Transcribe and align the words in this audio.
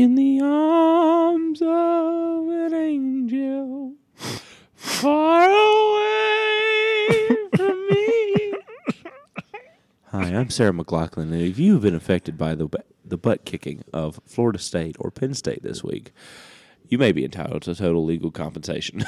in 0.00 0.14
the 0.14 0.40
arms 0.40 1.60
of 1.60 2.48
an 2.48 2.72
angel, 2.72 3.92
far 4.74 5.44
away 5.44 7.36
from 7.54 7.88
me. 7.90 8.54
Hi, 10.06 10.28
I'm 10.34 10.48
Sarah 10.48 10.72
McLachlan, 10.72 11.24
and 11.24 11.42
if 11.42 11.58
you 11.58 11.74
have 11.74 11.82
been 11.82 11.94
affected 11.94 12.38
by 12.38 12.54
the 12.54 12.66
the 13.04 13.18
butt 13.18 13.44
kicking 13.44 13.84
of 13.92 14.18
Florida 14.24 14.58
State 14.58 14.96
or 14.98 15.10
Penn 15.10 15.34
State 15.34 15.62
this 15.62 15.84
week, 15.84 16.12
you 16.88 16.96
may 16.96 17.12
be 17.12 17.22
entitled 17.22 17.60
to 17.62 17.74
total 17.74 18.02
legal 18.02 18.30
compensation. 18.30 19.00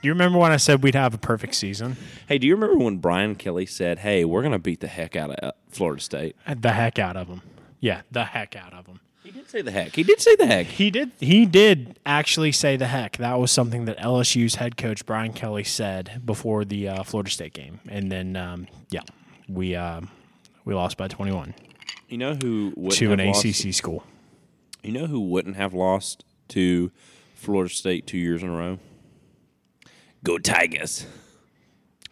Do 0.00 0.08
you 0.08 0.12
remember 0.14 0.38
when 0.38 0.50
I 0.50 0.56
said 0.56 0.82
we'd 0.82 0.94
have 0.94 1.12
a 1.12 1.18
perfect 1.18 1.54
season? 1.56 1.98
hey, 2.26 2.38
do 2.38 2.46
you 2.46 2.54
remember 2.56 2.82
when 2.82 2.96
Brian 2.96 3.34
Kelly 3.34 3.66
said, 3.66 3.98
"Hey, 3.98 4.24
we're 4.24 4.42
gonna 4.42 4.58
beat 4.58 4.80
the 4.80 4.88
heck 4.88 5.14
out 5.14 5.30
of 5.30 5.50
uh, 5.50 5.52
Florida 5.68 6.00
State"? 6.00 6.36
The 6.56 6.72
heck 6.72 6.98
out 6.98 7.18
of 7.18 7.28
them. 7.28 7.42
Yeah, 7.80 8.00
the 8.10 8.24
heck 8.24 8.56
out 8.56 8.72
of 8.72 8.86
them. 8.86 9.00
He 9.22 9.30
did 9.30 9.48
say 9.48 9.62
the 9.62 9.70
heck. 9.70 9.94
He 9.94 10.02
did 10.02 10.20
say 10.20 10.34
the 10.34 10.46
heck. 10.46 10.66
He 10.66 10.90
did. 10.90 11.12
He 11.20 11.46
did 11.46 11.98
actually 12.04 12.50
say 12.52 12.76
the 12.76 12.88
heck. 12.88 13.18
That 13.18 13.38
was 13.38 13.52
something 13.52 13.84
that 13.84 13.96
LSU's 13.98 14.56
head 14.56 14.76
coach 14.76 15.06
Brian 15.06 15.32
Kelly 15.32 15.62
said 15.64 16.20
before 16.24 16.64
the 16.64 16.88
uh, 16.88 17.02
Florida 17.04 17.30
State 17.30 17.52
game, 17.54 17.78
and 17.88 18.10
then 18.10 18.34
um, 18.36 18.66
yeah, 18.90 19.02
we 19.48 19.76
uh, 19.76 20.00
we 20.64 20.74
lost 20.74 20.96
by 20.96 21.06
twenty 21.06 21.30
one 21.32 21.54
You 22.08 22.18
know 22.18 22.34
who 22.34 22.72
wouldn't 22.76 22.98
to 22.98 23.12
an 23.12 23.24
lost? 23.24 23.44
ACC 23.44 23.72
school. 23.72 24.04
You 24.82 24.90
know 24.92 25.06
who 25.06 25.20
wouldn't 25.20 25.54
have 25.54 25.72
lost 25.72 26.24
to 26.48 26.90
Florida 27.36 27.72
State 27.72 28.08
two 28.08 28.18
years 28.18 28.42
in 28.42 28.48
a 28.48 28.52
row? 28.52 28.78
Go 30.24 30.38
Tigers. 30.38 31.06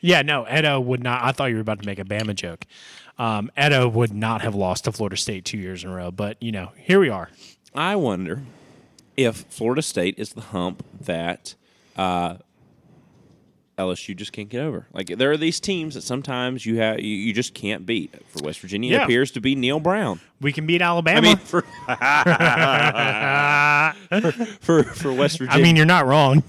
Yeah, 0.03 0.23
no, 0.23 0.47
Edo 0.49 0.81
would 0.81 1.03
not. 1.03 1.23
I 1.23 1.33
thought 1.33 1.47
you 1.47 1.57
were 1.57 1.61
about 1.61 1.81
to 1.81 1.87
make 1.87 1.99
a 1.99 2.05
Bama 2.05 2.35
joke. 2.35 2.65
Um, 3.21 3.51
Edo 3.63 3.87
would 3.87 4.15
not 4.15 4.41
have 4.41 4.55
lost 4.55 4.85
to 4.85 4.93
Florida 4.93 5.19
State 5.19 5.45
two 5.45 5.59
years 5.59 5.85
in 5.85 5.91
a 5.91 5.95
row, 5.95 6.11
but 6.11 6.43
you 6.43 6.51
know, 6.51 6.73
here 6.77 6.99
we 6.99 7.11
are. 7.11 7.29
I 7.75 7.95
wonder 7.95 8.45
if 9.15 9.45
Florida 9.51 9.83
State 9.83 10.15
is 10.17 10.31
the 10.31 10.41
hump 10.41 10.83
that 11.03 11.55
uh, 11.99 12.37
LSU 13.77 14.17
just 14.17 14.33
can't 14.33 14.49
get 14.49 14.63
over. 14.63 14.87
Like 14.95 15.09
there 15.19 15.31
are 15.31 15.37
these 15.37 15.61
teams 15.61 15.97
that 15.97 16.01
sometimes 16.01 16.65
you 16.65 16.79
have 16.79 17.01
you, 17.01 17.15
you 17.15 17.35
just 17.35 17.53
can't 17.53 17.85
beat. 17.85 18.15
For 18.29 18.43
West 18.43 18.59
Virginia, 18.61 18.97
it 18.97 19.03
appears 19.03 19.31
to 19.33 19.41
be 19.43 19.55
Neal 19.55 19.81
Brown. 19.81 20.21
We 20.41 20.51
can 20.51 20.67
beat 20.67 20.81
Alabama. 20.81 21.19
I 21.19 21.21
mean, 21.21 21.37
for 21.37 21.61
for 24.61 24.83
for 24.83 25.13
West 25.13 25.37
Virginia. 25.37 25.61
I 25.61 25.63
mean, 25.63 25.77
you're 25.77 25.85
not 25.85 26.07
wrong. 26.07 26.43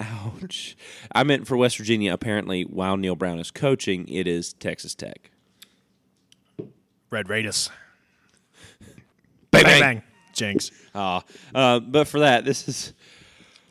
ouch. 0.00 0.76
I 1.12 1.22
meant 1.22 1.46
for 1.46 1.56
West 1.56 1.78
Virginia. 1.78 2.12
Apparently, 2.12 2.64
while 2.64 2.98
Neal 2.98 3.16
Brown 3.16 3.38
is 3.38 3.50
coaching, 3.50 4.06
it 4.06 4.26
is 4.26 4.52
Texas 4.52 4.94
Tech. 4.94 5.30
Red 7.10 7.28
Raiders. 7.28 7.70
Bang, 9.50 9.62
Bang 9.62 9.64
bang. 9.64 9.80
bang. 9.80 10.02
Jinx. 10.32 10.70
Uh, 10.94 11.20
uh, 11.54 11.78
but 11.78 12.08
for 12.08 12.20
that, 12.20 12.44
this 12.44 12.66
is 12.66 12.92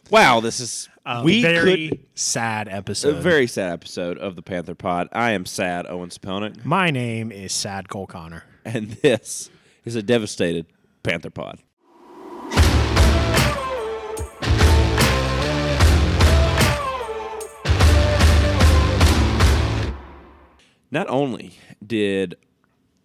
wow. 0.10 0.40
This 0.40 0.62
is 0.62 0.88
we 1.26 1.42
very 1.42 1.90
could 1.90 2.00
sad 2.16 2.70
a 2.70 2.74
episode. 2.74 3.22
very 3.22 3.48
sad 3.48 3.74
episode 3.74 4.18
of 4.18 4.38
the 4.38 4.42
Panther 4.42 4.76
Pod. 4.76 5.10
I 5.12 5.32
am 5.32 5.46
sad, 5.46 5.86
Owen 5.88 6.08
Spelnick, 6.10 6.64
My 6.64 6.90
name 6.90 7.30
is 7.34 7.52
Sad 7.52 7.90
Cole 7.90 8.08
Connor. 8.08 8.44
and 8.64 8.92
this 8.92 9.50
is 9.84 9.96
a 9.98 10.04
devastated 10.04 10.68
Panther 11.04 11.32
Pod. 11.32 11.60
Not 20.90 21.08
only 21.10 21.58
did 21.86 22.36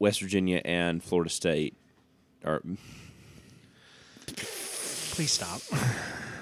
West 0.03 0.21
Virginia 0.21 0.61
and 0.65 1.01
Florida 1.01 1.31
State, 1.31 1.77
or 2.45 2.61
Please 4.27 5.31
stop. 5.31 5.61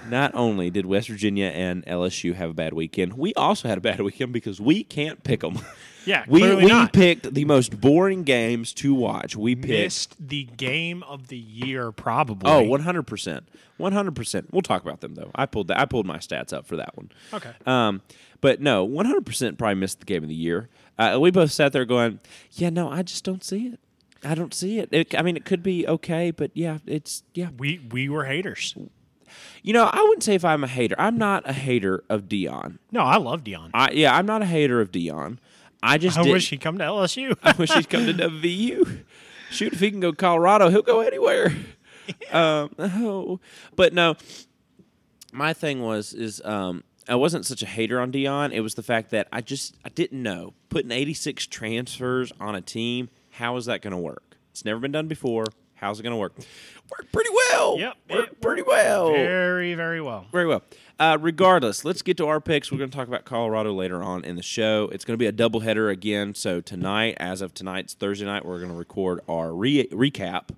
not 0.09 0.31
only 0.33 0.71
did 0.71 0.87
West 0.87 1.09
Virginia 1.09 1.45
and 1.45 1.85
LSU 1.85 2.33
have 2.33 2.49
a 2.49 2.53
bad 2.53 2.73
weekend, 2.73 3.13
we 3.13 3.35
also 3.35 3.67
had 3.67 3.77
a 3.77 3.81
bad 3.81 4.01
weekend 4.01 4.33
because 4.33 4.59
we 4.59 4.83
can't 4.83 5.23
pick 5.23 5.41
them. 5.41 5.59
Yeah, 6.03 6.25
we 6.27 6.41
we 6.55 6.65
not. 6.65 6.93
picked 6.93 7.31
the 7.31 7.45
most 7.45 7.79
boring 7.79 8.23
games 8.23 8.73
to 8.73 8.95
watch. 8.95 9.35
We 9.35 9.53
picked 9.53 9.67
Missed 9.67 10.15
the 10.19 10.45
game 10.45 11.03
of 11.03 11.27
the 11.27 11.37
year, 11.37 11.91
probably. 11.91 12.49
oh 12.49 12.63
100 12.63 13.03
percent, 13.03 13.47
one 13.77 13.91
hundred 13.93 14.15
percent. 14.15 14.51
We'll 14.51 14.63
talk 14.63 14.81
about 14.81 15.01
them 15.01 15.13
though. 15.13 15.29
I 15.35 15.45
pulled 15.45 15.67
that. 15.67 15.79
I 15.79 15.85
pulled 15.85 16.07
my 16.07 16.17
stats 16.17 16.53
up 16.53 16.65
for 16.65 16.75
that 16.77 16.97
one. 16.97 17.11
Okay. 17.31 17.51
Um, 17.67 18.01
but 18.41 18.59
no, 18.59 18.83
one 18.83 19.05
hundred 19.05 19.27
percent 19.27 19.59
probably 19.59 19.75
missed 19.75 19.99
the 19.99 20.07
game 20.07 20.23
of 20.23 20.29
the 20.29 20.33
year. 20.33 20.69
Uh, 21.01 21.19
we 21.19 21.31
both 21.31 21.51
sat 21.51 21.73
there 21.73 21.85
going, 21.85 22.19
"Yeah, 22.51 22.69
no, 22.69 22.89
I 22.89 23.01
just 23.01 23.23
don't 23.23 23.43
see 23.43 23.67
it. 23.67 23.79
I 24.23 24.35
don't 24.35 24.53
see 24.53 24.79
it. 24.79 24.89
it. 24.91 25.17
I 25.17 25.23
mean, 25.23 25.35
it 25.35 25.45
could 25.45 25.63
be 25.63 25.87
okay, 25.87 26.31
but 26.31 26.51
yeah, 26.53 26.77
it's 26.85 27.23
yeah. 27.33 27.49
we 27.57 27.79
we 27.91 28.07
were 28.07 28.25
haters. 28.25 28.75
You 29.63 29.73
know, 29.73 29.85
I 29.85 30.01
wouldn't 30.01 30.23
say 30.23 30.35
if 30.35 30.45
I'm 30.45 30.63
a 30.63 30.67
hater. 30.67 30.95
I'm 30.99 31.17
not 31.17 31.49
a 31.49 31.53
hater 31.53 32.03
of 32.09 32.23
Deion. 32.23 32.79
No, 32.91 33.01
I 33.01 33.17
love 33.17 33.43
Deion. 33.43 33.71
I 33.73 33.91
yeah, 33.91 34.15
I'm 34.15 34.25
not 34.25 34.41
a 34.41 34.45
hater 34.45 34.79
of 34.79 34.91
Deion. 34.91 35.39
I 35.81 35.97
just 35.97 36.17
I 36.17 36.21
wish 36.21 36.49
he'd 36.49 36.61
come 36.61 36.77
to 36.77 36.83
LSU. 36.83 37.35
I 37.43 37.53
wish 37.53 37.71
he'd 37.71 37.89
come 37.89 38.05
to 38.05 38.13
WVU. 38.13 39.03
Shoot, 39.49 39.73
if 39.73 39.79
he 39.79 39.89
can 39.89 39.99
go 39.99 40.13
Colorado, 40.13 40.69
he'll 40.69 40.81
go 40.81 41.01
anywhere. 41.01 41.53
Um, 42.29 42.71
oh, 42.77 43.39
but 43.75 43.93
no. 43.93 44.15
My 45.31 45.53
thing 45.53 45.81
was 45.81 46.13
is 46.13 46.41
um, 46.43 46.83
I 47.07 47.15
wasn't 47.15 47.45
such 47.45 47.61
a 47.63 47.65
hater 47.65 47.99
on 47.99 48.11
Deion. 48.11 48.51
It 48.53 48.61
was 48.61 48.75
the 48.75 48.83
fact 48.83 49.11
that 49.11 49.27
I 49.31 49.41
just 49.41 49.75
I 49.83 49.89
didn't 49.89 50.21
know 50.21 50.53
putting 50.69 50.91
86 50.91 51.47
transfers 51.47 52.31
on 52.39 52.55
a 52.55 52.61
team. 52.61 53.09
How 53.31 53.55
is 53.57 53.65
that 53.65 53.81
going 53.81 53.91
to 53.91 53.97
work? 53.97 54.37
It's 54.51 54.65
never 54.65 54.79
been 54.79 54.91
done 54.91 55.07
before. 55.07 55.45
How's 55.75 55.99
it 55.99 56.03
going 56.03 56.13
to 56.13 56.17
work? 56.17 56.33
Worked 56.91 57.11
pretty 57.11 57.31
well. 57.49 57.79
Yep, 57.79 57.93
worked 58.11 58.41
pretty 58.41 58.61
well. 58.61 59.11
Very, 59.11 59.73
very 59.73 59.99
well. 59.99 60.27
Very 60.31 60.45
well. 60.45 60.61
Uh, 60.99 61.17
regardless, 61.19 61.83
let's 61.83 62.03
get 62.03 62.17
to 62.17 62.27
our 62.27 62.39
picks. 62.39 62.71
We're 62.71 62.77
going 62.77 62.91
to 62.91 62.95
talk 62.95 63.07
about 63.07 63.25
Colorado 63.25 63.73
later 63.73 64.03
on 64.03 64.23
in 64.23 64.35
the 64.35 64.43
show. 64.43 64.89
It's 64.91 65.03
going 65.03 65.17
to 65.17 65.17
be 65.17 65.25
a 65.25 65.31
doubleheader 65.31 65.91
again. 65.91 66.35
So 66.35 66.61
tonight, 66.61 67.15
as 67.17 67.41
of 67.41 67.55
tonight's 67.55 67.95
Thursday 67.95 68.25
night, 68.25 68.45
we're 68.45 68.59
going 68.59 68.69
to 68.69 68.77
record 68.77 69.21
our 69.27 69.55
re- 69.55 69.87
recap 69.87 70.49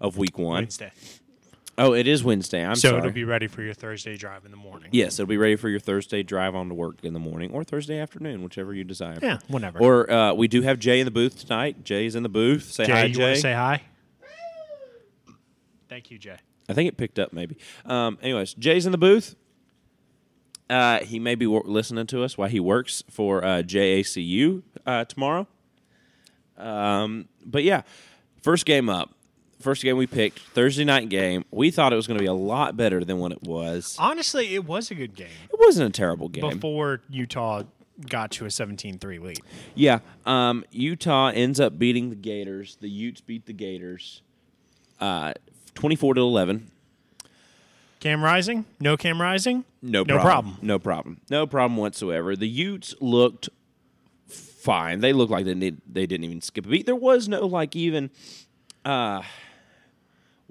of 0.00 0.16
Week 0.16 0.36
One. 0.36 0.64
Wednesday. 0.64 0.90
Oh, 1.78 1.94
it 1.94 2.06
is 2.06 2.22
Wednesday. 2.22 2.62
I'm 2.64 2.74
so 2.74 2.88
sorry. 2.90 2.98
it'll 2.98 3.12
be 3.12 3.24
ready 3.24 3.46
for 3.46 3.62
your 3.62 3.72
Thursday 3.72 4.16
drive 4.16 4.44
in 4.44 4.50
the 4.50 4.56
morning. 4.58 4.90
yes, 4.92 5.18
it'll 5.18 5.28
be 5.28 5.38
ready 5.38 5.56
for 5.56 5.68
your 5.70 5.80
Thursday 5.80 6.22
drive 6.22 6.54
on 6.54 6.68
to 6.68 6.74
work 6.74 6.98
in 7.02 7.14
the 7.14 7.18
morning 7.18 7.50
or 7.52 7.64
Thursday 7.64 7.98
afternoon, 7.98 8.42
whichever 8.42 8.74
you 8.74 8.84
desire. 8.84 9.18
Yeah, 9.22 9.38
whenever. 9.48 9.78
Or 9.80 10.10
uh, 10.10 10.34
we 10.34 10.48
do 10.48 10.60
have 10.62 10.78
Jay 10.78 11.00
in 11.00 11.06
the 11.06 11.10
booth 11.10 11.40
tonight. 11.40 11.82
Jay's 11.82 12.14
in 12.14 12.22
the 12.22 12.28
booth. 12.28 12.70
Say 12.70 12.84
Jay, 12.86 12.92
hi, 12.92 13.04
you 13.04 13.14
Jay. 13.14 13.22
want 13.22 13.34
to 13.36 13.40
say 13.40 13.52
hi? 13.54 13.82
Thank 15.88 16.10
you, 16.10 16.18
Jay. 16.18 16.36
I 16.68 16.74
think 16.74 16.88
it 16.88 16.96
picked 16.96 17.18
up 17.18 17.32
maybe. 17.32 17.56
Um, 17.84 18.18
anyways, 18.22 18.54
Jay's 18.54 18.86
in 18.86 18.92
the 18.92 18.98
booth. 18.98 19.34
Uh, 20.70 21.00
he 21.00 21.18
may 21.18 21.34
be 21.34 21.46
wor- 21.46 21.64
listening 21.66 22.06
to 22.06 22.22
us 22.22 22.38
while 22.38 22.48
he 22.48 22.60
works 22.60 23.02
for 23.10 23.44
uh, 23.44 23.62
JACU 23.62 24.62
uh, 24.86 25.04
tomorrow. 25.04 25.46
Um, 26.56 27.28
but 27.44 27.62
yeah, 27.64 27.82
first 28.42 28.64
game 28.64 28.88
up. 28.88 29.10
First 29.62 29.82
game 29.82 29.96
we 29.96 30.06
picked, 30.06 30.40
Thursday 30.40 30.84
night 30.84 31.08
game. 31.08 31.44
We 31.50 31.70
thought 31.70 31.92
it 31.92 31.96
was 31.96 32.06
going 32.06 32.18
to 32.18 32.22
be 32.22 32.28
a 32.28 32.32
lot 32.34 32.76
better 32.76 33.04
than 33.04 33.18
what 33.18 33.32
it 33.32 33.42
was. 33.42 33.96
Honestly, 33.98 34.54
it 34.54 34.64
was 34.64 34.90
a 34.90 34.94
good 34.94 35.14
game 35.14 35.28
It 35.52 35.58
wasn't 35.58 35.88
a 35.88 35.92
terrible 35.92 36.28
game. 36.28 36.48
before 36.50 37.00
Utah 37.08 37.62
got 38.08 38.30
to 38.32 38.44
a 38.44 38.48
17-3 38.48 39.20
lead. 39.22 39.38
Yeah, 39.74 40.00
um, 40.26 40.64
Utah 40.72 41.28
ends 41.28 41.60
up 41.60 41.78
beating 41.78 42.10
the 42.10 42.16
Gators. 42.16 42.76
The 42.80 42.88
Utes 42.88 43.20
beat 43.20 43.46
the 43.46 43.52
Gators, 43.52 44.22
uh, 45.00 45.32
twenty-four 45.74 46.14
to 46.14 46.20
eleven. 46.20 46.70
Cam 48.00 48.22
Rising? 48.24 48.64
No 48.80 48.96
Cam 48.96 49.20
Rising? 49.20 49.64
No 49.80 50.00
No 50.02 50.14
problem. 50.18 50.22
problem. 50.24 50.58
No 50.62 50.78
problem. 50.80 51.20
No 51.30 51.46
problem 51.46 51.76
whatsoever. 51.76 52.34
The 52.34 52.48
Utes 52.48 52.94
looked 53.00 53.48
fine. 54.26 55.00
They 55.00 55.12
looked 55.12 55.30
like 55.30 55.44
they 55.44 55.54
did, 55.54 55.80
they 55.88 56.06
didn't 56.06 56.24
even 56.24 56.40
skip 56.40 56.66
a 56.66 56.68
beat. 56.68 56.86
There 56.86 56.96
was 56.96 57.28
no 57.28 57.46
like 57.46 57.76
even 57.76 58.10
uh 58.84 59.22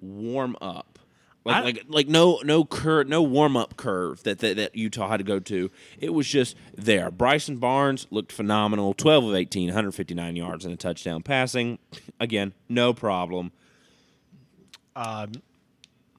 warm 0.01 0.55
up. 0.61 0.99
Like 1.43 1.55
I- 1.55 1.61
like 1.61 1.85
like 1.87 2.07
no 2.07 2.39
no 2.43 2.63
curve 2.65 3.07
no 3.07 3.23
warm 3.23 3.57
up 3.57 3.75
curve 3.75 4.21
that, 4.23 4.39
that 4.39 4.57
that 4.57 4.75
Utah 4.75 5.09
had 5.09 5.17
to 5.17 5.23
go 5.23 5.39
to. 5.39 5.71
It 5.99 6.13
was 6.13 6.27
just 6.27 6.55
there. 6.77 7.09
Bryson 7.09 7.57
Barnes 7.57 8.05
looked 8.11 8.31
phenomenal. 8.31 8.93
12 8.93 9.25
of 9.25 9.33
18, 9.35 9.67
159 9.69 10.35
yards 10.35 10.65
and 10.65 10.73
a 10.73 10.77
touchdown 10.77 11.23
passing. 11.23 11.79
Again, 12.19 12.53
no 12.69 12.93
problem. 12.93 13.51
Um, 14.95 15.31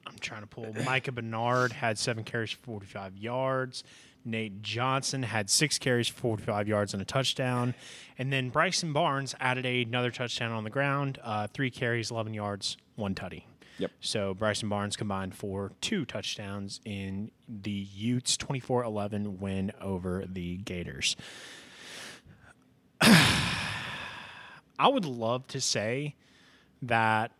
I'm 0.05 0.17
trying 0.19 0.41
to 0.41 0.47
pull. 0.47 0.73
Micah 0.85 1.11
Bernard 1.11 1.71
had 1.71 1.97
seven 1.97 2.23
carries 2.23 2.51
for 2.51 2.59
45 2.63 3.17
yards. 3.17 3.83
Nate 4.25 4.61
Johnson 4.61 5.23
had 5.23 5.49
six 5.49 5.77
carries 5.77 6.07
for 6.07 6.19
45 6.19 6.67
yards 6.67 6.93
and 6.93 7.01
a 7.01 7.05
touchdown. 7.05 7.75
And 8.17 8.31
then 8.31 8.49
Bryson 8.49 8.93
Barnes 8.93 9.35
added 9.39 9.65
another 9.65 10.11
touchdown 10.11 10.51
on 10.51 10.63
the 10.63 10.69
ground, 10.69 11.19
uh, 11.23 11.47
three 11.47 11.69
carries, 11.69 12.09
11 12.09 12.33
yards, 12.33 12.77
one 12.95 13.15
tutty. 13.15 13.43
Yep. 13.79 13.91
So 14.01 14.33
Bryson 14.33 14.69
Barnes 14.69 14.95
combined 14.95 15.35
for 15.35 15.71
two 15.81 16.05
touchdowns 16.05 16.79
in 16.85 17.31
the 17.47 17.71
Utes 17.71 18.37
24 18.37 18.83
11 18.83 19.39
win 19.39 19.71
over 19.81 20.25
the 20.27 20.57
Gators. 20.57 21.15
I 23.01 24.87
would 24.87 25.05
love 25.05 25.47
to 25.47 25.61
say 25.61 26.15
that, 26.83 27.31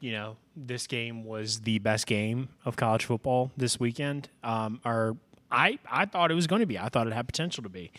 you 0.00 0.12
know, 0.12 0.36
this 0.56 0.86
game 0.86 1.24
was 1.24 1.60
the 1.60 1.78
best 1.78 2.06
game 2.06 2.48
of 2.64 2.76
college 2.76 3.04
football 3.04 3.50
this 3.56 3.80
weekend. 3.80 4.28
Um, 4.42 4.80
or 4.84 5.16
I 5.50 5.78
I 5.90 6.06
thought 6.06 6.30
it 6.30 6.34
was 6.34 6.46
going 6.46 6.60
to 6.60 6.66
be. 6.66 6.78
I 6.78 6.88
thought 6.88 7.06
it 7.06 7.12
had 7.12 7.26
potential 7.26 7.62
to 7.62 7.68
be. 7.68 7.92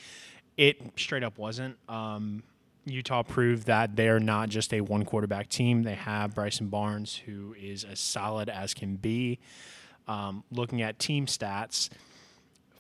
It 0.57 0.77
straight 0.97 1.23
up 1.23 1.37
wasn't. 1.37 1.77
Um, 1.89 2.43
Utah 2.85 3.23
proved 3.23 3.67
that 3.67 3.95
they're 3.95 4.19
not 4.19 4.49
just 4.49 4.73
a 4.73 4.81
one 4.81 5.05
quarterback 5.05 5.49
team. 5.49 5.83
They 5.83 5.95
have 5.95 6.33
Bryson 6.33 6.67
Barnes, 6.67 7.21
who 7.25 7.55
is 7.59 7.83
as 7.83 7.99
solid 7.99 8.49
as 8.49 8.73
can 8.73 8.95
be. 8.95 9.39
Um, 10.07 10.43
looking 10.51 10.81
at 10.81 10.97
team 10.97 11.27
stats, 11.27 11.89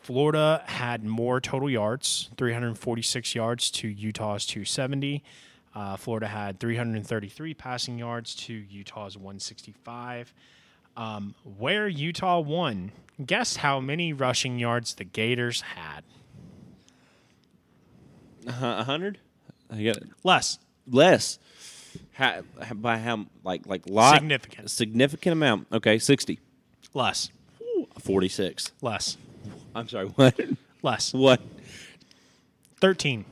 Florida 0.01 0.63
had 0.65 1.03
more 1.03 1.39
total 1.39 1.69
yards, 1.69 2.29
346 2.37 3.35
yards 3.35 3.69
to 3.71 3.87
Utah's 3.87 4.45
270. 4.47 5.23
Uh, 5.73 5.95
Florida 5.95 6.27
had 6.27 6.59
333 6.59 7.53
passing 7.53 7.97
yards 7.97 8.35
to 8.35 8.53
Utah's 8.53 9.15
165. 9.15 10.33
Um, 10.97 11.35
where 11.57 11.87
Utah 11.87 12.39
won, 12.39 12.91
guess 13.23 13.57
how 13.57 13.79
many 13.79 14.11
rushing 14.11 14.59
yards 14.59 14.95
the 14.95 15.05
Gators 15.05 15.61
had? 15.61 16.03
A 18.47 18.83
hundred? 18.83 19.19
I 19.71 19.83
got 19.83 19.97
Less. 20.23 20.59
less. 20.89 21.39
How, 22.13 22.41
by 22.75 22.97
how 22.97 23.25
like 23.43 23.65
like 23.65 23.87
lot 23.87 24.15
Significant. 24.15 24.69
significant 24.71 25.33
amount. 25.33 25.67
Okay, 25.71 25.97
sixty. 25.99 26.39
Less. 26.93 27.29
Forty 27.99 28.29
six. 28.29 28.71
Less. 28.81 29.17
I'm 29.75 29.87
sorry. 29.87 30.07
What? 30.07 30.39
Less. 30.83 31.13
What? 31.13 31.41
13. 32.79 33.25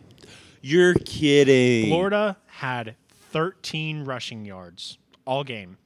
You're 0.62 0.94
kidding. 0.94 1.88
Florida 1.88 2.38
had 2.48 2.96
13 3.32 4.06
rushing 4.06 4.46
yards 4.46 4.98
all 5.26 5.44
game. 5.44 5.78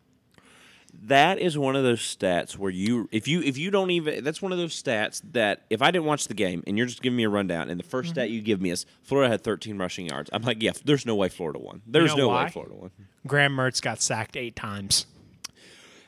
That 1.08 1.38
is 1.40 1.58
one 1.58 1.76
of 1.76 1.84
those 1.84 2.00
stats 2.00 2.58
where 2.58 2.72
you 2.72 3.10
if 3.12 3.28
you 3.28 3.42
if 3.42 3.58
you 3.58 3.72
don't 3.72 3.92
even 3.92 4.24
that's 4.24 4.42
one 4.42 4.52
of 4.54 4.58
those 4.58 4.74
stats 4.82 5.22
that 5.34 5.64
if 5.70 5.82
I 5.82 5.92
didn't 5.92 6.06
watch 6.06 6.28
the 6.30 6.34
game 6.34 6.64
and 6.66 6.78
you're 6.78 6.88
just 6.88 7.02
giving 7.02 7.18
me 7.18 7.24
a 7.26 7.30
rundown 7.30 7.70
and 7.70 7.78
the 7.78 7.84
1st 7.84 8.08
stat 8.08 8.28
Mm-hmm. 8.28 8.34
you 8.36 8.42
give 8.42 8.62
me 8.62 8.70
is 8.70 8.86
Florida 9.02 9.30
had 9.30 9.42
13 9.44 9.78
rushing 9.78 10.08
yards. 10.08 10.30
I'm 10.32 10.44
like, 10.44 10.62
yeah, 10.64 10.72
there's 10.86 11.06
no 11.06 11.16
way 11.16 11.28
Florida 11.30 11.60
won. 11.60 11.82
There's 11.86 12.12
know 12.12 12.24
no 12.24 12.28
why? 12.30 12.46
way 12.46 12.50
Florida 12.52 12.76
won. 12.76 12.92
Graham 13.28 13.54
Mertz 13.56 13.82
got 13.82 14.02
sacked 14.02 14.38
eight 14.38 14.56
times. 14.56 15.06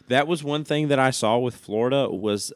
That 0.08 0.28
was 0.28 0.44
one 0.44 0.64
thing 0.64 0.88
that 0.90 1.00
I 1.00 1.10
saw 1.10 1.40
with 1.40 1.56
Florida 1.56 2.10
was 2.10 2.54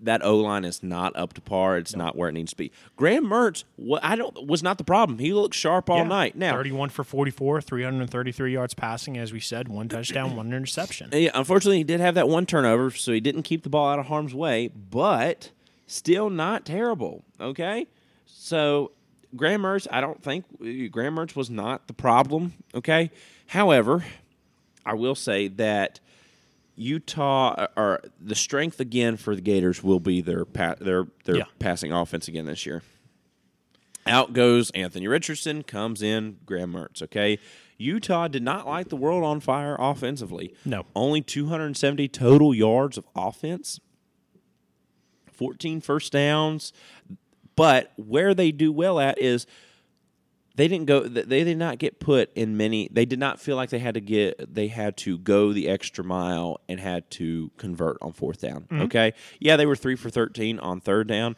that 0.00 0.24
O 0.24 0.36
line 0.38 0.64
is 0.64 0.82
not 0.82 1.14
up 1.16 1.32
to 1.34 1.40
par. 1.40 1.76
It's 1.78 1.96
not 1.96 2.16
where 2.16 2.28
it 2.28 2.32
needs 2.32 2.52
to 2.52 2.56
be. 2.56 2.70
Graham 2.96 3.24
Mertz, 3.26 3.64
wa- 3.76 3.98
I 4.02 4.14
don't 4.16 4.46
was 4.46 4.62
not 4.62 4.78
the 4.78 4.84
problem. 4.84 5.18
He 5.18 5.32
looked 5.32 5.54
sharp 5.54 5.90
all 5.90 5.98
Yeah. 5.98 6.04
night. 6.04 6.36
Now, 6.36 6.52
31 6.52 6.88
for 6.90 7.02
44, 7.04 7.60
333 7.60 8.52
yards 8.52 8.74
passing, 8.74 9.18
as 9.18 9.32
we 9.32 9.40
said, 9.40 9.68
one 9.68 9.88
touchdown, 9.88 10.36
one 10.36 10.48
interception. 10.52 11.10
Yeah, 11.12 11.30
unfortunately, 11.34 11.78
he 11.78 11.84
did 11.84 12.00
have 12.00 12.14
that 12.14 12.28
one 12.28 12.46
turnover, 12.46 12.90
so 12.90 13.12
he 13.12 13.20
didn't 13.20 13.42
keep 13.42 13.62
the 13.64 13.68
ball 13.70 13.88
out 13.88 13.98
of 13.98 14.06
harm's 14.06 14.34
way, 14.34 14.68
but 14.68 15.50
still 15.86 16.30
not 16.30 16.64
terrible. 16.64 17.24
Okay, 17.40 17.86
so 18.26 18.92
Graham 19.36 19.62
Mertz, 19.62 19.86
I 19.90 20.00
don't 20.00 20.22
think 20.22 20.44
Graham 20.92 21.16
Mertz 21.16 21.34
was 21.34 21.50
not 21.50 21.86
the 21.86 21.92
problem. 21.92 22.54
Okay, 22.74 23.10
however, 23.48 24.04
I 24.86 24.94
will 24.94 25.14
say 25.14 25.48
that 25.48 26.00
Utah 26.78 27.54
uh, 27.58 27.66
or 27.76 28.00
the 28.20 28.34
strength 28.34 28.80
again 28.80 29.16
for 29.16 29.34
the 29.34 29.40
Gators 29.42 29.82
will 29.82 30.00
be 30.00 30.20
their 30.20 30.44
pa- 30.44 30.76
their 30.80 31.06
their 31.24 31.36
Yeah. 31.36 31.44
passing 31.58 31.92
offense 31.92 32.28
again 32.28 32.46
this 32.46 32.64
year. 32.64 32.82
Out 34.06 34.32
goes 34.32 34.70
Anthony 34.70 35.06
Richardson, 35.06 35.62
comes 35.62 36.02
in 36.02 36.38
Graham 36.46 36.72
Mertz. 36.72 37.02
Okay, 37.02 37.38
Utah 37.76 38.26
did 38.28 38.42
not 38.42 38.66
light 38.66 38.88
the 38.88 38.96
world 38.96 39.22
on 39.24 39.40
fire 39.40 39.76
offensively. 39.78 40.54
No. 40.64 40.86
only 40.96 41.20
270 41.20 42.08
total 42.08 42.54
yards 42.54 42.96
of 42.96 43.04
offense, 43.14 43.80
14 45.32 45.80
first 45.80 46.12
downs. 46.12 46.72
But 47.56 47.92
where 47.96 48.34
they 48.34 48.52
do 48.52 48.70
well 48.72 49.00
at 49.00 49.18
is 49.18 49.46
they 50.58 50.68
didn't 50.68 50.86
go 50.86 51.00
they 51.00 51.44
did 51.44 51.56
not 51.56 51.78
get 51.78 51.98
put 52.00 52.30
in 52.34 52.56
many 52.56 52.88
they 52.92 53.06
did 53.06 53.18
not 53.18 53.40
feel 53.40 53.56
like 53.56 53.70
they 53.70 53.78
had 53.78 53.94
to 53.94 54.00
get 54.00 54.52
they 54.54 54.66
had 54.68 54.96
to 54.98 55.16
go 55.18 55.52
the 55.52 55.68
extra 55.68 56.04
mile 56.04 56.60
and 56.68 56.80
had 56.80 57.08
to 57.12 57.50
convert 57.56 57.96
on 58.02 58.12
fourth 58.12 58.40
down 58.40 58.66
okay? 58.72 59.14
Yeah 59.40 59.56
they 59.56 59.66
were 59.66 59.76
3 59.76 59.94
for 59.96 60.10
13 60.10 60.58
on 60.58 60.80
third 60.80 61.06
down 61.08 61.36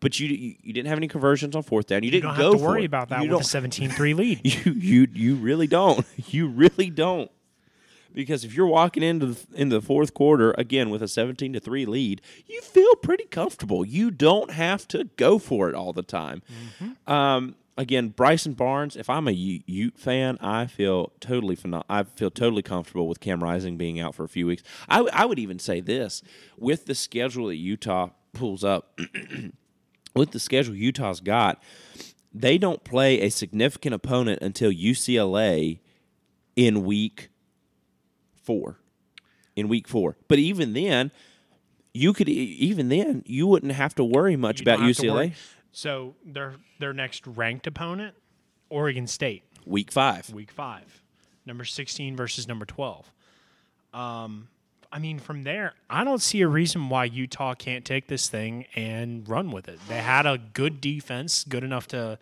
but 0.00 0.18
you 0.18 0.26
you, 0.62 0.72
didn't 0.72 0.88
have 0.88 0.98
any 0.98 1.06
conversions 1.06 1.54
on 1.54 1.62
fourth 1.62 1.86
down. 1.86 2.02
You, 2.02 2.06
You 2.06 2.10
didn't 2.10 2.30
don't 2.30 2.36
go 2.38 2.44
have 2.44 2.52
to 2.54 2.58
for 2.58 2.64
worry 2.70 2.82
it. 2.82 2.86
about 2.86 3.08
that 3.10 3.22
you 3.22 3.30
with 3.30 3.42
a 3.42 3.44
17 3.44 3.90
3 3.90 4.14
lead. 4.20 4.40
you 4.42 4.72
you 4.72 5.06
you 5.12 5.34
really 5.36 5.68
don't. 5.68 6.04
You 6.28 6.48
really 6.48 6.90
don't. 6.90 7.30
Because 8.14 8.44
if 8.44 8.52
you're 8.52 8.66
walking 8.66 9.02
into 9.02 9.26
the, 9.26 9.46
into 9.54 9.76
the 9.76 9.80
fourth 9.80 10.12
quarter 10.12 10.54
again 10.58 10.90
with 10.90 11.02
a 11.02 11.08
17 11.08 11.52
to 11.52 11.60
3 11.60 11.86
lead 11.86 12.20
you 12.46 12.60
feel 12.62 12.94
pretty 12.96 13.24
comfortable. 13.26 13.84
You 13.84 14.10
don't 14.10 14.50
have 14.50 14.88
to 14.88 15.04
go 15.16 15.38
for 15.38 15.68
it 15.68 15.74
all 15.76 15.92
the 15.92 16.02
time. 16.02 16.42
Um, 17.06 17.54
again 17.76 18.08
bryson 18.08 18.52
barnes 18.52 18.96
if 18.96 19.08
i'm 19.08 19.26
a 19.26 19.32
Ute 19.32 19.98
fan 19.98 20.36
i 20.40 20.66
feel 20.66 21.12
totally 21.20 21.56
pheno- 21.56 21.84
i 21.88 22.02
feel 22.02 22.30
totally 22.30 22.62
comfortable 22.62 23.08
with 23.08 23.20
cam 23.20 23.42
rising 23.42 23.76
being 23.76 23.98
out 23.98 24.14
for 24.14 24.24
a 24.24 24.28
few 24.28 24.46
weeks 24.46 24.62
I, 24.88 24.96
w- 24.96 25.10
I 25.14 25.24
would 25.24 25.38
even 25.38 25.58
say 25.58 25.80
this 25.80 26.22
with 26.58 26.84
the 26.86 26.94
schedule 26.94 27.46
that 27.46 27.56
utah 27.56 28.10
pulls 28.34 28.62
up 28.62 28.98
with 30.14 30.32
the 30.32 30.38
schedule 30.38 30.74
utah's 30.74 31.20
got 31.20 31.62
they 32.34 32.58
don't 32.58 32.82
play 32.84 33.20
a 33.20 33.30
significant 33.30 33.94
opponent 33.94 34.40
until 34.42 34.70
UCLA 34.72 35.80
in 36.56 36.84
week 36.84 37.30
four. 38.34 38.78
In 39.54 39.68
week 39.68 39.86
four, 39.86 40.16
but 40.28 40.38
even 40.38 40.72
then, 40.72 41.10
you 41.92 42.14
could 42.14 42.26
even 42.26 42.88
then 42.88 43.22
you 43.26 43.46
wouldn't 43.46 43.72
have 43.72 43.94
to 43.96 44.04
worry 44.04 44.34
much 44.34 44.60
You 44.60 44.64
about 44.64 44.78
don't 44.78 44.86
have 44.86 44.96
to 44.96 45.02
UCLA. 45.02 45.32
So 45.72 46.14
their 46.24 46.54
their 46.78 46.92
next 46.92 47.26
ranked 47.26 47.66
opponent, 47.66 48.14
Oregon 48.68 49.06
State, 49.06 49.42
Week 49.66 49.90
five. 49.90 50.30
week 50.30 50.50
five, 50.50 51.02
number 51.46 51.64
16 51.64 52.16
versus 52.16 52.46
number 52.46 52.66
12. 52.66 53.10
Um, 53.94 54.48
I 54.90 54.98
mean, 54.98 55.18
from 55.18 55.44
there, 55.44 55.74
I 55.88 56.04
don't 56.04 56.20
see 56.20 56.42
a 56.42 56.48
reason 56.48 56.90
why 56.90 57.04
Utah 57.04 57.54
can't 57.54 57.84
take 57.84 58.08
this 58.08 58.28
thing 58.28 58.66
and 58.74 59.26
run 59.26 59.50
with 59.50 59.68
it. 59.68 59.78
They 59.88 59.98
had 59.98 60.26
a 60.26 60.38
good 60.38 60.80
defense, 60.82 61.44
good 61.44 61.64
enough 61.64 61.88
to, 61.88 62.18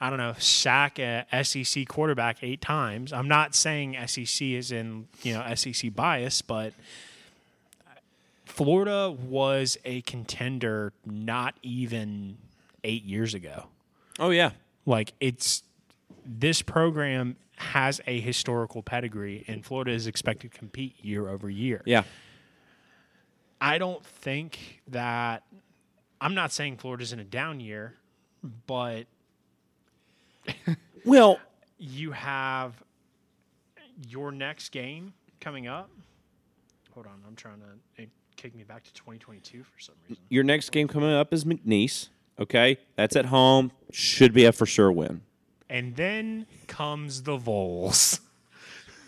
I 0.00 0.08
don't 0.08 0.18
know, 0.18 0.34
sack 0.38 1.00
a 1.00 1.26
SEC 1.42 1.88
quarterback 1.88 2.38
eight 2.42 2.60
times. 2.60 3.12
I'm 3.12 3.26
not 3.26 3.56
saying 3.56 3.96
SEC 4.06 4.46
is 4.46 4.70
in 4.70 5.08
you 5.22 5.34
know 5.34 5.54
SEC 5.54 5.94
bias, 5.94 6.42
but 6.42 6.74
Florida 8.44 9.10
was 9.10 9.76
a 9.84 10.02
contender 10.02 10.92
not 11.04 11.54
even 11.62 12.36
eight 12.84 13.04
years 13.04 13.34
ago. 13.34 13.66
Oh 14.18 14.30
yeah, 14.30 14.50
Like 14.86 15.12
it's 15.20 15.62
this 16.24 16.62
program 16.62 17.36
has 17.56 18.00
a 18.06 18.20
historical 18.20 18.82
pedigree, 18.82 19.44
and 19.48 19.64
Florida 19.64 19.92
is 19.92 20.06
expected 20.06 20.52
to 20.52 20.58
compete 20.58 20.96
year 21.02 21.28
over 21.28 21.48
year. 21.50 21.82
yeah. 21.86 22.02
I 23.60 23.78
don't 23.78 24.04
think 24.04 24.82
that 24.88 25.44
I'm 26.20 26.34
not 26.34 26.50
saying 26.52 26.78
Florida's 26.78 27.12
in 27.12 27.20
a 27.20 27.24
down 27.24 27.60
year, 27.60 27.94
but 28.66 29.06
Well, 31.04 31.38
you 31.78 32.10
have 32.12 32.74
your 34.08 34.32
next 34.32 34.70
game 34.70 35.14
coming 35.40 35.66
up. 35.68 35.90
Hold 36.94 37.06
on, 37.06 37.22
I'm 37.26 37.36
trying 37.36 37.60
to 37.60 38.02
it 38.02 38.10
kick 38.36 38.54
me 38.54 38.64
back 38.64 38.82
to 38.84 38.92
2022 38.94 39.62
for 39.62 39.78
some 39.80 39.94
reason. 40.08 40.22
your 40.28 40.42
next 40.44 40.70
game 40.70 40.88
coming 40.88 41.12
up 41.12 41.32
is 41.32 41.44
McNeese. 41.44 42.08
Okay, 42.42 42.78
that's 42.96 43.14
at 43.14 43.26
home. 43.26 43.70
Should 43.92 44.32
be 44.32 44.44
a 44.44 44.52
for 44.52 44.66
sure 44.66 44.90
win. 44.90 45.22
And 45.70 45.94
then 45.94 46.46
comes 46.66 47.22
the 47.22 47.36
Vols. 47.36 48.20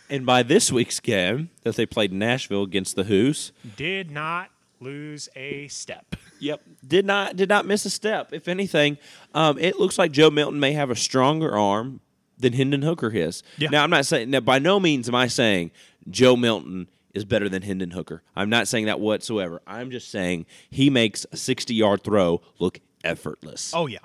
And 0.09 0.25
by 0.25 0.45
this 0.45 0.71
week's 0.71 1.01
game 1.01 1.51
that 1.63 1.75
they 1.75 1.85
played 1.85 2.13
Nashville 2.13 2.63
against 2.63 2.95
the 2.95 3.05
Hoos, 3.05 3.53
Did 3.77 4.11
not 4.11 4.51
lose 4.79 5.29
a 5.35 5.67
step. 5.69 6.15
Yep, 6.39 6.63
did 6.87 7.07
not 7.07 7.37
did 7.37 7.49
not 7.49 7.67
miss 7.67 7.85
a 7.87 7.91
step. 7.91 8.33
If 8.33 8.47
anything, 8.47 8.99
um, 9.35 9.59
it 9.59 9.79
looks 9.81 9.99
like 9.99 10.13
Joe 10.13 10.31
Milton 10.31 10.61
may 10.61 10.73
have 10.73 10.91
a 10.91 10.97
stronger 10.97 11.57
arm 11.57 12.01
than 12.39 12.53
Hendon 12.53 12.83
Hooker 12.83 13.11
is. 13.11 13.43
Yeah. 13.59 13.71
Now 13.71 13.83
I'm 13.83 13.91
not 13.91 14.07
saying 14.07 14.31
now 14.31 14.41
by 14.41 14.59
no 14.59 14.79
means 14.79 15.09
am 15.09 15.15
I 15.15 15.27
saying 15.27 15.73
Joe 16.09 16.37
Milton 16.37 16.89
is 17.15 17.25
better 17.25 17.49
than 17.49 17.63
Hendon 17.63 17.93
Hooker. 17.93 18.23
I'm 18.37 18.51
not 18.51 18.69
saying 18.69 18.87
that 18.87 19.01
whatsoever. 19.01 19.63
I'm 19.67 19.91
just 19.91 20.11
saying 20.11 20.47
he 20.71 20.91
makes 20.91 21.25
a 21.33 21.37
60 21.37 21.73
yard 21.75 22.05
throw 22.05 22.43
look 22.59 22.81
effortless. 23.05 23.73
Oh 23.75 23.87
yeah. 23.87 23.99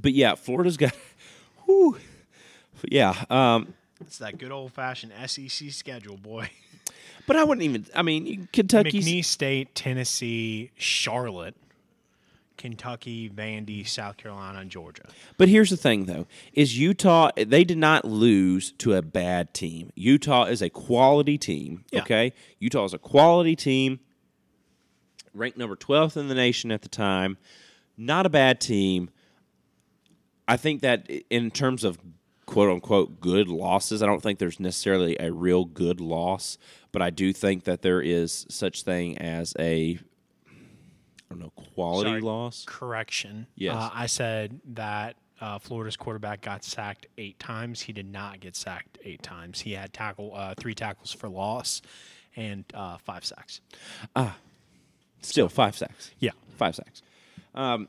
But 0.00 0.12
yeah, 0.12 0.34
Florida's 0.34 0.76
got. 0.76 0.94
Whew, 1.66 1.98
yeah, 2.86 3.24
um, 3.30 3.74
It's 4.00 4.18
that 4.18 4.38
good 4.38 4.52
old 4.52 4.72
fashioned 4.72 5.12
SEC 5.26 5.70
schedule, 5.70 6.16
boy. 6.16 6.50
but 7.26 7.36
I 7.36 7.44
wouldn't 7.44 7.64
even. 7.64 7.86
I 7.94 8.02
mean, 8.02 8.48
Kentucky, 8.52 9.00
McNeese 9.00 9.24
State, 9.26 9.74
Tennessee, 9.74 10.70
Charlotte, 10.76 11.56
Kentucky, 12.56 13.28
Vandy, 13.28 13.86
South 13.86 14.16
Carolina, 14.16 14.60
and 14.60 14.70
Georgia. 14.70 15.08
But 15.36 15.48
here's 15.48 15.70
the 15.70 15.76
thing, 15.76 16.04
though: 16.06 16.26
is 16.52 16.78
Utah? 16.78 17.30
They 17.36 17.64
did 17.64 17.78
not 17.78 18.04
lose 18.04 18.72
to 18.72 18.94
a 18.94 19.02
bad 19.02 19.54
team. 19.54 19.92
Utah 19.94 20.44
is 20.44 20.62
a 20.62 20.70
quality 20.70 21.38
team. 21.38 21.84
Yeah. 21.90 22.02
Okay, 22.02 22.32
Utah 22.58 22.84
is 22.84 22.94
a 22.94 22.98
quality 22.98 23.56
team, 23.56 24.00
ranked 25.34 25.58
number 25.58 25.76
12th 25.76 26.16
in 26.16 26.28
the 26.28 26.34
nation 26.34 26.70
at 26.70 26.82
the 26.82 26.88
time. 26.88 27.38
Not 27.96 28.26
a 28.26 28.28
bad 28.28 28.60
team. 28.60 29.10
I 30.46 30.56
think 30.56 30.80
that 30.82 31.10
in 31.28 31.50
terms 31.50 31.84
of 31.84 31.98
quote 32.46 32.70
unquote 32.70 33.20
good 33.20 33.48
losses, 33.48 34.02
I 34.02 34.06
don't 34.06 34.22
think 34.22 34.38
there's 34.38 34.58
necessarily 34.58 35.16
a 35.20 35.32
real 35.32 35.64
good 35.64 36.00
loss, 36.00 36.56
but 36.92 37.02
I 37.02 37.10
do 37.10 37.32
think 37.32 37.64
that 37.64 37.82
there 37.82 38.00
is 38.00 38.46
such 38.48 38.82
thing 38.82 39.18
as 39.18 39.54
a 39.58 39.98
I 41.30 41.34
don't 41.34 41.40
know 41.40 41.50
quality 41.50 42.10
Sorry. 42.10 42.20
loss. 42.22 42.64
Correction. 42.66 43.46
Yes. 43.54 43.76
Uh, 43.76 43.90
I 43.92 44.06
said 44.06 44.60
that 44.72 45.16
uh, 45.40 45.58
Florida's 45.58 45.96
quarterback 45.96 46.40
got 46.40 46.64
sacked 46.64 47.06
eight 47.18 47.38
times. 47.38 47.82
He 47.82 47.92
did 47.92 48.10
not 48.10 48.40
get 48.40 48.56
sacked 48.56 48.98
eight 49.04 49.22
times. 49.22 49.60
He 49.60 49.72
had 49.72 49.92
tackle 49.92 50.32
uh, 50.34 50.54
three 50.58 50.74
tackles 50.74 51.12
for 51.12 51.28
loss 51.28 51.82
and 52.34 52.64
uh, 52.72 52.96
five 52.98 53.24
sacks. 53.24 53.60
Still 55.22 55.48
five 55.48 55.76
sacks. 55.76 56.10
Yeah. 56.18 56.30
five 56.56 56.74
sacks. 56.74 57.02
Um, 57.54 57.88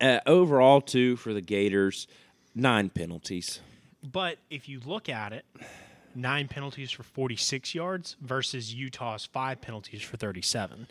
uh, 0.00 0.20
overall, 0.26 0.80
too, 0.80 1.16
for 1.16 1.32
the 1.34 1.40
Gators, 1.40 2.06
nine 2.54 2.88
penalties. 2.90 3.60
But 4.02 4.38
if 4.48 4.68
you 4.68 4.80
look 4.84 5.08
at 5.08 5.32
it, 5.32 5.44
nine 6.14 6.48
penalties 6.48 6.90
for 6.90 7.02
46 7.02 7.74
yards 7.74 8.16
versus 8.20 8.74
Utah's 8.74 9.26
five 9.26 9.60
penalties 9.60 10.02
for 10.02 10.16
37. 10.16 10.86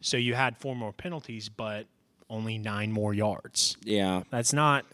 So 0.00 0.16
you 0.16 0.34
had 0.34 0.56
four 0.56 0.74
more 0.74 0.92
penalties, 0.92 1.48
but 1.48 1.86
only 2.30 2.58
nine 2.58 2.90
more 2.90 3.12
yards. 3.12 3.76
Yeah, 3.84 4.22
That's 4.30 4.52
not. 4.52 4.86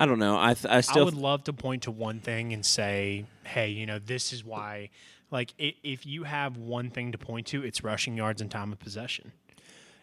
I 0.00 0.06
don't 0.06 0.18
know. 0.18 0.36
I 0.38 0.54
th- 0.54 0.66
I 0.72 0.78
I 0.78 0.80
still 0.80 1.04
would 1.04 1.14
love 1.14 1.44
to 1.44 1.52
point 1.52 1.82
to 1.84 1.90
one 1.90 2.18
thing 2.20 2.52
and 2.52 2.64
say, 2.64 3.26
hey, 3.44 3.68
you 3.68 3.84
know, 3.86 3.98
this 3.98 4.32
is 4.32 4.42
why. 4.44 4.88
Like, 5.30 5.52
i- 5.60 5.74
if 5.84 6.06
you 6.06 6.24
have 6.24 6.56
one 6.56 6.90
thing 6.90 7.12
to 7.12 7.18
point 7.18 7.46
to, 7.48 7.62
it's 7.62 7.84
rushing 7.84 8.16
yards 8.16 8.40
and 8.40 8.50
time 8.50 8.72
of 8.72 8.78
possession. 8.80 9.32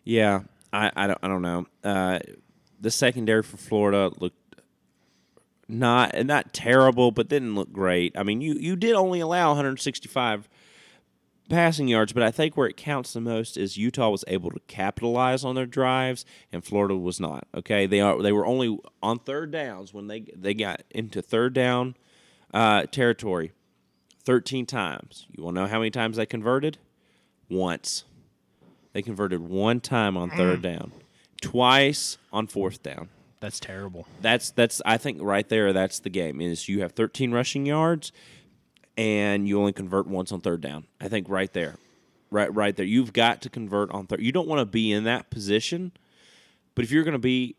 yeah. 0.06 0.42
I, 0.74 0.92
I 0.96 1.08
don't 1.08 1.20
I 1.24 1.28
don't 1.30 1.42
know. 1.42 1.66
Uh, 1.84 2.20
the 2.80 2.92
secondary 2.92 3.42
for 3.42 3.56
Florida 3.58 4.12
looked 4.20 4.36
not 5.70 6.14
not 6.26 6.54
terrible, 6.54 7.12
but 7.12 7.28
didn't 7.30 7.56
look 7.56 7.72
great. 7.72 8.18
I 8.18 8.24
mean, 8.24 8.42
you 8.42 8.54
you 8.56 8.76
did 8.76 8.94
only 8.94 9.20
allow 9.20 9.50
165 9.50 10.48
passing 11.50 11.88
yards, 11.88 12.14
but 12.14 12.24
I 12.24 12.32
think 12.32 12.56
where 12.58 12.68
it 12.68 12.78
counts 12.78 13.14
the 13.14 13.22
most 13.22 13.58
is 13.58 13.78
Utah 13.78 14.10
was 14.10 14.24
able 14.28 14.52
to 14.52 14.60
capitalize 14.68 15.44
on 15.46 15.56
their 15.56 15.66
drives, 15.66 16.26
and 16.52 16.64
Florida 16.64 16.96
was 16.96 17.20
not. 17.20 17.48
Okay, 17.56 17.86
they 17.86 18.00
are 18.00 18.22
they 18.22 18.32
were 18.32 18.46
only 18.46 18.78
on 19.02 19.20
third 19.20 19.52
downs 19.52 19.94
when 19.94 20.08
they 20.08 20.22
they 20.36 20.54
got 20.54 20.84
into 20.92 21.22
third 21.22 21.54
down 21.54 21.96
uh, 22.54 22.84
territory, 22.84 23.52
thirteen 24.24 24.66
times. 24.66 25.26
You 25.32 25.44
want 25.44 25.56
to 25.56 25.62
know 25.62 25.68
how 25.68 25.80
many 25.80 25.92
times 25.92 26.18
they 26.18 26.26
converted? 26.26 26.78
Once. 27.50 28.04
They 28.94 29.02
converted 29.02 29.42
one 29.42 29.80
time 29.80 30.18
on 30.18 30.30
third 30.32 30.62
down, 30.62 30.92
twice 31.42 32.18
on 32.34 32.48
fourth 32.48 32.82
down 32.82 33.10
That's 33.40 33.60
terrible. 33.60 34.08
that's 34.22 34.50
that's 34.52 34.82
I 34.86 34.98
think 34.98 35.20
right 35.22 35.48
there 35.48 35.72
that's 35.72 36.00
the 36.00 36.10
game 36.10 36.42
is 36.42 36.68
you 36.68 36.82
have 36.82 36.94
13 36.94 37.32
rushing 37.32 37.66
yards 37.68 38.12
and 38.98 39.48
you 39.48 39.60
only 39.60 39.74
convert 39.74 40.08
once 40.08 40.32
on 40.32 40.42
third 40.42 40.62
down. 40.62 40.86
I 41.00 41.08
think 41.08 41.30
right 41.30 41.52
there. 41.54 41.76
Right 42.30 42.54
right 42.54 42.76
there. 42.76 42.86
You've 42.86 43.14
got 43.14 43.42
to 43.44 43.50
convert 43.50 43.92
on 43.92 44.08
third. 44.08 44.22
You 44.22 44.32
don't 44.32 44.48
want 44.48 44.60
to 44.60 44.66
be 44.66 44.92
in 44.92 45.06
that 45.06 45.30
position. 45.30 45.92
But 46.76 46.84
if 46.84 46.92
you're 46.92 47.04
going 47.04 47.14
to 47.14 47.20
be 47.20 47.56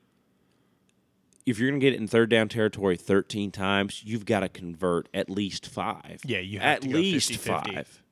if 1.47 1.59
you're 1.59 1.71
going 1.71 1.80
to 1.80 1.85
get 1.85 1.95
it 1.95 2.00
in 2.00 2.07
third 2.07 2.28
down 2.28 2.49
territory 2.49 2.97
13 2.97 3.50
times, 3.50 4.02
you've 4.04 4.26
got 4.26 4.40
to 4.40 4.49
convert 4.50 5.09
at 5.14 5.30
least 5.30 5.66
5. 5.66 6.21
Yeah, 6.26 6.40
you 6.40 6.59
have 6.61 6.85
at 6.85 6.85
least 6.85 7.30
50-50. 7.30 7.75
5 7.75 8.02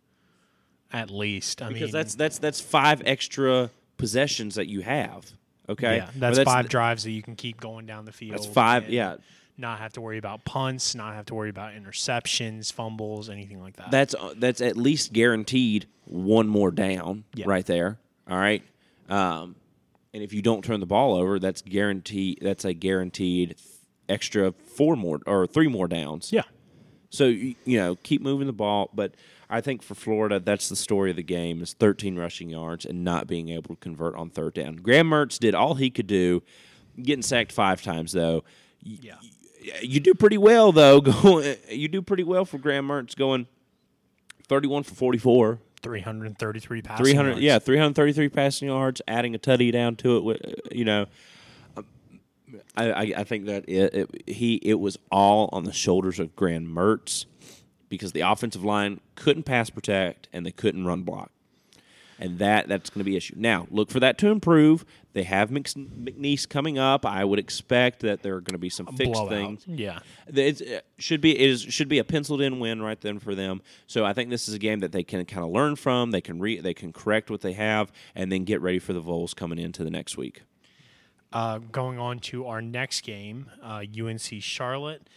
At 0.93 1.11
least. 1.11 1.61
I 1.61 1.69
because 1.69 1.83
mean, 1.83 1.93
that's 1.93 2.15
that's 2.15 2.39
that's 2.39 2.61
5 2.61 3.03
extra 3.05 3.71
possessions 3.99 4.55
that 4.55 4.69
you 4.69 4.81
have. 4.81 5.31
Okay? 5.69 5.97
yeah, 5.97 6.09
Or 6.29 6.35
that's, 6.35 6.51
five 6.51 6.69
drives 6.69 7.05
that 7.05 7.11
you 7.11 7.23
can 7.23 7.35
keep 7.35 7.61
going 7.61 7.87
down 7.87 8.05
the 8.05 8.13
field. 8.13 8.39
That's 8.39 8.47
5, 8.47 8.85
and 8.85 8.93
yeah. 8.93 9.17
Not 9.59 9.79
have 9.79 9.93
to 9.95 10.01
worry 10.03 10.19
about 10.19 10.45
punts, 10.45 10.95
not 10.95 11.15
have 11.15 11.27
to 11.27 11.35
worry 11.35 11.49
about 11.51 11.73
interceptions, 11.75 12.73
fumbles, 12.73 13.31
anything 13.31 13.61
like 13.61 13.77
that. 13.77 13.91
that's 13.91 14.15
that's 14.37 14.61
at 14.61 14.77
least 14.77 15.13
guaranteed 15.15 15.87
one 16.05 16.47
more 16.47 16.71
down 16.71 17.25
Yeah. 17.35 17.47
right 17.49 17.65
there. 17.65 17.99
All 18.29 18.37
right, 18.39 18.63
um, 19.09 19.55
and 20.13 20.23
if 20.23 20.33
you 20.33 20.43
don't 20.43 20.63
turn 20.65 20.81
the 20.81 20.87
ball 20.87 21.15
over, 21.15 21.39
that's 21.39 21.63
guaranteed. 21.63 22.41
That's 22.43 22.65
a 22.65 22.75
guaranteed 22.75 23.55
extra 24.09 24.53
four 24.53 24.95
more 24.97 25.21
or 25.27 25.47
three 25.47 25.69
more 25.69 25.89
downs. 25.89 26.33
yeah. 26.33 26.43
So 27.11 27.27
you, 27.27 27.55
you 27.65 27.79
know, 27.79 27.97
keep 27.97 28.21
moving 28.21 28.47
the 28.49 28.53
ball. 28.53 28.91
But 28.93 29.15
I 29.49 29.61
think 29.61 29.83
for 29.83 29.95
Florida, 29.95 30.39
that's 30.41 30.69
the 30.69 30.77
story 30.77 31.11
of 31.11 31.17
the 31.17 31.23
game: 31.23 31.63
is 31.63 31.73
13 31.73 32.17
rushing 32.19 32.51
yards 32.51 32.85
and 32.85 33.05
not 33.05 33.27
being 33.27 33.49
able 33.49 33.75
to 33.75 33.81
convert 33.81 34.15
on 34.17 34.29
third 34.29 34.55
down. 34.55 34.77
Graham 34.77 35.09
Mertz 35.11 35.39
did 35.39 35.55
all 35.55 35.75
he 35.75 35.89
could 35.89 36.09
do, 36.09 36.43
getting 37.01 37.23
sacked 37.23 37.53
five 37.53 37.81
times 37.81 38.13
though. 38.13 38.45
Yeah. 38.83 39.15
You 39.83 40.01
do 40.01 40.15
pretty 40.15 40.39
well 40.39 40.73
though. 40.73 41.01
Going, 41.03 41.57
you 41.69 41.89
do 41.89 42.03
pretty 42.03 42.23
well 42.25 42.45
for 42.45 42.59
Graham 42.59 42.89
Mertz 42.89 43.17
going 43.17 43.47
31 44.49 44.85
for 44.85 44.95
44. 44.95 45.59
333 45.83 46.83
passing 46.83 47.05
300 47.05 47.29
yards. 47.29 47.43
yeah 47.43 47.59
333 47.61 48.29
passing 48.31 48.67
yards 48.69 49.01
adding 49.07 49.37
a 49.37 49.39
tutty 49.39 49.71
down 49.71 49.95
to 49.95 50.31
it 50.31 50.61
you 50.73 50.85
know 50.85 51.07
I, 52.77 52.91
I, 52.91 53.01
I 53.19 53.25
think 53.25 53.47
that 53.47 53.69
it, 53.69 53.95
it, 53.95 54.29
he 54.29 54.57
it 54.57 54.81
was 54.81 54.99
all 55.13 55.49
on 55.53 55.63
the 55.65 55.73
shoulders 55.73 56.19
of 56.19 56.35
Graham 56.35 56.67
Mertz 56.67 57.27
because 57.89 58.13
the 58.13 58.23
offensive 58.23 58.65
line 58.65 59.01
couldn't 59.15 59.45
pass 59.45 59.71
protect 59.71 60.29
and 60.33 60.45
they 60.45 60.51
couldn't 60.51 60.87
run 60.87 61.03
block 61.03 61.31
and 62.19 62.39
that 62.39 62.67
that's 62.67 62.91
going 62.91 63.01
to 63.01 63.05
be 63.05 63.13
an 63.13 63.19
issue 63.19 63.35
now 63.37 63.69
look 63.71 63.91
for 63.91 64.01
that 64.01 64.19
to 64.19 64.29
improve 64.29 64.85
they 65.17 65.23
have 65.23 65.51
Mc- 65.51 65.65
McNeese 65.69 66.47
coming 66.47 66.79
up 66.79 67.07
I 67.07 67.25
would 67.25 67.39
expect 67.39 68.01
that 68.01 68.23
there 68.23 68.35
are 68.35 68.43
going 68.43 68.53
to 68.53 68.59
be 68.59 68.69
some 68.69 68.85
fixed 68.87 69.15
Blowout. 69.15 69.31
things 69.31 69.65
Yeah. 69.67 70.01
it 70.27 70.61
uh, 70.61 70.81
should 70.99 71.23
be 71.23 71.37
it 71.37 71.49
is 71.49 71.63
should 71.63 71.89
be 71.89 71.99
a 71.99 72.05
penciled 72.05 72.43
in 72.43 72.61
win 72.61 72.83
right 72.83 73.01
then 73.01 73.19
for 73.19 73.35
them. 73.35 73.63
So 73.87 74.05
I 74.05 74.13
think 74.13 74.29
this 74.29 74.47
is 74.47 74.53
a 74.55 74.59
game 74.59 74.81
that 74.81 74.93
they 74.93 75.03
can 75.03 75.25
kind 75.25 75.43
of 75.43 75.51
learn 75.51 75.75
from. 75.77 76.11
They 76.11 76.21
can 76.21 76.39
re, 76.39 76.61
they 76.61 76.75
can 76.75 76.93
correct 76.93 77.31
what 77.31 77.41
they 77.41 77.55
have 77.55 77.91
and 78.15 78.31
then 78.31 78.45
get 78.45 78.61
ready 78.61 78.79
for 78.79 78.93
the 78.93 79.01
Vols 79.01 79.33
coming 79.33 79.59
into 79.59 79.83
the 79.83 79.91
next 79.91 80.19
week. 80.19 80.43
Uh, 81.33 81.59
going 81.59 81.99
on 81.99 82.19
to 82.19 82.47
our 82.47 82.61
next 82.61 83.01
game, 83.01 83.51
uh, 83.63 83.83
UNC 83.99 84.41
Charlotte. 84.41 85.09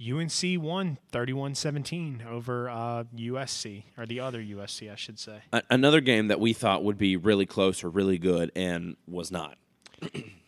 UNC 0.00 0.62
won 0.62 0.98
31-17 1.12 2.24
over 2.26 2.68
uh, 2.70 3.04
USC, 3.16 3.82
or 3.96 4.06
the 4.06 4.20
other 4.20 4.40
USC, 4.40 4.90
I 4.92 4.94
should 4.94 5.18
say. 5.18 5.40
A- 5.52 5.62
another 5.70 6.00
game 6.00 6.28
that 6.28 6.38
we 6.38 6.52
thought 6.52 6.84
would 6.84 6.98
be 6.98 7.16
really 7.16 7.46
close 7.46 7.82
or 7.82 7.88
really 7.90 8.18
good 8.18 8.52
and 8.54 8.96
was 9.08 9.32
not. 9.32 9.58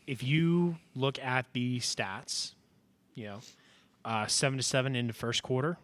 If 0.07 0.23
you 0.23 0.77
look 0.95 1.19
at 1.19 1.47
the 1.53 1.81
stats, 1.81 2.55
you 3.15 3.27
know, 3.27 3.41
uh, 4.05 4.27
7 4.27 4.59
to 4.59 4.63
7 4.63 4.95
into 4.95 5.13
first 5.13 5.43
quarter, 5.43 5.79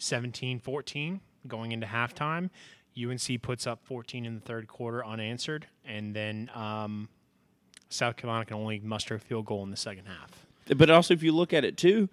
17-14 0.00 1.20
going 1.46 1.72
into 1.72 1.86
halftime. 1.86 2.50
UNC 3.00 3.40
puts 3.40 3.66
up 3.66 3.80
14 3.84 4.26
in 4.26 4.34
the 4.34 4.40
third 4.40 4.68
quarter 4.68 5.04
unanswered, 5.04 5.66
and 5.84 6.14
then 6.14 6.50
um, 6.54 7.08
South 7.88 8.16
Carolina 8.16 8.44
can 8.44 8.56
only 8.56 8.80
muster 8.80 9.14
a 9.14 9.18
field 9.18 9.46
goal 9.46 9.62
in 9.62 9.70
the 9.70 9.76
second 9.76 10.06
half. 10.06 10.46
But 10.76 10.90
also, 10.90 11.14
if 11.14 11.22
you 11.22 11.32
look 11.32 11.52
at 11.52 11.64
it 11.64 11.76
too, 11.76 12.08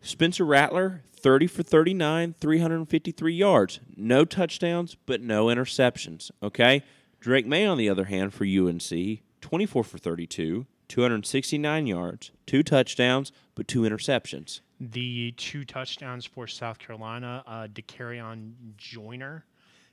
Spencer 0.00 0.44
Rattler, 0.44 1.02
30 1.12 1.46
for 1.46 1.62
39, 1.62 2.34
353 2.40 3.34
yards. 3.34 3.80
No 3.96 4.24
touchdowns, 4.24 4.96
but 5.06 5.20
no 5.20 5.46
interceptions. 5.46 6.30
Okay? 6.42 6.82
Drake 7.20 7.46
Maye, 7.46 7.66
on 7.66 7.78
the 7.78 7.88
other 7.88 8.04
hand, 8.04 8.32
for 8.32 8.44
UNC, 8.44 9.20
24 9.40 9.84
for 9.84 9.98
32, 9.98 10.66
269 10.88 11.86
yards, 11.86 12.30
two 12.46 12.62
touchdowns, 12.62 13.32
but 13.54 13.66
two 13.66 13.82
interceptions. 13.82 14.60
The 14.80 15.32
two 15.32 15.64
touchdowns 15.64 16.24
for 16.24 16.46
South 16.46 16.78
Carolina, 16.78 17.42
uh, 17.46 17.66
Dakereon 17.66 18.52
Joyner 18.76 19.44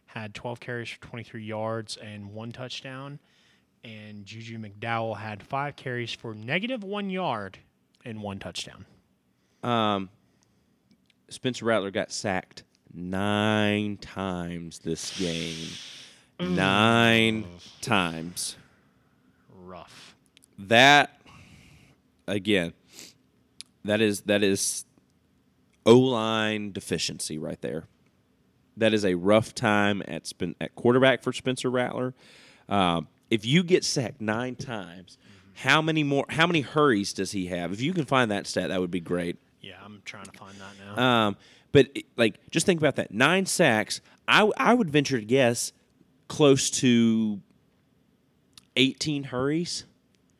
had 0.06 0.36
12 0.36 0.60
carries 0.60 0.90
for 0.90 1.02
23 1.02 1.44
yards 1.44 1.98
and 1.98 2.32
one 2.32 2.52
touchdown. 2.52 3.20
And 3.84 4.26
Juju 4.26 4.60
McDowell 4.60 5.18
had 5.18 5.44
five 5.44 5.76
carries 5.76 6.14
for 6.14 6.34
negative 6.34 6.84
one 6.84 7.10
yard 7.10 7.58
and 8.04 8.22
one 8.22 8.40
touchdown. 8.40 8.86
Um, 9.66 10.10
Spencer 11.30 11.66
Rattler 11.66 11.92
got 11.92 12.12
sacked 12.12 12.64
nine 12.94 13.98
times 13.98 14.80
this 14.80 15.18
game. 15.18 15.68
Nine 16.40 17.46
times. 17.82 18.56
Rough. 19.58 20.16
that 20.60 21.20
again 22.28 22.72
that 23.84 24.00
is 24.00 24.22
that 24.22 24.44
is 24.44 24.86
o-line 25.86 26.72
deficiency 26.72 27.38
right 27.38 27.60
there 27.62 27.86
that 28.78 28.94
is 28.94 29.04
a 29.04 29.16
rough 29.16 29.54
time 29.56 30.02
at 30.08 30.28
Spen- 30.28 30.56
at 30.62 30.76
quarterback 30.76 31.24
for 31.24 31.34
spencer 31.34 31.70
rattler 31.70 32.14
um, 32.70 33.08
if 33.30 33.46
you 33.46 33.64
get 33.64 33.84
sacked 33.84 34.22
nine 34.22 34.56
times, 34.56 35.18
how 35.56 35.82
many 35.82 36.04
more? 36.04 36.26
How 36.30 36.48
many 36.48 36.62
hurries 36.62 37.14
does 37.14 37.32
he 37.32 37.48
have? 37.48 37.72
If 37.72 37.82
you 37.82 37.94
can 37.94 38.06
find 38.06 38.30
that 38.32 38.48
stat, 38.48 38.70
that 38.70 38.80
would 38.80 38.92
be 38.92 39.00
great. 39.00 39.38
Yeah, 39.66 39.78
I'm 39.84 40.04
trying 40.06 40.26
to 40.26 40.32
find 40.38 40.56
that 40.58 40.96
now. 40.96 41.28
Um, 41.28 41.38
but 41.72 41.90
it- 41.96 42.06
like, 42.16 42.40
just 42.52 42.66
think 42.68 42.80
about 42.80 42.98
that: 42.98 43.12
nine 43.12 43.48
sacks. 43.48 44.00
I 44.28 44.50
I 44.58 44.74
would 44.76 44.92
venture 44.92 45.20
to 45.20 45.26
guess 45.26 45.74
close 46.28 46.70
to 46.82 47.42
eighteen 48.76 49.24
hurries. 49.24 49.86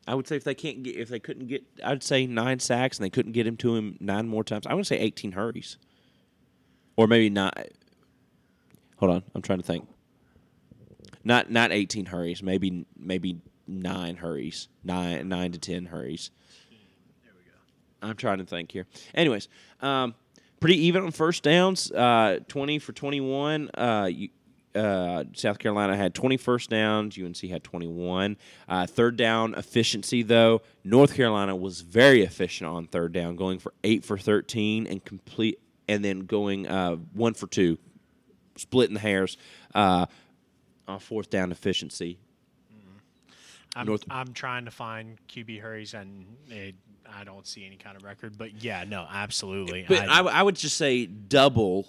I 0.06 0.14
would 0.14 0.28
say 0.28 0.36
if 0.36 0.44
they 0.44 0.54
can't 0.54 0.84
get 0.84 0.94
if 0.96 1.08
they 1.08 1.18
couldn't 1.18 1.48
get, 1.48 1.64
I'd 1.84 2.04
say 2.04 2.26
nine 2.26 2.60
sacks 2.60 2.98
and 2.98 3.04
they 3.04 3.10
couldn't 3.10 3.32
get 3.32 3.46
him 3.48 3.56
to 3.58 3.74
him 3.74 3.96
nine 3.98 4.28
more 4.28 4.44
times. 4.44 4.64
I 4.66 4.74
would 4.74 4.86
say 4.86 4.98
eighteen 4.98 5.32
hurries, 5.32 5.76
or 6.96 7.08
maybe 7.08 7.28
not. 7.28 7.58
Hold 8.98 9.10
on, 9.12 9.22
I'm 9.34 9.42
trying 9.42 9.58
to 9.58 9.64
think. 9.64 9.88
Not 11.24 11.50
not 11.50 11.72
eighteen 11.72 12.06
hurries, 12.06 12.44
maybe 12.44 12.86
maybe 12.96 13.40
nine 13.66 14.16
hurries, 14.16 14.68
nine 14.84 15.28
nine 15.28 15.50
to 15.50 15.58
ten 15.58 15.86
hurries. 15.86 16.30
I'm 18.02 18.16
trying 18.16 18.38
to 18.38 18.44
think 18.44 18.72
here. 18.72 18.86
Anyways, 19.14 19.48
um, 19.80 20.14
pretty 20.60 20.86
even 20.86 21.04
on 21.04 21.10
first 21.10 21.42
downs. 21.42 21.90
Uh, 21.90 22.40
20 22.48 22.78
for 22.78 22.92
21. 22.92 23.70
Uh, 23.74 24.08
you, 24.12 24.28
uh, 24.74 25.24
South 25.32 25.58
Carolina 25.58 25.96
had 25.96 26.14
20 26.14 26.36
first 26.36 26.70
downs. 26.70 27.18
UNC 27.18 27.38
had 27.38 27.64
21. 27.64 28.36
Uh, 28.68 28.86
third 28.86 29.16
down 29.16 29.54
efficiency, 29.54 30.22
though, 30.22 30.60
North 30.84 31.14
Carolina 31.14 31.56
was 31.56 31.80
very 31.80 32.22
efficient 32.22 32.68
on 32.68 32.86
third 32.86 33.12
down, 33.12 33.36
going 33.36 33.58
for 33.58 33.72
eight 33.84 34.04
for 34.04 34.18
13 34.18 34.86
and 34.86 35.04
complete, 35.04 35.58
and 35.88 36.04
then 36.04 36.20
going 36.20 36.66
uh, 36.66 36.96
one 37.14 37.32
for 37.34 37.46
two, 37.46 37.78
splitting 38.56 38.94
the 38.94 39.00
hairs 39.00 39.38
uh, 39.74 40.06
on 40.86 41.00
fourth 41.00 41.30
down 41.30 41.52
efficiency. 41.52 42.18
I'm, 43.74 43.86
North- 43.86 44.04
I'm 44.08 44.32
trying 44.32 44.64
to 44.64 44.70
find 44.70 45.18
QB 45.28 45.60
hurries, 45.60 45.92
and 45.92 46.24
it, 46.48 46.74
I 47.14 47.24
don't 47.24 47.46
see 47.46 47.66
any 47.66 47.76
kind 47.76 47.96
of 47.96 48.02
record. 48.02 48.38
But 48.38 48.62
yeah, 48.62 48.84
no, 48.86 49.06
absolutely. 49.10 49.84
But 49.88 50.08
I, 50.08 50.20
I 50.20 50.42
would 50.42 50.56
just 50.56 50.76
say 50.76 51.06
double 51.06 51.86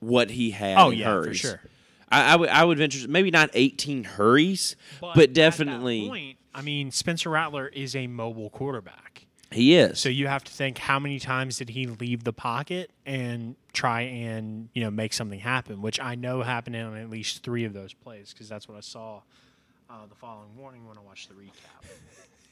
what 0.00 0.30
he 0.30 0.50
had. 0.50 0.78
Oh, 0.78 0.90
in 0.90 0.98
yeah, 0.98 1.22
for 1.22 1.34
sure. 1.34 1.60
I, 2.08 2.32
I 2.32 2.36
would 2.36 2.48
I 2.48 2.64
would 2.64 2.78
venture 2.78 3.08
maybe 3.08 3.30
not 3.30 3.50
18 3.52 4.04
hurries, 4.04 4.76
but, 5.00 5.14
that 5.16 5.32
definitely 5.32 6.08
point, 6.08 6.38
I 6.54 6.62
mean, 6.62 6.90
Spencer 6.90 7.30
Rattler 7.30 7.68
is 7.68 7.96
a 7.96 8.06
mobile 8.06 8.50
quarterback. 8.50 9.26
he 9.50 9.76
is. 9.76 9.98
So 9.98 10.08
you 10.08 10.28
have 10.28 10.44
to 10.44 10.52
think 10.52 10.78
how 10.78 10.98
many 10.98 11.18
times 11.18 11.58
did 11.58 11.70
he 11.70 11.86
leave 11.86 12.24
the 12.24 12.32
pocket 12.32 12.90
and 13.04 13.56
try 13.72 14.02
and 14.02 14.68
you 14.72 14.82
know 14.82 14.90
make 14.90 15.12
something 15.12 15.40
happen, 15.40 15.82
which 15.82 15.98
I 16.00 16.14
know 16.14 16.42
happened 16.42 16.76
on 16.76 16.96
at 16.96 17.10
least 17.10 17.42
three 17.42 17.64
of 17.64 17.72
those 17.72 17.92
plays 17.92 18.32
because 18.32 18.48
that's 18.48 18.68
what 18.68 18.76
I 18.76 18.80
saw 18.80 19.22
uh, 19.90 20.06
the 20.08 20.14
following 20.14 20.54
morning 20.56 20.86
when 20.86 20.96
I 20.96 21.00
watched 21.00 21.28
the 21.28 21.34
recap. 21.34 21.88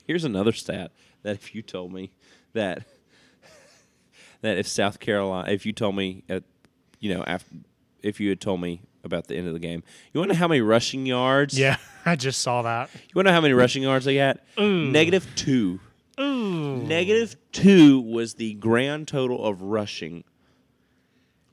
Here's 0.06 0.25
another 0.25 0.52
stat 0.52 0.92
that 1.23 1.34
if 1.37 1.54
you 1.54 1.62
told 1.62 1.92
me 1.92 2.12
that 2.52 2.84
that 4.42 4.58
if 4.58 4.66
South 4.68 5.00
Carolina, 5.00 5.50
if 5.50 5.64
you 5.66 5.73
told 5.73 5.96
me 5.96 6.25
at 6.28 6.42
you 7.00 7.14
know 7.14 7.25
after 7.26 7.54
if 8.02 8.20
you 8.20 8.28
had 8.28 8.40
told 8.40 8.61
me 8.61 8.82
about 9.02 9.26
the 9.28 9.37
end 9.37 9.46
of 9.46 9.52
the 9.54 9.58
game, 9.61 9.82
you 10.12 10.20
want 10.20 10.30
to 10.30 10.34
know 10.34 10.38
how 10.38 10.49
many 10.49 10.61
rushing 10.61 11.06
yards? 11.06 11.58
Yeah, 11.58 11.76
I 12.06 12.16
just 12.16 12.40
saw 12.40 12.62
that. 12.62 12.90
You 12.94 13.00
want 13.14 13.26
to 13.26 13.30
know 13.30 13.34
how 13.34 13.40
many 13.40 13.54
rushing 13.54 13.82
yards 13.82 14.04
they 14.04 14.16
got? 14.16 14.38
Negative 14.58 15.26
two. 15.37 15.80
Negative 16.18 17.34
two 17.52 18.00
was 18.00 18.34
the 18.34 18.54
grand 18.54 19.08
total 19.08 19.44
of 19.44 19.62
rushing 19.62 20.23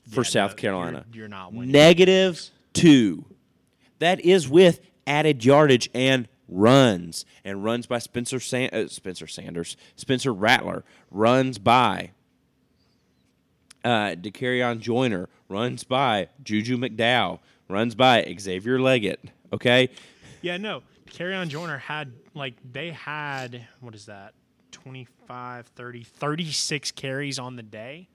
for 0.08 0.20
Yeah, 0.22 0.28
South 0.30 0.50
no, 0.52 0.56
Carolina. 0.56 1.04
you're, 1.12 1.20
you're 1.22 1.28
not 1.28 1.52
winning. 1.52 1.72
Negative 1.72 2.48
two. 2.72 3.24
That 3.98 4.20
is 4.20 4.48
with 4.48 4.80
added 5.06 5.44
yardage 5.44 5.90
and 5.94 6.28
runs, 6.52 7.24
and 7.44 7.64
runs 7.64 7.86
by 7.86 7.98
Spencer 7.98 8.40
San- 8.40 8.70
uh, 8.72 8.88
Spencer 8.88 9.26
Sanders, 9.26 9.76
Spencer 9.96 10.32
Rattler, 10.32 10.84
runs 11.10 11.58
by 11.58 12.10
uh, 13.84 14.14
Dakereon 14.14 14.80
Joyner, 14.80 15.28
runs 15.48 15.84
by 15.84 16.28
Juju 16.42 16.76
McDowell, 16.78 17.40
runs 17.68 17.94
by 17.94 18.22
Xavier 18.38 18.78
Legette. 18.78 19.16
Okay, 19.52 19.88
Yeah, 20.40 20.56
no. 20.56 20.82
Dakereon 21.06 21.48
Joyner 21.48 21.78
had 21.78 22.12
like 22.34 22.54
they 22.72 22.90
had 22.90 23.66
what 23.80 23.94
is 23.94 24.06
that? 24.06 24.32
25, 24.70 25.66
30, 25.66 26.02
36 26.04 26.90
carries 26.92 27.38
on 27.38 27.56
the 27.56 27.62
day 27.62 28.08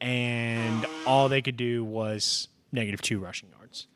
and 0.00 0.86
all 1.06 1.28
they 1.30 1.40
could 1.40 1.56
do 1.56 1.82
was 1.82 2.48
negative 2.72 3.00
2 3.00 3.18
rushing 3.18 3.48
yards, 3.58 3.86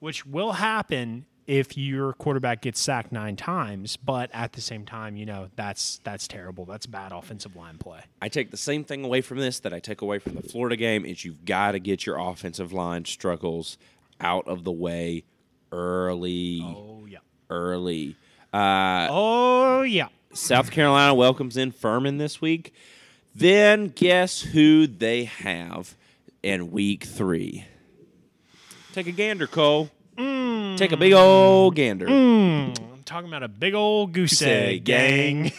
which 0.00 0.26
will 0.26 0.52
happen 0.52 1.26
if 1.48 1.76
your 1.76 2.12
quarterback 2.12 2.60
gets 2.60 2.78
sacked 2.78 3.10
9 3.10 3.34
times, 3.34 3.96
but 3.96 4.30
at 4.32 4.52
the 4.52 4.60
same 4.60 4.84
time, 4.84 5.16
you 5.16 5.26
know, 5.26 5.48
that's 5.56 5.98
that's 6.04 6.28
terrible. 6.28 6.64
That's 6.66 6.86
bad 6.86 7.10
offensive 7.10 7.56
line 7.56 7.78
play. 7.78 8.00
I 8.22 8.28
take 8.28 8.50
the 8.52 8.56
same 8.56 8.84
thing 8.84 9.04
away 9.04 9.22
from 9.22 9.38
this 9.38 9.58
that 9.60 9.72
I 9.72 9.80
take 9.80 10.02
away 10.02 10.18
from 10.20 10.34
the 10.34 10.42
Florida 10.42 10.76
game 10.76 11.04
is 11.04 11.24
you've 11.24 11.44
got 11.44 11.72
to 11.72 11.78
get 11.80 12.04
your 12.06 12.18
offensive 12.18 12.72
line 12.72 13.06
struggles 13.06 13.78
out 14.20 14.46
of 14.46 14.62
the 14.64 14.70
way 14.72 15.24
early, 15.72 16.60
Oh 16.62 17.06
yeah. 17.08 17.18
early. 17.50 18.14
Uh, 18.52 19.08
Oh 19.10 19.82
yeah. 19.82 20.08
South 20.34 20.70
Carolina 20.70 21.14
welcomes 21.14 21.56
in 21.56 21.72
Furman 21.72 22.18
this 22.18 22.40
week. 22.40 22.74
Then 23.34 23.88
guess 23.88 24.40
who 24.42 24.86
they 24.86 25.24
have 25.24 25.94
in 26.42 26.70
week 26.70 27.04
three? 27.04 27.64
Take 28.92 29.06
a 29.06 29.12
gander, 29.12 29.46
Cole. 29.46 29.90
Take 30.78 30.92
a 30.92 30.96
big 30.96 31.12
old 31.12 31.74
gander. 31.74 32.06
I'm 32.08 32.72
talking 33.04 33.28
about 33.28 33.42
a 33.42 33.48
big 33.48 33.74
old 33.74 34.12
goose 34.12 34.30
Goose 34.30 34.42
egg 34.42 34.84
gang. 34.84 35.50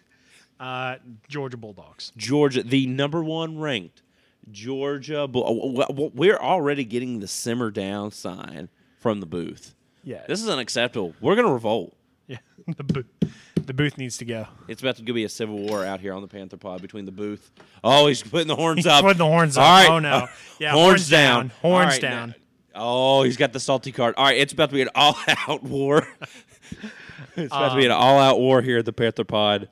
uh, 0.60 0.96
Georgia 1.28 1.56
Bulldogs. 1.56 2.10
Georgia, 2.16 2.62
the 2.64 2.86
number 2.86 3.22
one 3.22 3.58
ranked 3.58 4.02
Georgia. 4.50 5.28
Bull- 5.28 5.72
w- 5.86 6.10
We're 6.14 6.36
already 6.38 6.84
getting 6.84 7.20
the 7.20 7.28
simmer 7.28 7.70
down 7.70 8.10
sign 8.10 8.68
from 8.98 9.20
the 9.20 9.26
booth. 9.26 9.74
Yeah. 10.02 10.22
This 10.26 10.42
is 10.42 10.48
unacceptable. 10.48 11.14
We're 11.20 11.36
going 11.36 11.46
to 11.46 11.52
revolt. 11.52 11.96
yeah. 12.26 12.38
The 12.76 12.82
booth. 12.82 13.06
The 13.54 13.72
booth 13.74 13.98
needs 13.98 14.18
to 14.18 14.24
go. 14.24 14.46
It's 14.68 14.80
about 14.82 14.96
to 14.96 15.02
be 15.12 15.22
a 15.24 15.28
civil 15.28 15.58
war 15.58 15.84
out 15.84 16.00
here 16.00 16.12
on 16.12 16.22
the 16.22 16.28
Panther 16.28 16.56
Pod 16.56 16.82
between 16.82 17.04
the 17.04 17.12
booth. 17.12 17.50
Oh, 17.84 18.06
he's 18.08 18.22
putting 18.22 18.46
the 18.48 18.54
horns 18.56 18.86
up. 18.86 19.02
putting 19.02 19.18
the 19.18 19.24
horns 19.26 19.56
All 19.56 19.64
up. 19.64 19.88
right. 19.88 19.90
Oh, 19.90 19.98
no. 20.00 20.10
Uh, 20.10 20.26
Yeah, 20.58 20.72
horns, 20.72 20.86
horns 20.86 21.08
down. 21.08 21.40
down. 21.48 21.52
Horns 21.62 21.84
All 21.84 21.90
right, 21.90 22.00
down. 22.00 22.28
now- 22.30 22.34
oh, 22.76 23.22
he's 23.22 23.36
got 23.36 23.52
the 23.52 23.60
salty 23.60 23.92
card. 23.92 24.14
All 24.16 24.24
right, 24.24 24.36
it's 24.36 24.52
about 24.52 24.70
to 24.70 24.74
be 24.74 24.82
an 24.82 24.90
all-out 24.94 25.62
war. 25.64 26.06
it's 27.36 27.46
about 27.52 27.70
to 27.70 27.76
be 27.76 27.86
an 27.86 27.92
Um, 27.92 27.98
all-out 28.00 28.38
war 28.38 28.62
here 28.62 28.78
at 28.78 28.84
the 28.84 28.92
Panther 28.92 29.24
Pod. 29.24 29.68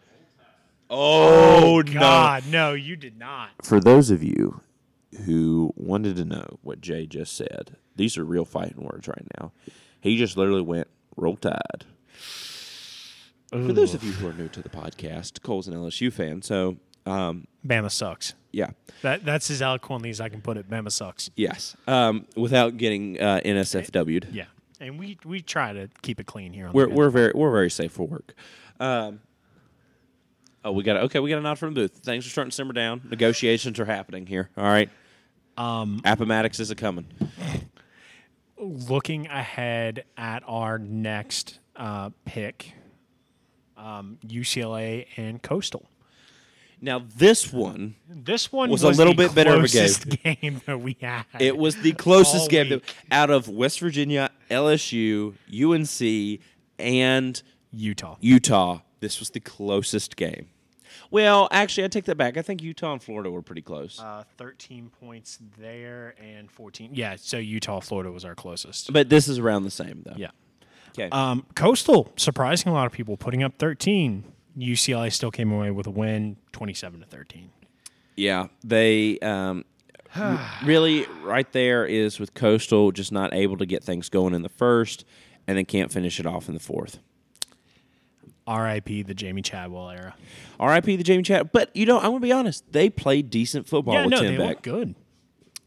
Oh, 0.90 1.82
no. 1.86 1.92
God, 1.92 2.44
no, 2.48 2.72
you 2.74 2.96
did 2.96 3.18
not. 3.18 3.50
For 3.62 3.80
those 3.80 4.10
of 4.10 4.22
you 4.22 4.60
who 5.24 5.72
wanted 5.76 6.16
to 6.16 6.24
know 6.24 6.58
what 6.62 6.80
Jay 6.80 7.06
just 7.06 7.36
said, 7.36 7.76
these 7.96 8.18
are 8.18 8.24
real 8.24 8.44
fighting 8.44 8.82
words 8.82 9.08
right 9.08 9.26
now. 9.40 9.52
He 10.00 10.16
just 10.18 10.36
literally 10.36 10.62
went 10.62 10.88
roll 11.16 11.36
tide. 11.36 11.84
For 13.50 13.72
those 13.72 13.94
of 13.94 14.02
you 14.02 14.10
who 14.12 14.26
are 14.28 14.32
new 14.32 14.48
to 14.48 14.60
the 14.62 14.68
podcast, 14.68 15.42
Cole's 15.42 15.68
an 15.68 15.74
LSU 15.74 16.12
fan, 16.12 16.42
so 16.42 16.76
um, 17.06 17.46
Bama 17.64 17.90
sucks. 17.90 18.34
Yeah, 18.54 18.70
That 19.02 19.24
that's 19.24 19.50
as 19.50 19.60
eloquently 19.60 20.10
as 20.10 20.20
I 20.20 20.28
can 20.28 20.40
put 20.40 20.56
it. 20.56 20.68
Bama 20.70 20.90
sucks. 20.92 21.30
yes, 21.36 21.76
um, 21.86 22.26
without 22.36 22.76
getting 22.76 23.20
uh, 23.20 23.40
NSFW'd. 23.44 24.28
Yeah, 24.32 24.44
and 24.80 24.98
we 24.98 25.18
we 25.24 25.42
try 25.42 25.72
to 25.72 25.88
keep 26.02 26.20
it 26.20 26.26
clean 26.26 26.52
here. 26.52 26.68
On 26.68 26.72
We're 26.72 26.86
the 26.88 26.94
we're 26.94 27.10
very 27.10 27.32
we're 27.34 27.50
very 27.52 27.70
safe 27.70 27.92
for 27.92 28.06
work. 28.06 28.34
Um, 28.80 29.20
oh, 30.64 30.72
we 30.72 30.82
got 30.82 30.96
okay. 31.04 31.20
We 31.20 31.30
got 31.30 31.38
a 31.38 31.42
nod 31.42 31.58
from 31.58 31.74
the 31.74 31.80
booth. 31.82 31.92
Things 31.98 32.26
are 32.26 32.30
starting 32.30 32.50
to 32.50 32.54
simmer 32.54 32.72
down. 32.72 33.02
Negotiations 33.10 33.78
are 33.80 33.84
happening 33.84 34.26
here. 34.26 34.50
All 34.56 34.64
right. 34.64 34.88
Um, 35.56 36.00
Appomattox 36.04 36.58
is 36.60 36.70
a 36.70 36.74
coming. 36.74 37.06
looking 38.58 39.26
ahead 39.26 40.04
at 40.16 40.42
our 40.46 40.78
next 40.78 41.58
uh, 41.76 42.10
pick, 42.24 42.72
um, 43.76 44.18
UCLA 44.26 45.06
and 45.16 45.42
Coastal. 45.42 45.86
Now 46.80 47.02
this 47.16 47.52
one, 47.52 47.94
This 48.08 48.52
one 48.52 48.70
Was 48.70 48.82
was, 48.84 48.96
a 48.96 48.98
little 48.98 49.14
bit 49.14 49.34
better 49.34 49.50
of 49.50 49.56
a 49.64 49.68
closest 49.68 50.08
game 50.22 50.60
that 50.66 50.80
we 50.80 50.96
had. 51.00 51.24
it 51.40 51.56
was 51.56 51.76
the 51.76 51.92
closest 51.92 52.50
game 52.50 52.68
that- 52.70 52.82
out 53.10 53.30
of 53.30 53.48
West 53.48 53.80
Virginia, 53.80 54.30
LSU, 54.50 55.34
UNC, 55.50 56.40
and 56.78 57.42
Utah. 57.72 58.16
Utah. 58.20 58.80
This 59.00 59.18
was 59.20 59.30
the 59.30 59.40
closest 59.40 60.16
game. 60.16 60.48
Well, 61.10 61.48
actually, 61.50 61.84
I 61.84 61.88
take 61.88 62.04
that 62.06 62.16
back. 62.16 62.37
I 62.37 62.42
think 62.42 62.62
Utah 62.62 62.92
and 62.92 63.02
Florida 63.02 63.30
were 63.30 63.42
pretty 63.42 63.62
close. 63.62 64.00
Uh, 64.00 64.24
13 64.38 64.90
points 65.00 65.38
there 65.58 66.14
and 66.20 66.50
14. 66.50 66.90
Yeah, 66.94 67.16
so 67.16 67.38
Utah, 67.38 67.80
Florida 67.80 68.10
was 68.10 68.24
our 68.24 68.34
closest. 68.34 68.92
but 68.92 69.08
this 69.08 69.28
is 69.28 69.38
around 69.38 69.62
the 69.64 69.70
same, 69.70 70.02
though. 70.04 70.14
Yeah. 70.16 70.30
Okay. 70.98 71.08
Um, 71.10 71.44
Coastal, 71.54 72.12
surprising 72.16 72.70
a 72.70 72.74
lot 72.74 72.87
of 72.87 72.92
people, 72.92 73.16
putting 73.16 73.42
up 73.42 73.54
13. 73.58 74.24
UCLA 74.56 75.12
still 75.12 75.30
came 75.30 75.50
away 75.52 75.70
with 75.70 75.86
a 75.86 75.90
win, 75.90 76.36
27 76.52 77.00
to 77.00 77.06
13. 77.06 77.50
Yeah, 78.16 78.46
they 78.62 79.18
um, 79.20 79.64
really 80.64 81.06
right 81.22 81.50
there 81.52 81.84
is 81.84 82.20
with 82.20 82.34
Coastal 82.34 82.92
just 82.92 83.12
not 83.12 83.34
able 83.34 83.56
to 83.56 83.66
get 83.66 83.82
things 83.82 84.08
going 84.08 84.34
in 84.34 84.42
the 84.42 84.48
first, 84.48 85.04
and 85.46 85.58
then 85.58 85.64
can't 85.64 85.92
finish 85.92 86.20
it 86.20 86.26
off 86.26 86.48
in 86.48 86.54
the 86.54 86.60
fourth. 86.60 86.98
R.I.P. 88.46 89.02
the 89.02 89.14
Jamey 89.14 89.42
Chadwell 89.42 89.90
era. 89.90 90.14
R.I.P. 90.60 90.96
the 90.96 91.04
Jamey 91.04 91.24
Chad. 91.24 91.50
But 91.50 91.74
you 91.74 91.86
know, 91.86 91.98
I'm 91.98 92.10
gonna 92.10 92.20
be 92.20 92.32
honest. 92.32 92.70
They 92.72 92.90
played 92.90 93.30
decent 93.30 93.66
football 93.66 93.94
yeah, 93.94 94.02
with 94.02 94.10
no, 94.10 94.20
Tim 94.20 94.32
they 94.32 94.36
Beck. 94.36 94.48
look 94.48 94.62
good. 94.62 94.94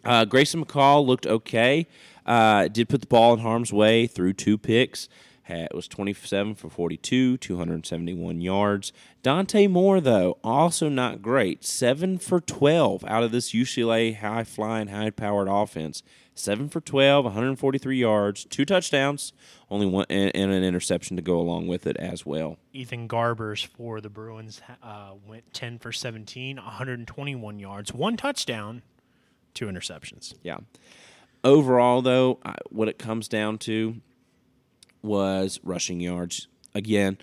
Uh, 0.06 0.26
Grayson 0.26 0.63
McCall 0.63 1.06
looked 1.06 1.26
okay. 1.26 1.88
Uh, 2.26 2.67
did 2.67 2.88
put 2.88 3.02
the 3.02 3.08
ball 3.08 3.34
in 3.34 3.39
harm's 3.39 3.73
way 3.73 4.06
through 4.06 4.34
two 4.34 4.58
picks. 4.58 5.10
Had, 5.48 5.70
was 5.74 5.88
27 5.88 6.56
for 6.56 6.70
42, 6.70 7.38
271 7.38 8.42
yards. 8.42 8.94
Dante 9.24 9.68
Moore, 9.68 10.00
though, 10.02 10.38
also 10.44 10.90
not 10.90 11.22
great. 11.22 11.66
7 11.66 12.18
for 12.18 12.40
12 12.40 13.04
out 13.06 13.24
of 13.24 13.32
this 13.32 13.52
UCLA 13.52 14.16
high 14.18 14.44
flying, 14.44 14.88
high 14.88 15.10
powered 15.10 15.48
offense. 15.48 16.04
7 16.34 16.70
for 16.70 16.82
12, 16.82 17.26
143 17.26 17.98
yards, 17.98 18.46
two 18.46 18.66
touchdowns, 18.66 19.34
only 19.70 19.86
one, 19.86 20.06
and, 20.10 20.32
and 20.36 20.52
an 20.52 20.64
interception 20.64 21.16
to 21.16 21.22
go 21.22 21.40
along 21.40 21.68
with 21.68 21.88
it 21.88 21.98
as 21.98 22.26
well. 22.26 22.58
Ethan 22.74 23.08
Garbers 23.08 23.66
for 23.66 24.00
the 24.02 24.10
Bruins 24.10 24.62
uh, 24.84 25.12
went 25.26 25.54
10 25.54 25.80
for 25.80 25.92
17, 25.92 26.58
121 26.58 27.60
yards, 27.60 27.94
one 27.94 28.18
touchdown, 28.18 28.82
two 29.54 29.66
interceptions. 29.66 30.34
Yeah. 30.44 30.58
Overall, 31.44 32.02
though, 32.02 32.40
I, 32.44 32.56
what 32.70 32.88
it 32.88 33.00
comes 33.00 33.28
down 33.28 33.58
to 33.60 34.02
was 35.02 35.60
rushing 35.64 36.00
yards. 36.00 36.48
Again, 36.76 37.18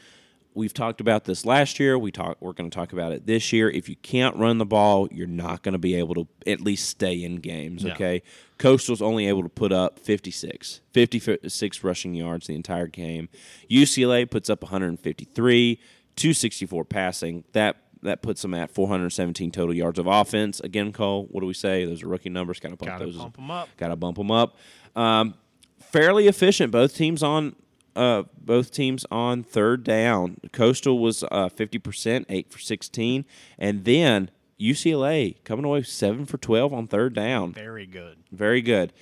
we've 0.54 0.72
talked 0.74 1.00
about 1.00 1.24
this 1.24 1.44
last 1.44 1.78
year. 1.80 1.98
We 1.98 2.10
talk. 2.12 2.36
We're 2.40 2.52
going 2.52 2.70
to 2.70 2.74
talk 2.74 2.92
about 2.92 3.12
it 3.12 3.26
this 3.26 3.52
year. 3.52 3.68
If 3.70 3.88
you 3.88 3.96
can't 3.96 4.36
run 4.36 4.58
the 4.58 4.66
ball, 4.66 5.08
you're 5.10 5.26
not 5.26 5.62
going 5.62 5.72
to 5.72 5.78
be 5.78 5.94
able 5.96 6.14
to 6.14 6.28
at 6.46 6.60
least 6.60 6.88
stay 6.88 7.22
in 7.22 7.36
games. 7.36 7.84
Okay. 7.84 8.22
Coastal's 8.58 9.02
only 9.02 9.26
able 9.26 9.42
to 9.42 9.48
put 9.48 9.72
up 9.72 9.98
56, 9.98 10.80
56 10.92 11.84
rushing 11.84 12.14
yards 12.14 12.46
the 12.46 12.54
entire 12.54 12.86
game. 12.86 13.28
UCLA 13.70 14.30
puts 14.30 14.48
up 14.48 14.62
153, 14.62 15.76
264 16.16 16.84
passing. 16.84 17.44
That 17.52 17.76
that 18.02 18.20
puts 18.22 18.42
them 18.42 18.52
at 18.52 18.70
417 18.70 19.50
total 19.50 19.74
yards 19.74 19.98
of 19.98 20.06
offense. 20.06 20.60
Again, 20.60 20.92
Cole, 20.92 21.26
what 21.30 21.40
do 21.40 21.46
we 21.46 21.54
say? 21.54 21.86
Those 21.86 22.02
are 22.02 22.08
rookie 22.08 22.28
numbers. 22.28 22.60
Got 22.60 22.68
to 22.70 22.76
bump 22.76 22.90
Gotta 22.92 23.06
those. 23.06 23.16
pump 23.16 23.36
'em 23.38 23.50
up. 23.50 23.68
Got 23.78 23.88
to 23.88 23.96
bump 23.96 24.18
them 24.18 24.30
up. 24.30 24.56
Um, 24.94 25.34
fairly 25.80 26.28
efficient. 26.28 26.70
Both 26.70 26.94
teams 26.94 27.22
on. 27.22 27.56
Uh, 27.96 28.24
both 28.40 28.70
teams 28.72 29.06
on 29.10 29.42
third 29.42 29.84
down. 29.84 30.38
Coastal 30.52 30.98
was 30.98 31.22
uh, 31.24 31.48
50%, 31.48 32.24
8 32.28 32.50
for 32.50 32.58
16. 32.58 33.24
And 33.58 33.84
then 33.84 34.30
UCLA 34.60 35.36
coming 35.44 35.64
away 35.64 35.82
7 35.82 36.26
for 36.26 36.38
12 36.38 36.72
on 36.72 36.86
third 36.88 37.14
down. 37.14 37.52
Very 37.52 37.86
good. 37.86 38.18
Very 38.32 38.62
good. 38.62 38.92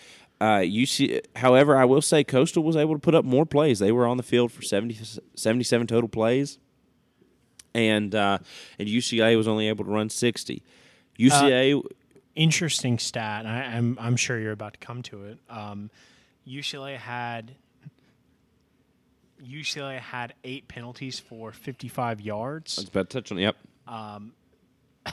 Uh, 0.41 0.59
UC, 0.59 1.21
however, 1.37 1.77
I 1.77 1.85
will 1.85 2.03
say 2.03 2.25
Coastal 2.25 2.65
was 2.65 2.77
able 2.77 2.95
to 2.95 2.99
put 2.99 3.15
up 3.15 3.25
more 3.25 3.47
plays. 3.47 3.79
They 3.79 3.93
were 3.93 4.07
on 4.07 4.17
the 4.17 4.23
field 4.25 4.51
for 4.51 4.61
70, 4.61 4.99
77 5.37 5.87
total 5.87 6.09
plays, 6.09 6.59
and 7.75 8.13
uh, 8.13 8.39
and 8.77 8.89
UCLA 8.89 9.37
was 9.37 9.47
only 9.47 9.69
able 9.69 9.85
to 9.85 9.91
run 9.93 10.11
sixty. 10.11 10.65
UCLA, 11.17 11.81
Interesting 12.35 12.99
stat. 12.99 13.45
I, 13.45 13.77
I'm 13.77 13.99
I'm 14.01 14.17
sure 14.17 14.39
you're 14.39 14.53
about 14.53 14.73
to 14.75 14.79
come 14.81 15.03
to 15.05 15.25
it. 15.25 15.39
Um, 15.51 15.91
UCLA 16.49 16.97
had 16.97 17.53
UCLA 19.47 19.99
had 19.99 20.35
eight 20.45 20.69
penalties 20.69 21.19
for 21.19 21.53
55 21.53 22.21
yards. 22.21 22.79
it's 22.79 22.89
about 22.89 23.11
to 23.11 23.21
touch 23.21 23.33
on. 23.33 23.39
Yep, 23.39 23.57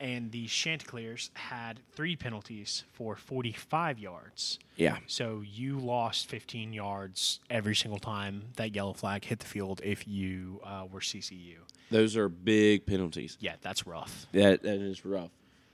and 0.00 0.32
the 0.32 0.46
Chanticleers 0.46 1.30
had 1.34 1.80
three 1.92 2.16
penalties 2.16 2.84
for 2.92 3.16
45 3.16 3.98
yards. 3.98 4.58
yeah, 4.76 4.96
So 5.06 5.42
you 5.46 5.78
lost 5.78 6.26
15 6.26 6.72
yards 6.72 7.40
every 7.50 7.74
single 7.76 7.98
time 8.00 8.44
that 8.56 8.74
yellow 8.74 8.94
flag 8.94 9.24
hit 9.26 9.40
the 9.40 9.46
field 9.46 9.80
if 9.84 10.08
you 10.08 10.60
uh, 10.64 10.86
were 10.90 11.00
CCU. 11.00 11.56
those 11.90 12.16
are 12.16 12.28
big 12.28 12.86
penalties. 12.86 13.36
Yeah, 13.40 13.56
that's 13.60 13.86
rough. 13.86 14.26
That 14.32 14.62
that 14.62 14.80
is 14.80 15.04
rough. 15.04 15.30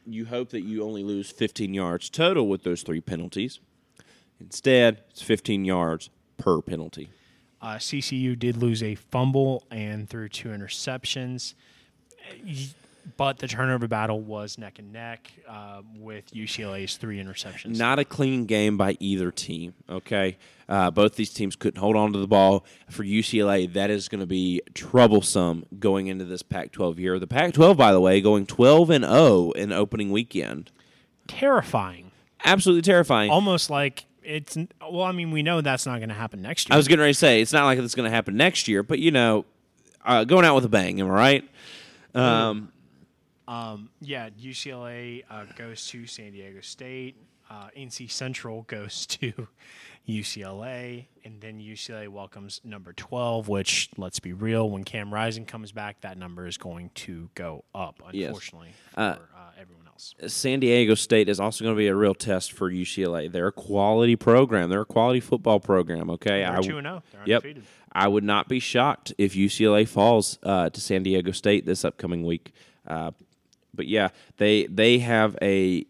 You 0.09 0.27
hope 0.27 0.51
that 0.51 0.63
you 0.63 0.83
only 0.85 1.03
lose 1.05 1.31
fifteen 1.31 1.73
yards 1.75 2.09
total 2.11 2.49
with 2.49 2.63
those 2.65 2.83
three 2.83 3.01
penalties. 3.01 3.61
Instead, 4.41 5.03
it's 5.11 5.23
fifteen 5.23 5.65
yards 5.65 6.11
per 6.37 6.61
penalty. 6.63 7.11
Uh, 7.61 7.77
CCU 7.77 8.39
did 8.39 8.57
lose 8.57 8.83
a 8.83 8.95
fumble 8.95 9.65
and 9.71 10.09
threw 10.09 10.29
two 10.29 10.51
interceptions, 10.51 11.55
but 13.17 13.39
the 13.39 13.49
turnover 13.49 13.89
battle 13.89 14.21
was 14.21 14.59
neck 14.59 14.79
and 14.79 14.93
neck 14.93 15.33
uh, 15.49 15.81
with 15.97 16.31
UCLA's 16.33 16.97
three 16.97 17.19
interceptions. 17.19 17.77
Not 17.79 17.99
a 17.99 18.05
clean 18.05 18.45
game 18.45 18.77
by 18.77 18.97
either 19.01 19.31
team. 19.31 19.75
Okay, 19.89 20.37
uh, 20.69 20.91
both 20.91 21.17
these 21.17 21.33
teams 21.33 21.57
couldn't 21.57 21.81
hold 21.81 21.97
on 21.97 22.13
to 22.13 22.19
the 22.19 22.27
ball. 22.27 22.65
For 22.91 23.05
UCLA, 23.05 23.73
that 23.73 23.91
is 23.91 24.09
going 24.09 24.21
to 24.21 24.27
be 24.27 24.61
troublesome 24.75 25.65
going 25.79 26.09
into 26.09 26.25
this 26.25 26.43
Pac-12 26.43 26.99
year. 26.99 27.19
The 27.19 27.27
Pac-12, 27.27 27.77
by 27.77 27.93
the 27.93 28.01
way, 28.01 28.21
going 28.21 28.47
12 28.47 28.91
and 28.91 29.05
0 29.05 29.53
in 29.53 29.73
opening 29.73 30.11
weekend. 30.11 30.71
Terrifying. 31.27 32.11
Absolutely 32.45 32.83
terrifying. 32.83 33.31
Almost 33.31 33.71
like 33.71 34.05
it's. 34.27 34.57
Well, 34.81 35.03
I 35.03 35.13
mean, 35.13 35.31
we 35.31 35.43
know 35.43 35.61
that's 35.61 35.87
not 35.87 35.99
going 35.99 36.09
to 36.11 36.15
happen 36.15 36.43
next 36.43 36.69
year. 36.69 36.75
I 36.75 36.77
was 36.77 36.89
getting 36.89 37.01
ready 37.01 37.13
to 37.15 37.19
say 37.19 37.41
it's 37.41 37.53
not 37.53 37.65
like 37.65 37.79
it's 37.79 37.95
going 37.95 38.09
to 38.11 38.15
happen 38.15 38.37
next 38.37 38.69
year, 38.69 38.83
but 38.83 38.99
you 38.99 39.11
know, 39.11 39.45
uh, 40.05 40.25
going 40.25 40.45
out 40.45 40.55
with 40.55 40.65
a 40.65 40.69
bang. 40.69 41.01
Am 41.01 41.07
I 41.11 41.11
right? 41.11 41.51
Um, 42.15 42.73
Um, 43.49 43.91
yeah, 44.01 44.31
UCLA 44.31 45.23
uh, 45.31 45.45
goes 45.57 45.87
to 45.89 46.07
San 46.07 46.33
Diego 46.33 46.61
State. 46.61 47.15
Uh, 47.49 47.69
NC 47.77 48.11
Central 48.11 48.63
goes 48.63 49.07
to 49.21 49.47
UCLA, 50.09 51.07
and 51.25 51.41
then 51.41 51.61
UCLA 51.61 52.09
welcomes 52.09 52.61
number 52.65 52.93
12, 52.93 53.49
which, 53.49 53.91
let's 53.97 54.19
be 54.19 54.33
real, 54.33 54.69
when 54.71 54.83
Cam 54.85 55.13
Rising 55.13 55.45
comes 55.45 55.73
back, 55.73 56.01
that 56.01 56.19
number 56.19 56.47
is 56.47 56.57
going 56.59 56.91
to 56.95 57.29
go 57.35 57.65
up, 57.75 58.01
Yes. 58.13 58.29
unfortunately, 58.29 58.71
for 58.95 59.01
Uh, 59.01 59.03
uh, 59.03 59.17
everyone 59.61 59.86
else. 59.97 60.15
San 60.33 60.61
Diego 60.61 60.95
State 60.95 61.29
is 61.29 61.41
also 61.41 61.65
going 61.65 61.75
to 61.75 61.79
be 61.79 61.89
a 61.89 61.95
real 61.95 62.15
test 62.15 62.53
for 62.53 62.71
UCLA. 62.71 63.31
They're 63.31 63.49
a 63.49 63.53
quality 63.53 64.17
program. 64.17 64.69
They're 64.71 64.83
a 64.83 64.85
quality 64.87 65.21
football 65.21 65.61
program. 65.61 66.11
Okay, 66.11 66.41
They're 66.41 66.53
I- 66.57 66.61
2 66.61 66.81
0. 66.81 67.03
They're 67.13 67.23
Yep. 67.27 67.43
undefeated. 67.45 67.65
I 67.93 68.09
would 68.09 68.25
not 68.25 68.49
be 68.49 68.61
shocked 68.61 69.15
if 69.17 69.35
UCLA 69.35 69.87
falls 69.89 70.39
uh, 70.43 70.69
to 70.71 70.81
San 70.81 71.03
Diego 71.03 71.31
State 71.33 71.65
this 71.65 71.85
upcoming 71.85 72.25
week. 72.27 72.53
Uh, 72.87 73.13
but 73.75 73.87
yeah, 73.87 74.09
they 74.37 74.67
they 74.67 74.99
have 74.99 75.37
a 75.41 75.87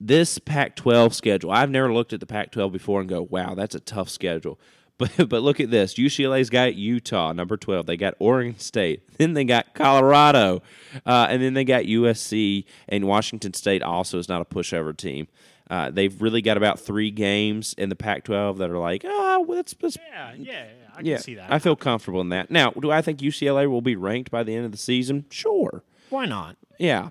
this 0.00 0.38
Pac-12 0.38 1.14
schedule. 1.14 1.50
I've 1.52 1.70
never 1.70 1.92
looked 1.92 2.12
at 2.12 2.20
the 2.20 2.26
Pac-12 2.26 2.72
before 2.72 3.00
and 3.00 3.08
go, 3.08 3.22
"Wow, 3.22 3.54
that's 3.54 3.74
a 3.74 3.80
tough 3.80 4.08
schedule." 4.08 4.58
But 4.98 5.12
but 5.28 5.42
look 5.42 5.60
at 5.60 5.70
this. 5.70 5.94
UCLA's 5.94 6.50
got 6.50 6.74
Utah, 6.74 7.32
number 7.32 7.56
12. 7.56 7.86
They 7.86 7.96
got 7.96 8.14
Oregon 8.18 8.58
State. 8.58 9.02
Then 9.18 9.32
they 9.32 9.44
got 9.44 9.72
Colorado. 9.72 10.62
Uh, 11.06 11.26
and 11.30 11.40
then 11.42 11.54
they 11.54 11.64
got 11.64 11.84
USC 11.84 12.66
and 12.86 13.06
Washington 13.06 13.54
State 13.54 13.82
also 13.82 14.18
is 14.18 14.28
not 14.28 14.42
a 14.42 14.44
pushover 14.44 14.94
team. 14.94 15.26
Uh, 15.70 15.90
they've 15.90 16.20
really 16.20 16.42
got 16.42 16.58
about 16.58 16.78
three 16.78 17.10
games 17.10 17.74
in 17.78 17.88
the 17.88 17.96
Pac-12 17.96 18.58
that 18.58 18.68
are 18.70 18.78
like, 18.78 19.04
oh, 19.06 19.40
well, 19.48 19.56
let's, 19.56 19.74
let's 19.80 19.96
Yeah, 19.96 20.34
yeah, 20.36 20.52
yeah, 20.52 20.64
I 20.94 21.00
yeah, 21.00 21.16
see 21.16 21.34
that. 21.36 21.50
I 21.50 21.58
feel 21.58 21.76
comfortable 21.76 22.20
in 22.20 22.28
that. 22.28 22.50
Now, 22.50 22.70
do 22.72 22.90
I 22.90 23.00
think 23.00 23.20
UCLA 23.20 23.68
will 23.68 23.80
be 23.80 23.96
ranked 23.96 24.30
by 24.30 24.42
the 24.42 24.54
end 24.54 24.66
of 24.66 24.70
the 24.70 24.78
season? 24.78 25.24
Sure. 25.30 25.82
Why 26.10 26.26
not? 26.26 26.56
Yeah. 26.78 27.08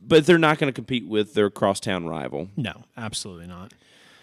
But 0.00 0.26
they're 0.26 0.38
not 0.38 0.58
going 0.58 0.68
to 0.68 0.74
compete 0.74 1.08
with 1.08 1.32
their 1.32 1.48
crosstown 1.50 2.06
rival. 2.06 2.48
No, 2.56 2.84
absolutely 2.96 3.46
not. 3.46 3.72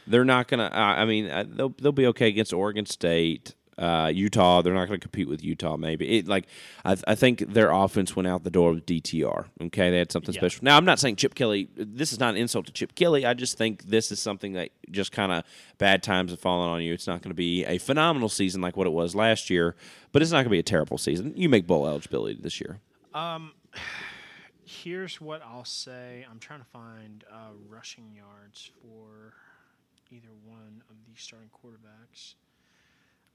They're 0.08 0.26
not 0.26 0.48
going 0.48 0.60
to. 0.60 0.76
I 0.78 1.06
mean, 1.06 1.30
uh, 1.30 1.46
they'll 1.48 1.70
they'll 1.70 1.92
be 1.92 2.08
okay 2.08 2.28
against 2.28 2.54
Oregon 2.54 2.86
State, 2.86 3.56
uh, 3.78 4.12
Utah. 4.14 4.62
They're 4.62 4.74
not 4.74 4.88
going 4.88 5.00
to 5.00 5.04
compete 5.04 5.28
with 5.28 5.44
Utah. 5.44 5.78
Maybe 5.78 6.18
it 6.20 6.28
like 6.28 6.46
I, 6.84 6.96
I 7.08 7.16
think 7.16 7.40
their 7.40 7.72
offense 7.72 8.16
went 8.16 8.28
out 8.28 8.44
the 8.44 8.52
door 8.52 8.74
with 8.74 8.86
DTR. 8.86 9.46
Okay, 9.64 9.90
they 9.90 9.98
had 9.98 10.12
something 10.12 10.34
Yeah. 10.34 10.42
special. 10.42 10.64
Now, 10.64 10.78
I'm 10.78 10.86
not 10.86 11.00
saying 11.00 11.16
Chip 11.16 11.34
Kelly. 11.36 11.70
This 11.76 12.14
is 12.14 12.20
not 12.20 12.36
an 12.36 12.38
insult 12.40 12.68
to 12.68 12.72
Chip 12.72 12.94
Kelly. 12.96 13.26
I 13.26 13.34
just 13.34 13.58
think 13.58 13.84
this 13.84 14.12
is 14.12 14.20
something 14.20 14.54
that 14.54 14.70
just 14.92 15.12
kind 15.12 15.32
of 15.32 15.44
bad 15.78 16.04
times 16.04 16.32
have 16.32 16.40
fallen 16.40 16.70
on 16.70 16.82
you. 16.84 16.94
It's 16.94 17.08
not 17.08 17.22
going 17.22 17.32
to 17.32 17.36
be 17.36 17.66
a 17.66 17.78
phenomenal 17.80 18.30
season 18.30 18.62
like 18.62 18.78
what 18.78 18.88
it 18.88 18.94
was 18.94 19.16
last 19.16 19.50
year, 19.50 19.76
but 20.12 20.22
it's 20.22 20.32
not 20.32 20.38
going 20.38 20.46
to 20.46 20.50
be 20.52 20.60
a 20.60 20.64
terrible 20.64 20.98
season. 20.98 21.34
You 21.36 21.50
make 21.50 21.66
bowl 21.68 21.88
eligibility 21.88 22.38
this 22.40 22.62
year. 22.62 22.80
Um, 23.14 23.54
Here's 24.68 25.22
what 25.22 25.44
I'll 25.44 25.64
say. 25.66 26.26
I'm 26.30 26.40
trying 26.40 26.60
to 26.60 26.66
find 26.66 27.24
uh, 27.32 27.52
rushing 27.70 28.12
yards 28.16 28.72
for 28.82 29.34
either 30.12 30.30
one 30.46 30.84
of 30.90 30.96
these 31.08 31.22
starting 31.22 31.50
quarterbacks. 31.50 32.36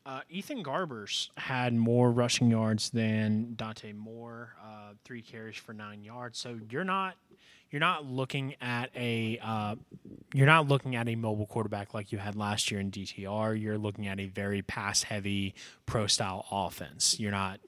Uh, 0.06 0.20
Ethan 0.30 0.64
Garbers 0.64 1.28
had 1.36 1.74
more 1.74 2.10
rushing 2.10 2.50
yards 2.50 2.90
than 2.90 3.54
Dante 3.54 3.92
Moore, 3.92 4.56
uh, 4.62 4.94
three 5.04 5.20
carries 5.20 5.56
for 5.56 5.74
nine 5.74 6.02
yards. 6.02 6.38
So 6.38 6.58
you're 6.70 6.84
not 6.84 7.16
you're 7.70 7.80
not 7.80 8.06
looking 8.06 8.54
at 8.62 8.90
a 8.96 9.38
uh, 9.42 9.76
you're 10.32 10.46
not 10.46 10.68
looking 10.68 10.96
at 10.96 11.06
a 11.06 11.16
mobile 11.16 11.46
quarterback 11.46 11.92
like 11.92 12.12
you 12.12 12.18
had 12.18 12.34
last 12.34 12.70
year 12.70 12.80
in 12.80 12.90
DTR. 12.90 13.60
You're 13.60 13.78
looking 13.78 14.06
at 14.06 14.18
a 14.18 14.26
very 14.26 14.62
pass 14.62 15.02
heavy 15.02 15.54
pro 15.84 16.06
style 16.06 16.46
offense. 16.50 17.20
You're 17.20 17.30
not 17.30 17.60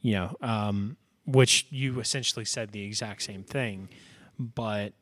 you 0.00 0.12
know, 0.12 0.36
um, 0.40 0.96
which 1.26 1.66
you 1.70 1.98
essentially 2.00 2.44
said 2.44 2.70
the 2.70 2.84
exact 2.84 3.22
same 3.22 3.42
thing, 3.42 3.88
but 4.38 4.92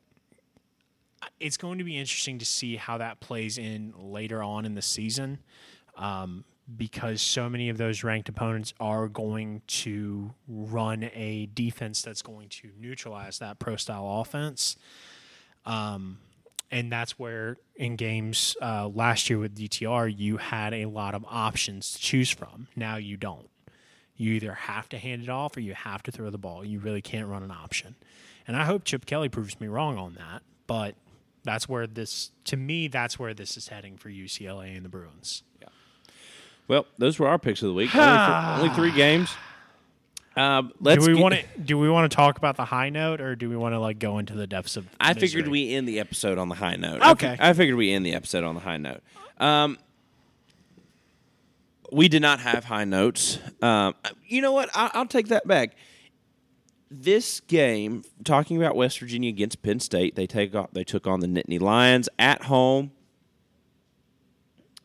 it's 1.39 1.57
going 1.57 1.77
to 1.77 1.83
be 1.83 1.97
interesting 1.97 2.39
to 2.39 2.45
see 2.45 2.75
how 2.75 2.97
that 2.97 3.19
plays 3.19 3.57
in 3.57 3.93
later 3.97 4.41
on 4.41 4.65
in 4.65 4.75
the 4.75 4.81
season, 4.81 5.39
um, 5.97 6.45
because 6.77 7.21
so 7.21 7.49
many 7.49 7.69
of 7.69 7.77
those 7.77 8.03
ranked 8.03 8.29
opponents 8.29 8.73
are 8.79 9.07
going 9.07 9.61
to 9.67 10.33
run 10.47 11.09
a 11.13 11.47
defense 11.53 12.01
that's 12.01 12.21
going 12.21 12.49
to 12.49 12.69
neutralize 12.79 13.39
that 13.39 13.59
pro 13.59 13.75
style 13.75 14.21
offense. 14.21 14.75
Um, 15.65 16.19
and 16.71 16.91
that's 16.91 17.19
where 17.19 17.57
in 17.75 17.95
games 17.95 18.57
uh, 18.61 18.87
last 18.87 19.29
year 19.29 19.37
with 19.37 19.55
DTR, 19.55 20.13
you 20.15 20.37
had 20.37 20.73
a 20.73 20.85
lot 20.85 21.13
of 21.13 21.23
options 21.29 21.93
to 21.93 21.99
choose 21.99 22.29
from. 22.31 22.67
Now 22.75 22.97
you 22.97 23.17
don't. 23.17 23.49
You 24.17 24.33
either 24.33 24.53
have 24.53 24.89
to 24.89 24.97
hand 24.97 25.23
it 25.23 25.29
off 25.29 25.57
or 25.57 25.59
you 25.59 25.73
have 25.73 26.01
to 26.03 26.11
throw 26.11 26.29
the 26.29 26.37
ball. 26.37 26.65
You 26.65 26.79
really 26.79 27.01
can't 27.01 27.27
run 27.27 27.43
an 27.43 27.51
option. 27.51 27.95
And 28.47 28.55
I 28.55 28.63
hope 28.63 28.83
Chip 28.83 29.05
Kelly 29.05 29.29
proves 29.29 29.59
me 29.59 29.67
wrong 29.67 29.97
on 29.97 30.15
that. 30.15 30.41
But 30.67 30.95
that's 31.45 31.69
where 31.69 31.87
this, 31.87 32.31
to 32.45 32.57
me, 32.57 32.87
that's 32.89 33.17
where 33.17 33.33
this 33.33 33.55
is 33.55 33.69
heading 33.69 33.95
for 33.95 34.09
UCLA 34.09 34.75
and 34.75 34.83
the 34.83 34.89
Bruins. 34.89 35.43
Yeah. 35.61 35.69
Well, 36.67 36.87
those 36.97 37.19
were 37.19 37.27
our 37.27 37.39
picks 37.39 37.61
of 37.61 37.69
the 37.69 37.73
week. 37.73 37.95
only, 37.95 38.17
th- 38.17 38.59
only 38.59 38.75
three 38.75 38.91
games. 38.91 39.33
Um, 40.37 40.73
let's 40.81 41.05
do 41.05 41.13
we 41.13 41.21
want 41.21 41.35
to 41.35 41.43
do 41.57 41.77
we 41.77 41.89
want 41.89 42.11
to 42.11 42.13
talk 42.13 42.37
about 42.37 42.57
the 42.57 42.65
high 42.65 42.89
note 42.89 43.21
or 43.21 43.37
do 43.37 43.49
we 43.49 43.55
want 43.55 43.73
to 43.73 43.79
like 43.79 43.99
go 43.99 44.17
into 44.17 44.33
the 44.33 44.45
depths 44.45 44.75
of 44.75 44.85
I 44.99 45.13
figured 45.13 45.47
we 45.47 45.73
end 45.73 45.87
the 45.87 45.97
episode 45.99 46.37
on 46.37 46.49
the 46.49 46.55
high 46.55 46.75
note. 46.75 47.01
Okay. 47.01 47.37
I, 47.39 47.53
figured 47.53 47.77
we 47.77 47.93
end 47.93 48.05
the 48.05 48.13
episode 48.13 48.43
on 48.43 48.53
the 48.53 48.59
high 48.59 48.75
note. 48.75 49.01
Um, 49.39 49.77
we 51.89 52.09
did 52.09 52.21
not 52.21 52.41
have 52.41 52.65
high 52.65 52.83
notes. 52.83 53.39
Um, 53.61 53.95
you 54.27 54.41
know 54.41 54.51
what? 54.51 54.69
I, 54.75 54.91
I'll 54.93 55.05
take 55.05 55.29
that 55.29 55.47
back. 55.47 55.77
This 56.91 57.39
game, 57.39 58.03
talking 58.23 58.57
about 58.57 58.75
West 58.75 58.99
Virginia 58.99 59.29
against 59.29 59.61
Penn 59.63 59.79
State, 59.79 60.15
they 60.15 60.27
take 60.27 60.53
off, 60.53 60.71
they 60.71 60.83
took 60.83 61.07
on 61.07 61.19
the 61.19 61.27
Nittany 61.27 61.59
Lions 61.59 62.07
at 62.19 62.43
home. 62.43 62.91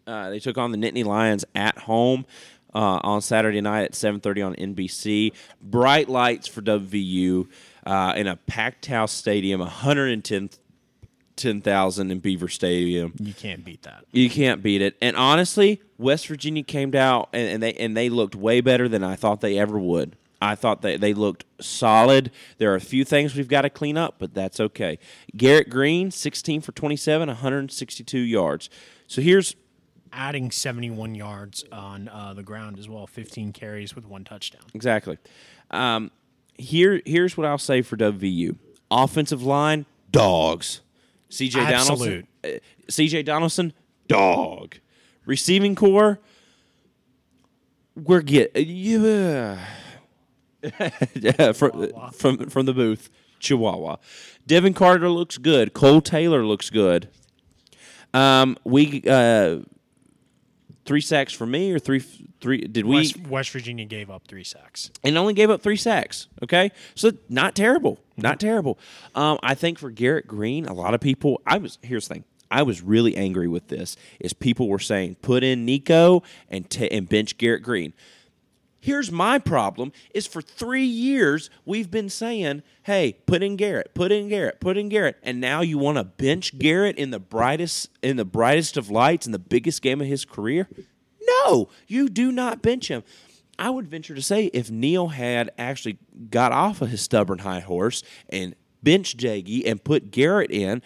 Uh, 0.06 0.30
they 0.30 0.38
took 0.38 0.58
on 0.58 0.72
the 0.72 0.78
Nittany 0.78 1.04
Lions 1.04 1.44
at 1.54 1.78
home 1.78 2.24
uh, 2.74 3.00
on 3.02 3.20
Saturday 3.20 3.60
night 3.60 3.82
at 3.82 3.92
7:30 3.92 4.46
on 4.46 4.54
NBC. 4.54 5.32
Bright 5.60 6.08
lights 6.08 6.48
for 6.48 6.62
WVU 6.62 7.48
uh, 7.86 8.14
in 8.16 8.26
a 8.26 8.36
packed 8.36 8.86
house 8.86 9.12
stadium, 9.12 9.60
110 9.60 10.50
10,000 11.36 12.10
in 12.10 12.18
Beaver 12.18 12.48
Stadium. 12.48 13.14
you 13.18 13.32
can't 13.32 13.64
beat 13.64 13.82
that. 13.84 14.04
You 14.12 14.28
can't 14.28 14.62
beat 14.62 14.82
it. 14.82 14.96
And 15.00 15.16
honestly, 15.16 15.80
West 15.96 16.26
Virginia 16.26 16.62
came 16.62 16.94
out 16.94 17.30
and, 17.32 17.48
and 17.48 17.62
they 17.62 17.72
and 17.74 17.96
they 17.96 18.08
looked 18.08 18.34
way 18.34 18.60
better 18.60 18.88
than 18.88 19.02
I 19.02 19.16
thought 19.16 19.40
they 19.40 19.58
ever 19.58 19.78
would. 19.78 20.16
I 20.40 20.54
thought 20.54 20.82
they, 20.82 20.96
they 20.96 21.12
looked 21.14 21.44
solid. 21.60 22.30
There 22.58 22.72
are 22.72 22.76
a 22.76 22.80
few 22.80 23.04
things 23.04 23.34
we've 23.34 23.48
got 23.48 23.62
to 23.62 23.70
clean 23.70 23.98
up, 23.98 24.16
but 24.18 24.32
that's 24.32 24.58
okay. 24.58 24.98
Garrett 25.36 25.68
Greene, 25.68 26.10
16 26.10 26.62
for 26.62 26.72
27, 26.72 27.28
162 27.28 28.18
yards. 28.18 28.70
So 29.06 29.20
here's 29.20 29.54
Adding 30.12 30.50
71 30.50 31.14
yards 31.14 31.64
on 31.70 32.08
uh, 32.08 32.34
the 32.34 32.42
ground 32.42 32.80
as 32.80 32.88
well, 32.88 33.06
15 33.06 33.52
carries 33.52 33.94
with 33.94 34.04
one 34.04 34.24
touchdown. 34.24 34.62
Exactly. 34.74 35.18
Um, 35.70 36.10
here, 36.58 37.00
here's 37.06 37.36
what 37.36 37.46
I'll 37.46 37.58
say 37.58 37.80
for 37.80 37.96
WVU: 37.96 38.56
offensive 38.90 39.44
line, 39.44 39.86
dogs. 40.10 40.80
CJ 41.30 41.70
Donaldson, 41.70 42.26
uh, 42.42 42.48
CJ 42.88 43.24
Donaldson, 43.24 43.72
dog. 44.08 44.78
Receiving 45.26 45.76
corps, 45.76 46.18
we're 47.94 48.20
get 48.20 48.56
yeah. 48.56 49.64
Yeah, 51.14 51.52
from, 51.52 51.92
from 52.12 52.48
from 52.50 52.66
the 52.66 52.72
booth, 52.74 53.10
Chihuahua. 53.38 53.96
Devin 54.46 54.74
Carter 54.74 55.08
looks 55.08 55.38
good. 55.38 55.72
Kole 55.74 56.02
Taylor 56.02 56.44
looks 56.44 56.70
good. 56.70 57.08
Um, 58.12 58.56
we 58.64 59.02
uh, 59.06 59.60
three 60.84 61.00
sacks 61.00 61.32
for 61.32 61.46
me 61.46 61.72
or 61.72 61.78
three 61.78 62.00
three? 62.40 62.60
Did 62.62 62.84
we? 62.86 62.96
West, 62.96 63.16
West 63.28 63.50
Virginia 63.50 63.84
gave 63.84 64.10
up 64.10 64.26
three 64.26 64.44
sacks. 64.44 64.90
and 65.04 65.16
only 65.16 65.34
gave 65.34 65.50
up 65.50 65.62
three 65.62 65.76
sacks. 65.76 66.26
Okay, 66.42 66.70
so 66.94 67.12
not 67.28 67.54
terrible, 67.54 67.98
not 68.16 68.40
terrible. 68.40 68.78
Um, 69.14 69.38
I 69.42 69.54
think 69.54 69.78
for 69.78 69.90
Garrett 69.90 70.26
Greene, 70.26 70.66
a 70.66 70.72
lot 70.72 70.94
of 70.94 71.00
people. 71.00 71.40
I 71.46 71.58
was 71.58 71.78
here's 71.82 72.08
the 72.08 72.14
thing. 72.14 72.24
I 72.50 72.62
was 72.62 72.82
really 72.82 73.16
angry 73.16 73.46
with 73.46 73.68
this. 73.68 73.96
Is 74.18 74.32
people 74.32 74.68
were 74.68 74.80
saying 74.80 75.16
put 75.22 75.44
in 75.44 75.64
Nico 75.64 76.22
and 76.48 76.68
ta 76.68 76.84
and 76.90 77.08
bench 77.08 77.38
Garrett 77.38 77.62
Greene. 77.62 77.92
Here's 78.80 79.12
my 79.12 79.38
problem: 79.38 79.92
is 80.14 80.26
for 80.26 80.40
three 80.40 80.84
years 80.84 81.50
we've 81.64 81.90
been 81.90 82.08
saying, 82.08 82.62
"Hey, 82.84 83.18
put 83.26 83.42
in 83.42 83.56
Garrett, 83.56 83.94
put 83.94 84.10
in 84.10 84.28
Garrett, 84.28 84.60
put 84.60 84.78
in 84.78 84.88
Garrett," 84.88 85.16
and 85.22 85.40
now 85.40 85.60
you 85.60 85.76
want 85.76 85.98
to 85.98 86.04
bench 86.04 86.58
Garrett 86.58 86.96
in 86.96 87.10
the 87.10 87.20
brightest 87.20 87.90
in 88.02 88.16
the 88.16 88.24
brightest 88.24 88.76
of 88.76 88.90
lights 88.90 89.26
in 89.26 89.32
the 89.32 89.38
biggest 89.38 89.82
game 89.82 90.00
of 90.00 90.06
his 90.06 90.24
career. 90.24 90.68
No, 91.20 91.68
you 91.86 92.08
do 92.08 92.32
not 92.32 92.62
bench 92.62 92.88
him. 92.88 93.02
I 93.58 93.68
would 93.68 93.86
venture 93.86 94.14
to 94.14 94.22
say 94.22 94.46
if 94.46 94.70
Neal 94.70 95.08
had 95.08 95.50
actually 95.58 95.98
got 96.30 96.50
off 96.50 96.80
of 96.80 96.88
his 96.88 97.02
stubborn 97.02 97.40
high 97.40 97.60
horse 97.60 98.02
and 98.30 98.54
benched 98.82 99.18
Jaggy 99.18 99.62
and 99.66 99.84
put 99.84 100.10
Garrett 100.10 100.50
in, 100.50 100.80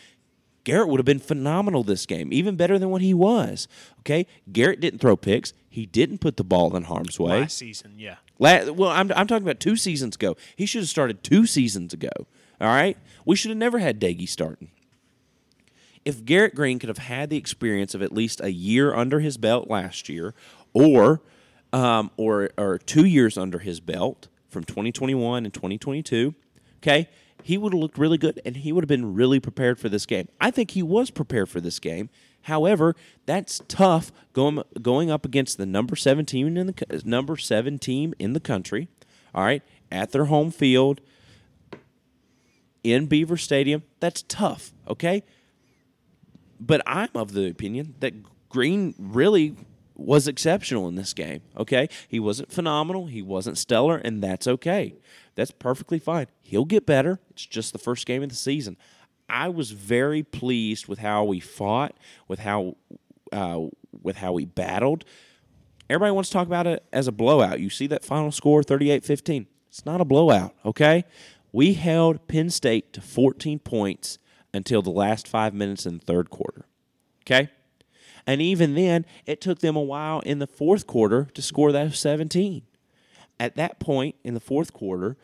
Garrett 0.64 0.88
would 0.88 0.98
have 0.98 1.06
been 1.06 1.20
phenomenal 1.20 1.84
this 1.84 2.06
game, 2.06 2.32
even 2.32 2.56
better 2.56 2.78
than 2.78 2.90
what 2.90 3.02
he 3.02 3.14
was. 3.14 3.68
Okay, 4.00 4.26
Garrett 4.50 4.80
didn't 4.80 4.98
throw 4.98 5.16
picks. 5.16 5.52
He 5.74 5.86
didn't 5.86 6.18
put 6.18 6.36
the 6.36 6.44
ball 6.44 6.76
in 6.76 6.84
harm's 6.84 7.18
way. 7.18 7.40
Last 7.40 7.58
season, 7.58 7.94
yeah. 7.98 8.18
La- 8.38 8.70
well, 8.70 8.90
I'm, 8.90 9.10
I'm 9.16 9.26
talking 9.26 9.42
about 9.42 9.58
two 9.58 9.76
seasons 9.76 10.14
ago. 10.14 10.36
He 10.54 10.66
should 10.66 10.82
have 10.82 10.88
started 10.88 11.24
two 11.24 11.46
seasons 11.46 11.92
ago. 11.92 12.12
All 12.60 12.68
right? 12.68 12.96
We 13.24 13.34
should 13.34 13.48
have 13.48 13.58
never 13.58 13.80
had 13.80 14.00
Daggy 14.00 14.28
starting. 14.28 14.70
If 16.04 16.24
Garrett 16.24 16.54
Greene 16.54 16.78
could 16.78 16.90
have 16.90 16.98
had 16.98 17.28
the 17.28 17.36
experience 17.36 17.92
of 17.92 18.02
at 18.02 18.12
least 18.12 18.40
a 18.40 18.52
year 18.52 18.94
under 18.94 19.18
his 19.18 19.36
belt 19.36 19.68
last 19.68 20.08
year, 20.08 20.32
or 20.74 21.22
um, 21.72 22.12
or 22.16 22.50
or 22.56 22.78
two 22.78 23.04
years 23.04 23.36
under 23.36 23.58
his 23.58 23.80
belt 23.80 24.28
from 24.48 24.62
2021 24.62 25.44
and 25.44 25.52
2022, 25.52 26.36
okay, 26.76 27.08
he 27.42 27.58
would 27.58 27.72
have 27.72 27.80
looked 27.80 27.98
really 27.98 28.18
good 28.18 28.40
and 28.44 28.58
he 28.58 28.70
would 28.70 28.84
have 28.84 28.88
been 28.88 29.14
really 29.14 29.40
prepared 29.40 29.80
for 29.80 29.88
this 29.88 30.06
game. 30.06 30.28
I 30.40 30.52
think 30.52 30.70
he 30.70 30.84
was 30.84 31.10
prepared 31.10 31.48
for 31.48 31.60
this 31.60 31.80
game. 31.80 32.10
However, 32.44 32.94
that's 33.26 33.62
tough 33.68 34.12
going 34.32 34.62
going 34.80 35.10
up 35.10 35.24
against 35.24 35.58
the 35.58 35.66
number 35.66 35.96
seven 35.96 36.26
team 36.26 36.56
in 36.56 36.66
the 36.66 37.02
number 37.04 37.36
seven 37.36 37.78
team 37.78 38.14
in 38.18 38.32
the 38.32 38.40
country. 38.40 38.88
All 39.34 39.44
right, 39.44 39.62
at 39.90 40.12
their 40.12 40.26
home 40.26 40.50
field 40.50 41.00
in 42.82 43.06
Beaver 43.06 43.36
Stadium. 43.36 43.82
That's 44.00 44.22
tough. 44.22 44.72
Okay, 44.86 45.22
but 46.60 46.82
I'm 46.86 47.08
of 47.14 47.32
the 47.32 47.48
opinion 47.48 47.94
that 48.00 48.14
Greene 48.48 48.94
really 48.98 49.56
was 49.96 50.28
exceptional 50.28 50.88
in 50.88 50.96
this 50.96 51.14
game. 51.14 51.40
Okay, 51.56 51.88
he 52.08 52.20
wasn't 52.20 52.52
phenomenal, 52.52 53.06
he 53.06 53.22
wasn't 53.22 53.56
stellar, 53.56 53.96
and 53.96 54.22
that's 54.22 54.46
okay. 54.46 54.94
That's 55.34 55.50
perfectly 55.50 55.98
fine. 55.98 56.26
He'll 56.42 56.64
get 56.64 56.84
better. 56.84 57.20
It's 57.30 57.46
just 57.46 57.72
the 57.72 57.78
first 57.78 58.06
game 58.06 58.22
of 58.22 58.28
the 58.28 58.34
season. 58.34 58.76
I 59.28 59.48
was 59.48 59.70
very 59.70 60.22
pleased 60.22 60.86
with 60.86 60.98
how 60.98 61.24
we 61.24 61.40
fought, 61.40 61.94
with 62.28 62.40
how 62.40 62.76
uh, 63.32 63.66
with 64.02 64.16
how 64.16 64.32
we 64.32 64.44
battled. 64.44 65.04
Everybody 65.88 66.12
wants 66.12 66.30
to 66.30 66.34
talk 66.34 66.46
about 66.46 66.66
it 66.66 66.84
as 66.92 67.08
a 67.08 67.12
blowout. 67.12 67.60
You 67.60 67.68
see 67.68 67.86
that 67.88 68.04
final 68.04 68.32
score 68.32 68.62
38-15. 68.62 69.46
It's 69.68 69.84
not 69.84 70.00
a 70.00 70.04
blowout, 70.04 70.54
okay? 70.64 71.04
We 71.52 71.74
held 71.74 72.26
Penn 72.26 72.48
State 72.48 72.92
to 72.94 73.00
14 73.00 73.58
points 73.58 74.18
until 74.52 74.82
the 74.82 74.90
last 74.90 75.28
5 75.28 75.52
minutes 75.52 75.84
in 75.84 75.98
the 75.98 76.04
third 76.04 76.30
quarter. 76.30 76.66
Okay? 77.22 77.50
And 78.26 78.40
even 78.40 78.74
then, 78.74 79.04
it 79.26 79.40
took 79.40 79.58
them 79.58 79.76
a 79.76 79.82
while 79.82 80.20
in 80.20 80.38
the 80.38 80.46
fourth 80.46 80.86
quarter 80.86 81.28
to 81.34 81.42
score 81.42 81.72
that 81.72 81.94
17. 81.94 82.62
At 83.38 83.56
that 83.56 83.78
point 83.78 84.14
in 84.24 84.34
the 84.34 84.40
fourth 84.40 84.72
quarter, 84.72 85.16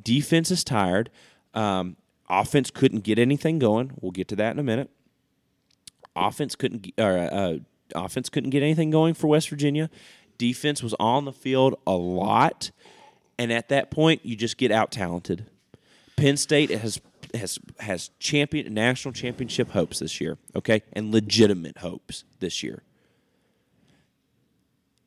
defense 0.00 0.50
is 0.50 0.64
tired. 0.64 1.10
Um, 1.52 1.96
offense 2.28 2.70
couldn't 2.70 3.04
get 3.04 3.18
anything 3.18 3.58
going. 3.58 3.92
We'll 4.00 4.12
get 4.12 4.28
to 4.28 4.36
that 4.36 4.52
in 4.52 4.58
a 4.58 4.62
minute. 4.62 4.90
Offense 6.16 6.54
couldn't 6.54 6.92
or, 6.98 7.18
uh, 7.18 7.58
offense 7.94 8.28
couldn't 8.28 8.50
get 8.50 8.62
anything 8.62 8.90
going 8.90 9.14
for 9.14 9.26
West 9.26 9.48
Virginia. 9.48 9.90
Defense 10.38 10.82
was 10.82 10.94
on 10.98 11.24
the 11.24 11.32
field 11.32 11.76
a 11.86 11.92
lot, 11.92 12.70
and 13.38 13.52
at 13.52 13.68
that 13.68 13.90
point, 13.90 14.24
you 14.24 14.36
just 14.36 14.56
get 14.56 14.70
out 14.70 14.90
talented. 14.90 15.46
Penn 16.16 16.36
State 16.36 16.70
has 16.70 17.00
has 17.34 17.58
has 17.80 18.10
champion 18.18 18.72
national 18.72 19.12
championship 19.12 19.70
hopes 19.70 19.98
this 19.98 20.20
year, 20.20 20.38
okay, 20.54 20.82
and 20.92 21.12
legitimate 21.12 21.78
hopes 21.78 22.24
this 22.40 22.62
year. 22.62 22.82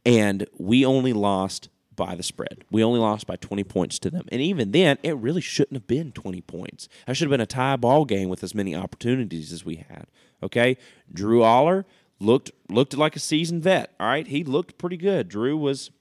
And 0.06 0.46
we 0.58 0.86
only 0.86 1.14
lost 1.14 1.70
by 1.98 2.16
the 2.16 2.24
spread. 2.24 2.64
We 2.72 2.82
only 2.82 3.00
lost 3.00 3.28
by 3.28 3.36
20 3.36 3.66
points 3.66 4.00
to 4.00 4.10
them. 4.10 4.26
And 4.32 4.42
even 4.42 4.72
then, 4.72 4.98
it 5.04 5.18
really 5.18 5.42
shouldn't 5.42 5.74
have 5.74 5.88
been 5.88 6.14
20 6.14 6.40
points. 6.42 6.88
That 7.06 7.18
should 7.18 7.26
have 7.26 7.32
been 7.32 7.42
a 7.42 7.46
tie 7.46 7.76
ball 7.76 8.06
game 8.06 8.30
with 8.30 8.44
as 8.44 8.56
many 8.56 8.74
opportunities 8.74 9.52
as 9.52 9.66
we 9.66 9.86
had. 9.90 10.08
Okay? 10.42 10.78
Drew 11.12 11.42
Allar 11.42 11.84
looked 12.20 12.52
looked 12.70 12.96
like 12.96 13.18
a 13.18 13.20
seasoned 13.20 13.64
vet. 13.64 13.94
All 14.00 14.08
right? 14.08 14.26
He 14.26 14.46
looked 14.46 14.78
pretty 14.78 14.96
good. 14.96 15.28
Drew 15.28 15.58
was 15.58 15.92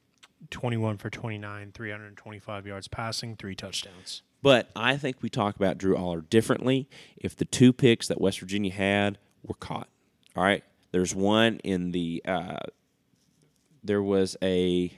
21 0.51 0.99
for 0.99 1.11
29, 1.11 1.73
325 1.73 2.67
yards 2.67 2.87
passing, 2.87 3.35
three 3.35 3.57
touchdowns. 3.57 4.23
But 4.43 4.71
I 4.77 4.97
think 4.97 5.23
we 5.23 5.29
talk 5.29 5.57
about 5.57 5.79
Drew 5.79 5.97
Allar 5.97 6.29
differently 6.29 6.89
if 7.17 7.35
the 7.35 7.45
two 7.45 7.73
picks 7.73 8.07
that 8.07 8.21
West 8.21 8.39
Virginia 8.39 8.73
had 8.73 9.19
were 9.43 9.55
caught. 9.55 9.89
All 10.37 10.45
right, 10.45 10.63
there's 10.93 11.15
one 11.15 11.59
in 11.65 11.93
the 11.93 12.23
uh, 12.27 12.59
there 13.83 14.03
was 14.03 14.37
a 14.43 14.93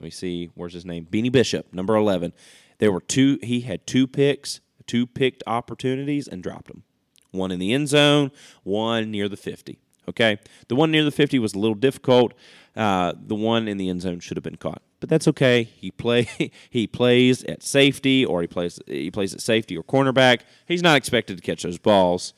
let 0.00 0.04
me 0.04 0.10
see, 0.10 0.50
where's 0.54 0.72
his 0.72 0.86
name? 0.86 1.06
Beanie 1.10 1.30
Bishop, 1.30 1.72
number 1.74 1.94
eleven. 1.94 2.32
There 2.78 2.90
were 2.90 3.02
two. 3.02 3.38
He 3.42 3.60
had 3.60 3.86
two 3.86 4.06
picks, 4.06 4.60
two 4.86 5.06
picked 5.06 5.42
opportunities, 5.46 6.26
and 6.26 6.42
dropped 6.42 6.68
them. 6.68 6.84
One 7.32 7.50
in 7.50 7.58
the 7.58 7.74
end 7.74 7.88
zone, 7.88 8.30
one 8.62 9.10
near 9.10 9.28
the 9.28 9.36
fifty. 9.36 9.78
Okay, 10.08 10.38
the 10.68 10.74
one 10.74 10.90
near 10.90 11.04
the 11.04 11.10
fifty 11.10 11.38
was 11.38 11.52
a 11.52 11.58
little 11.58 11.74
difficult. 11.74 12.32
Uh, 12.74 13.12
the 13.14 13.34
one 13.34 13.68
in 13.68 13.76
the 13.76 13.90
end 13.90 14.00
zone 14.00 14.20
should 14.20 14.38
have 14.38 14.44
been 14.44 14.56
caught, 14.56 14.80
but 15.00 15.10
that's 15.10 15.28
okay. 15.28 15.64
He 15.64 15.90
play 15.90 16.26
he 16.70 16.86
plays 16.86 17.44
at 17.44 17.62
safety, 17.62 18.24
or 18.24 18.40
he 18.40 18.46
plays 18.46 18.80
he 18.86 19.10
plays 19.10 19.34
at 19.34 19.42
safety 19.42 19.76
or 19.76 19.84
cornerback. 19.84 20.40
He's 20.66 20.82
not 20.82 20.96
expected 20.96 21.36
to 21.36 21.42
catch 21.42 21.62
those 21.62 21.78
balls. 21.78 22.32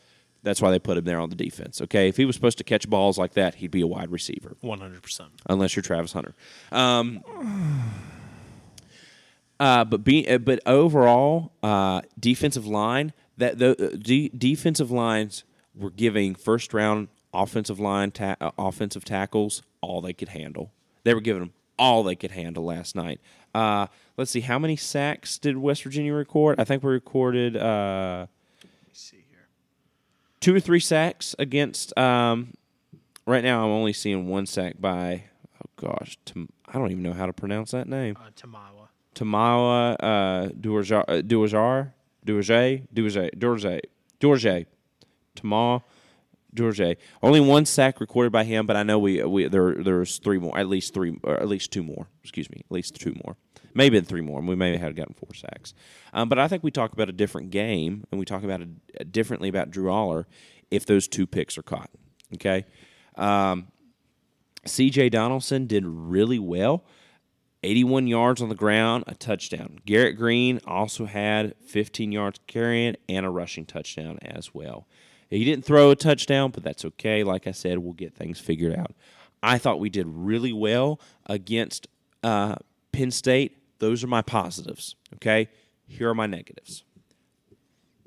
That's 0.44 0.60
why 0.60 0.70
they 0.72 0.78
put 0.80 0.96
him 0.96 1.04
there 1.04 1.20
on 1.20 1.28
the 1.30 1.36
defense. 1.36 1.80
Okay, 1.80 2.08
if 2.08 2.16
he 2.16 2.24
was 2.24 2.34
supposed 2.34 2.58
to 2.58 2.64
catch 2.64 2.90
balls 2.90 3.16
like 3.16 3.34
that, 3.34 3.56
he'd 3.56 3.70
be 3.70 3.80
a 3.80 3.86
wide 3.86 4.10
receiver, 4.10 4.56
One 4.60 4.80
hundred 4.80 5.02
percent. 5.02 5.30
unless 5.48 5.76
you're 5.76 5.82
Travis 5.84 6.12
Hunter. 6.12 6.34
Um, 6.72 7.22
uh, 9.60 9.84
but 9.84 10.02
be, 10.04 10.28
uh, 10.28 10.38
but 10.38 10.60
overall, 10.66 11.52
uh, 11.62 12.02
defensive 12.18 12.66
line 12.66 13.12
that 13.38 13.58
the 13.58 13.70
uh, 13.92 13.96
de- 13.96 14.30
defensive 14.30 14.90
lines 14.90 15.44
were 15.74 15.90
giving 15.90 16.34
first 16.34 16.74
round 16.74 17.08
offensive 17.32 17.78
line 17.80 18.10
ta- 18.10 18.36
uh, 18.40 18.50
offensive 18.58 19.04
tackles 19.04 19.62
all 19.80 20.00
they 20.00 20.12
could 20.12 20.28
handle. 20.30 20.72
They 21.04 21.14
were 21.14 21.20
giving 21.20 21.40
them 21.42 21.52
all 21.78 22.02
they 22.02 22.16
could 22.16 22.32
handle 22.32 22.64
last 22.64 22.94
night. 22.96 23.20
Uh, 23.54 23.86
let's 24.16 24.30
see, 24.30 24.40
how 24.40 24.58
many 24.58 24.76
sacks 24.76 25.38
did 25.38 25.56
West 25.56 25.82
Virginia 25.84 26.12
record? 26.14 26.58
I 26.58 26.64
think 26.64 26.82
we 26.82 26.90
recorded. 26.90 27.56
Uh. 27.56 28.26
Two 30.42 30.54
or 30.54 30.60
three 30.60 30.80
sacks 30.80 31.34
against. 31.38 31.96
Um, 31.96 32.52
right 33.26 33.42
now, 33.42 33.64
I'm 33.64 33.70
only 33.70 33.94
seeing 33.94 34.28
one 34.28 34.44
sack 34.44 34.74
by. 34.78 35.24
Oh 35.56 35.70
gosh, 35.76 36.18
Tam, 36.26 36.50
I 36.66 36.74
don't 36.74 36.90
even 36.90 37.02
know 37.02 37.14
how 37.14 37.24
to 37.24 37.32
pronounce 37.32 37.70
that 37.70 37.88
name. 37.88 38.18
Uh, 38.20 38.30
Tamawa. 38.36 38.88
Tamawa 39.14 39.96
uh, 40.00 40.48
Duajar, 40.48 41.04
uh, 41.08 41.22
Duajar, 41.22 41.92
Duajar, 42.26 42.82
Duajar, 44.20 44.66
Tama, 45.34 45.82
Duajar. 46.54 46.96
Only 47.22 47.40
one 47.40 47.64
sack 47.64 48.00
recorded 48.00 48.32
by 48.32 48.44
him, 48.44 48.66
but 48.66 48.76
I 48.76 48.82
know 48.82 48.98
we 48.98 49.22
we 49.22 49.48
there 49.48 49.74
there's 49.74 50.18
three 50.18 50.38
more, 50.38 50.58
at 50.58 50.68
least 50.68 50.92
three, 50.92 51.18
or 51.22 51.34
at 51.34 51.48
least 51.48 51.72
two 51.72 51.82
more. 51.82 52.08
Excuse 52.22 52.50
me, 52.50 52.62
at 52.64 52.72
least 52.72 52.96
two 52.96 53.14
more. 53.24 53.36
Maybe 53.74 54.00
three 54.00 54.20
more. 54.20 54.38
And 54.38 54.48
we 54.48 54.54
may 54.54 54.76
have 54.76 54.94
gotten 54.94 55.14
four 55.14 55.34
sacks. 55.34 55.74
Um, 56.12 56.28
but 56.28 56.38
I 56.38 56.48
think 56.48 56.62
we 56.62 56.70
talk 56.70 56.92
about 56.92 57.08
a 57.08 57.12
different 57.12 57.50
game, 57.50 58.04
and 58.10 58.18
we 58.18 58.24
talk 58.24 58.44
about 58.44 58.60
it 58.60 59.12
differently 59.12 59.48
about 59.48 59.70
Drew 59.70 59.90
Allar 59.90 60.26
if 60.70 60.86
those 60.86 61.08
two 61.08 61.26
picks 61.26 61.56
are 61.58 61.62
caught. 61.62 61.90
Okay. 62.34 62.64
Um, 63.16 63.68
CJ 64.66 65.10
Donaldson 65.10 65.66
did 65.66 65.84
really 65.86 66.38
well. 66.38 66.84
81 67.64 68.08
yards 68.08 68.42
on 68.42 68.48
the 68.48 68.54
ground, 68.54 69.04
a 69.06 69.14
touchdown. 69.14 69.78
Garrett 69.86 70.16
Greene 70.16 70.60
also 70.66 71.06
had 71.06 71.54
15 71.66 72.10
yards 72.10 72.40
carrying 72.46 72.96
and 73.08 73.24
a 73.24 73.30
rushing 73.30 73.64
touchdown 73.64 74.18
as 74.22 74.52
well. 74.52 74.86
He 75.30 75.44
didn't 75.44 75.64
throw 75.64 75.90
a 75.90 75.96
touchdown, 75.96 76.50
but 76.50 76.62
that's 76.62 76.84
okay. 76.84 77.22
Like 77.22 77.46
I 77.46 77.52
said, 77.52 77.78
we'll 77.78 77.92
get 77.92 78.14
things 78.14 78.38
figured 78.38 78.74
out. 78.74 78.92
I 79.42 79.58
thought 79.58 79.80
we 79.80 79.90
did 79.90 80.06
really 80.06 80.52
well 80.52 81.00
against 81.26 81.88
uh, 82.22 82.56
Penn 82.92 83.10
State. 83.10 83.58
Those 83.82 84.04
are 84.04 84.06
my 84.06 84.22
positives. 84.22 84.94
Okay, 85.14 85.48
here 85.88 86.08
are 86.08 86.14
my 86.14 86.28
negatives. 86.28 86.84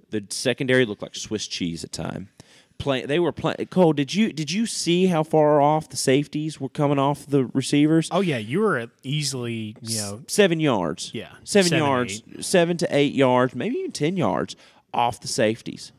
The 0.09 0.23
secondary 0.29 0.85
looked 0.85 1.01
like 1.01 1.15
Swiss 1.15 1.47
cheese 1.47 1.83
at 1.83 1.91
time. 1.91 2.29
Play, 2.77 3.05
they 3.05 3.19
were 3.19 3.33
playing. 3.33 3.57
Cole, 3.69 3.91
did 3.91 4.13
you 4.13 4.31
did 4.31 4.49
you 4.49 4.67
see 4.67 5.07
how 5.07 5.21
far 5.21 5.59
off 5.59 5.89
the 5.89 5.97
safeties 5.97 6.61
were 6.61 6.69
coming 6.69 6.97
off 6.97 7.25
the 7.25 7.47
receivers? 7.47 8.07
Oh 8.13 8.21
yeah, 8.21 8.37
you 8.37 8.61
were 8.61 8.87
easily 9.03 9.75
you 9.81 9.97
know 9.97 10.21
seven 10.27 10.61
yards. 10.61 11.11
Yeah, 11.13 11.33
seven, 11.43 11.71
seven, 11.71 11.85
yards, 11.85 12.23
seven 12.39 12.77
to 12.77 12.87
eight 12.95 13.13
yards, 13.13 13.53
maybe 13.53 13.75
even 13.75 13.91
ten 13.91 14.15
yards 14.15 14.55
off 14.93 15.19
the 15.19 15.27
safeties. 15.27 15.91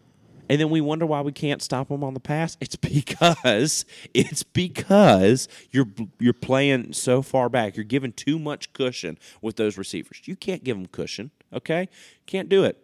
And 0.48 0.60
then 0.60 0.70
we 0.70 0.80
wonder 0.80 1.06
why 1.06 1.20
we 1.22 1.32
can't 1.32 1.60
stop 1.60 1.88
them 1.88 2.04
on 2.04 2.14
the 2.14 2.20
pass. 2.20 2.56
It's 2.60 2.76
because 2.76 3.84
it's 4.14 4.42
because 4.42 5.48
you're 5.70 5.88
you're 6.18 6.32
playing 6.32 6.92
so 6.92 7.22
far 7.22 7.48
back. 7.48 7.76
You're 7.76 7.84
giving 7.84 8.12
too 8.12 8.38
much 8.38 8.72
cushion 8.72 9.18
with 9.42 9.56
those 9.56 9.76
receivers. 9.76 10.22
You 10.24 10.36
can't 10.36 10.64
give 10.64 10.76
them 10.76 10.86
cushion. 10.86 11.30
Okay, 11.52 11.88
can't 12.26 12.48
do 12.48 12.64
it. 12.64 12.78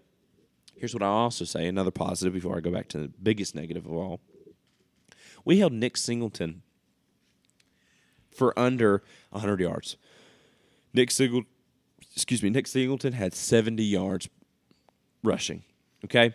Here's 0.76 0.94
what 0.94 1.02
I 1.02 1.06
also 1.06 1.44
say. 1.44 1.66
Another 1.66 1.92
positive 1.92 2.32
before 2.32 2.56
I 2.56 2.60
go 2.60 2.70
back 2.70 2.88
to 2.88 2.98
the 2.98 3.08
biggest 3.22 3.54
negative 3.54 3.86
of 3.86 3.92
all. 3.92 4.20
We 5.44 5.58
held 5.58 5.72
Nick 5.72 5.96
Singleton 5.96 6.62
for 8.30 8.58
under 8.58 9.02
100 9.30 9.60
yards. 9.60 9.96
Nick 10.94 11.10
Singleton, 11.10 11.48
excuse 12.14 12.42
me, 12.42 12.50
Nick 12.50 12.66
Singleton 12.66 13.12
had 13.12 13.34
70 13.34 13.82
yards 13.82 14.28
rushing. 15.22 15.62
Okay, 16.04 16.34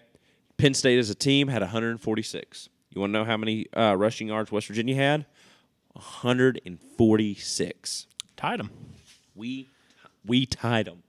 Penn 0.58 0.74
State 0.74 0.98
as 0.98 1.10
a 1.10 1.15
team 1.15 1.50
had 1.50 1.62
146. 1.62 2.70
You 2.89 3.02
want 3.02 3.13
to 3.13 3.20
know 3.20 3.26
how 3.26 3.38
many 3.38 3.67
uh, 3.74 3.96
rushing 3.96 4.28
yards 4.28 4.52
West 4.52 4.67
Virginia 4.67 4.96
had? 4.96 5.26
146. 5.93 8.08
tied 8.36 8.60
them. 8.60 8.72
We 9.36 9.67
we 10.26 10.46
tied 10.46 10.88
them. 10.88 11.04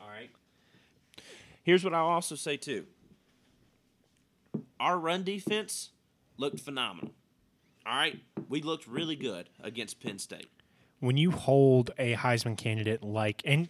All 0.00 0.08
right. 0.08 0.30
Here's 1.62 1.84
what 1.84 1.94
I'll 1.94 2.06
also 2.06 2.34
say 2.34 2.56
too. 2.56 2.86
Our 4.80 4.98
run 4.98 5.22
defense 5.22 5.90
looked 6.36 6.58
phenomenal. 6.60 7.12
All 7.86 7.96
right, 7.96 8.20
we 8.48 8.62
looked 8.62 8.86
really 8.86 9.16
good 9.16 9.48
against 9.62 10.00
Penn 10.00 10.18
State. 10.18 10.50
When 11.00 11.16
you 11.16 11.30
hold 11.30 11.90
a 11.98 12.16
Heisman 12.16 12.56
candidate 12.56 13.02
like 13.02 13.42
and 13.44 13.68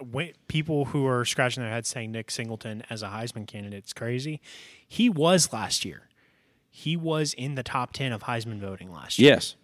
when, 0.00 0.32
people 0.48 0.86
who 0.86 1.06
are 1.06 1.24
scratching 1.24 1.62
their 1.62 1.72
heads 1.72 1.88
saying 1.88 2.12
Nick 2.12 2.30
Singleton 2.30 2.82
as 2.90 3.02
a 3.02 3.08
Heisman 3.08 3.46
candidate, 3.46 3.84
it's 3.84 3.92
crazy. 3.92 4.40
He 4.86 5.08
was 5.08 5.52
last 5.52 5.84
year. 5.84 6.08
He 6.70 6.96
was 6.96 7.34
in 7.34 7.54
the 7.54 7.62
top 7.62 7.92
ten 7.92 8.12
of 8.12 8.24
Heisman 8.24 8.58
voting 8.58 8.92
last 8.92 9.18
year. 9.18 9.34
Yes. 9.34 9.56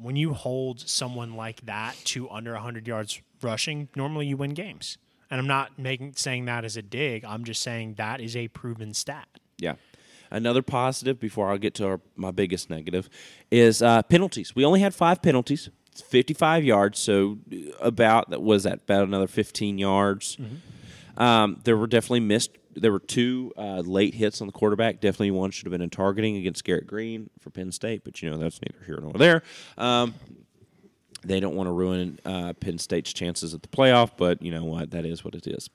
When 0.00 0.16
you 0.16 0.34
hold 0.34 0.80
someone 0.80 1.34
like 1.34 1.64
that 1.66 1.96
to 2.04 2.28
under 2.30 2.52
100 2.52 2.86
yards 2.86 3.20
rushing, 3.42 3.88
normally 3.96 4.26
you 4.26 4.36
win 4.36 4.54
games. 4.54 4.98
And 5.30 5.40
I'm 5.40 5.46
not 5.46 5.78
making 5.78 6.14
saying 6.16 6.44
that 6.44 6.64
as 6.64 6.76
a 6.76 6.82
dig. 6.82 7.24
I'm 7.24 7.44
just 7.44 7.62
saying 7.62 7.94
that 7.94 8.20
is 8.20 8.36
a 8.36 8.48
proven 8.48 8.94
stat. 8.94 9.28
Yeah. 9.58 9.74
Another 10.30 10.62
positive 10.62 11.18
before 11.20 11.50
I 11.50 11.56
get 11.56 11.74
to 11.74 11.86
our, 11.86 12.00
my 12.16 12.30
biggest 12.30 12.68
negative 12.70 13.08
is 13.50 13.82
uh, 13.82 14.02
penalties. 14.02 14.54
We 14.54 14.64
only 14.64 14.80
had 14.80 14.94
five 14.94 15.22
penalties. 15.22 15.70
It's 15.94 16.02
55 16.02 16.64
yards, 16.64 16.98
so 16.98 17.38
about 17.80 18.30
that 18.30 18.42
was 18.42 18.64
that 18.64 18.80
about 18.82 19.04
another 19.04 19.28
15 19.28 19.78
yards. 19.78 20.36
Um, 21.16 21.60
there 21.62 21.76
were 21.76 21.86
definitely 21.86 22.18
missed. 22.20 22.50
There 22.74 22.90
were 22.90 22.98
two 22.98 23.52
uh, 23.56 23.78
late 23.86 24.14
hits 24.14 24.40
on 24.40 24.48
the 24.48 24.52
quarterback. 24.52 25.00
Definitely 25.00 25.30
one 25.30 25.52
should 25.52 25.66
have 25.66 25.70
been 25.70 25.80
in 25.80 25.90
targeting 25.90 26.36
against 26.36 26.64
Garrett 26.64 26.88
Greene 26.88 27.30
for 27.38 27.50
Penn 27.50 27.70
State, 27.70 28.02
but 28.02 28.20
you 28.20 28.28
know 28.28 28.38
that's 28.38 28.60
neither 28.60 28.84
here 28.84 28.98
nor 29.00 29.12
there. 29.12 29.44
Um, 29.78 30.14
they 31.22 31.38
don't 31.38 31.54
want 31.54 31.68
to 31.68 31.72
ruin 31.72 32.18
uh, 32.24 32.54
Penn 32.54 32.78
State's 32.78 33.12
chances 33.12 33.54
at 33.54 33.62
the 33.62 33.68
playoff, 33.68 34.10
but 34.16 34.42
you 34.42 34.50
know 34.50 34.64
what? 34.64 34.90
That 34.90 35.04
is 35.04 35.24
what 35.24 35.36
it 35.36 35.46
is 35.46 35.70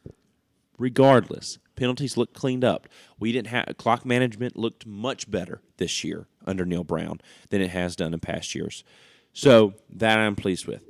regardless, 0.80 1.60
penalties 1.76 2.18
looked 2.18 2.34
cleaned 2.34 2.64
up. 2.64 2.88
We 3.20 3.32
didn't 3.32 3.48
have 3.48 3.78
clock 3.78 4.06
management 4.06 4.58
looked 4.58 4.86
much 4.88 5.30
better 5.30 5.62
this 5.78 6.04
year 6.04 6.28
under 6.48 6.66
Neal 6.66 6.84
Brown 6.84 7.22
than 7.50 7.62
it 7.62 7.70
has 7.70 7.96
done 7.96 8.14
in 8.14 8.20
past 8.20 8.56
years. 8.56 8.84
So 9.34 9.74
that 9.90 10.20
I'm 10.20 10.36
pleased 10.36 10.68
with. 10.68 10.84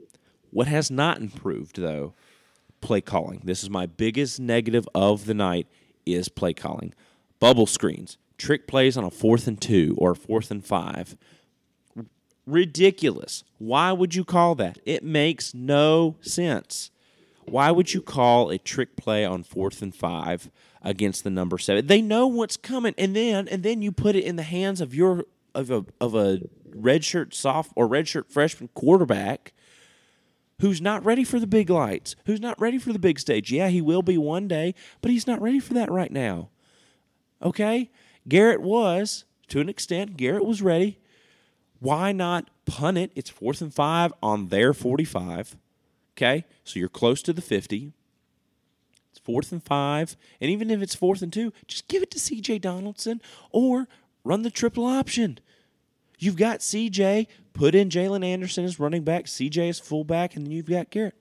What 0.51 0.67
has 0.67 0.89
not 0.89 1.19
improved 1.19 1.77
though, 1.77 2.13
play 2.81 3.01
calling. 3.01 3.41
This 3.43 3.63
is 3.63 3.69
my 3.69 3.85
biggest 3.85 4.39
negative 4.39 4.87
of 4.95 5.25
the 5.25 5.33
night 5.33 5.67
is 6.05 6.29
play 6.29 6.53
calling. 6.53 6.93
Bubble 7.39 7.67
screens, 7.67 8.17
trick 8.37 8.67
plays 8.67 8.97
on 8.97 9.03
a 9.03 9.11
fourth 9.11 9.47
and 9.47 9.61
two 9.61 9.95
or 9.97 10.11
a 10.11 10.15
fourth 10.15 10.51
and 10.51 10.65
five 10.65 11.15
ridiculous. 12.49 13.43
Why 13.57 13.91
would 13.91 14.15
you 14.15 14.25
call 14.25 14.55
that? 14.55 14.79
It 14.85 15.03
makes 15.03 15.53
no 15.53 16.17
sense. 16.21 16.91
Why 17.45 17.71
would 17.71 17.93
you 17.93 18.01
call 18.01 18.49
a 18.49 18.57
trick 18.57 18.95
play 18.95 19.25
on 19.25 19.43
fourth 19.43 19.81
and 19.81 19.93
five 19.93 20.51
against 20.81 21.23
the 21.23 21.29
number 21.29 21.57
seven? 21.57 21.87
They 21.87 22.01
know 22.01 22.27
what's 22.27 22.57
coming, 22.57 22.93
and 22.97 23.15
then 23.15 23.47
and 23.47 23.63
then 23.63 23.81
you 23.81 23.91
put 23.91 24.15
it 24.15 24.23
in 24.23 24.35
the 24.35 24.43
hands 24.43 24.81
of 24.81 24.93
your 24.93 25.25
of 25.55 25.71
a 25.71 25.85
of 25.99 26.13
a 26.15 26.41
redshirt 26.73 27.33
soft 27.33 27.71
or 27.75 27.87
redshirt 27.87 28.31
freshman 28.31 28.69
quarterback 28.73 29.53
who's 30.59 30.81
not 30.81 31.03
ready 31.03 31.23
for 31.23 31.39
the 31.39 31.47
big 31.47 31.69
lights, 31.69 32.15
who's 32.25 32.41
not 32.41 32.59
ready 32.59 32.77
for 32.77 32.93
the 32.93 32.99
big 32.99 33.19
stage. 33.19 33.51
Yeah, 33.51 33.69
he 33.69 33.81
will 33.81 34.01
be 34.01 34.17
one 34.17 34.47
day, 34.47 34.75
but 35.01 35.11
he's 35.11 35.27
not 35.27 35.41
ready 35.41 35.59
for 35.59 35.73
that 35.73 35.91
right 35.91 36.11
now. 36.11 36.49
Okay? 37.41 37.89
Garrett 38.27 38.61
was, 38.61 39.25
to 39.47 39.61
an 39.61 39.69
extent, 39.69 40.17
Garrett 40.17 40.45
was 40.45 40.61
ready. 40.61 40.99
Why 41.79 42.11
not 42.11 42.49
punt 42.65 42.97
it? 42.97 43.11
It's 43.15 43.29
fourth 43.29 43.61
and 43.61 43.73
five 43.73 44.13
on 44.21 44.49
their 44.49 44.73
45. 44.73 45.55
Okay? 46.15 46.45
So 46.65 46.79
you're 46.79 46.89
close 46.89 47.21
to 47.23 47.33
the 47.33 47.41
50. 47.41 47.93
It's 49.11 49.19
fourth 49.19 49.51
and 49.53 49.63
five. 49.63 50.17
And 50.41 50.51
even 50.51 50.69
if 50.69 50.81
it's 50.81 50.95
fourth 50.95 51.21
and 51.21 51.31
two, 51.31 51.53
just 51.67 51.87
give 51.87 52.03
it 52.03 52.11
to 52.11 52.19
CJ 52.19 52.59
Donaldson 52.61 53.21
or 53.51 53.87
run 54.25 54.41
the 54.41 54.51
triple 54.51 54.85
option. 54.85 55.39
You've 56.19 56.35
got 56.35 56.59
CJ, 56.59 57.27
put 57.53 57.73
in 57.73 57.89
Jalen 57.89 58.23
Anderson 58.25 58.65
as 58.65 58.79
running 58.79 59.03
back, 59.03 59.25
CJ 59.25 59.69
as 59.69 59.79
fullback, 59.79 60.35
and 60.35 60.45
then 60.45 60.51
you've 60.51 60.65
got 60.67 60.89
Garrett. 60.89 61.15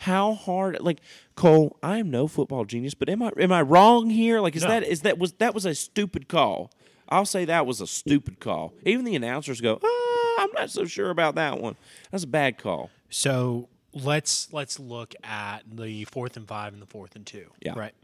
How 0.00 0.34
hard 0.34 0.78
like 0.80 1.00
Cole, 1.36 1.78
I 1.82 1.98
am 1.98 2.10
no 2.10 2.28
football 2.28 2.66
genius, 2.66 2.92
but 2.94 3.08
am 3.08 3.22
I 3.22 3.32
am 3.40 3.50
I 3.50 3.62
wrong 3.62 4.10
here? 4.10 4.40
Like 4.40 4.54
is 4.54 4.62
No. 4.62 4.68
that 4.68 4.82
is 4.84 5.00
that 5.00 5.18
was 5.18 5.32
that 5.34 5.54
was 5.54 5.64
a 5.64 5.74
stupid 5.74 6.28
call. 6.28 6.70
I'll 7.08 7.24
say 7.24 7.44
that 7.46 7.66
was 7.66 7.80
a 7.80 7.86
stupid 7.86 8.38
call. 8.40 8.74
Even 8.84 9.04
the 9.04 9.14
announcers 9.16 9.60
go, 9.60 9.78
oh, 9.82 10.36
I'm 10.40 10.50
not 10.60 10.70
so 10.70 10.84
sure 10.84 11.08
about 11.10 11.36
that 11.36 11.60
one. 11.60 11.76
That's 12.10 12.24
a 12.24 12.26
bad 12.28 12.58
call. 12.58 12.90
So 13.08 13.68
let's 13.94 14.52
let's 14.52 14.78
look 14.78 15.14
at 15.24 15.62
the 15.72 16.04
fourth 16.04 16.36
and 16.36 16.46
five 16.46 16.74
and 16.74 16.82
the 16.82 16.86
fourth 16.86 17.16
and 17.16 17.24
two. 17.24 17.46
Yeah. 17.62 17.72
Right. 17.74 17.94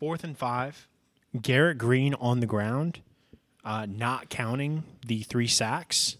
Fourth 0.00 0.24
and 0.24 0.36
five, 0.36 0.88
Garrett 1.40 1.78
Greene 1.78 2.14
on 2.14 2.40
the 2.40 2.46
ground, 2.46 3.00
uh, 3.68 3.84
not 3.86 4.30
counting 4.30 4.82
the 5.06 5.22
three 5.22 5.46
sacks, 5.46 6.16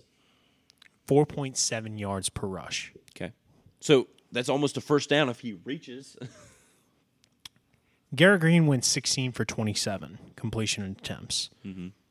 four 1.07 1.24
point 1.24 1.57
seven 1.57 1.96
yards 1.96 2.28
per 2.28 2.46
rush. 2.46 2.92
Okay. 3.16 3.32
So 3.80 4.09
that's 4.30 4.51
almost 4.51 4.76
a 4.76 4.82
first 4.82 5.09
down 5.09 5.30
if 5.30 5.40
he 5.40 5.55
reaches. 5.64 6.14
Garrett 8.14 8.42
Greene 8.42 8.66
went 8.66 8.84
16 8.84 9.32
for 9.32 9.44
27 9.46 10.18
completion 10.36 10.84
attempts. 10.99 11.49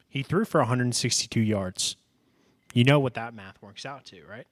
He 0.09 0.23
threw 0.23 0.45
for 0.45 0.61
162 0.61 1.39
yards. 1.39 1.95
You 2.73 2.83
know 2.83 2.99
what 2.99 3.13
that 3.15 3.33
math 3.33 3.61
works 3.61 3.85
out 3.85 4.05
to, 4.05 4.23
right? 4.25 4.47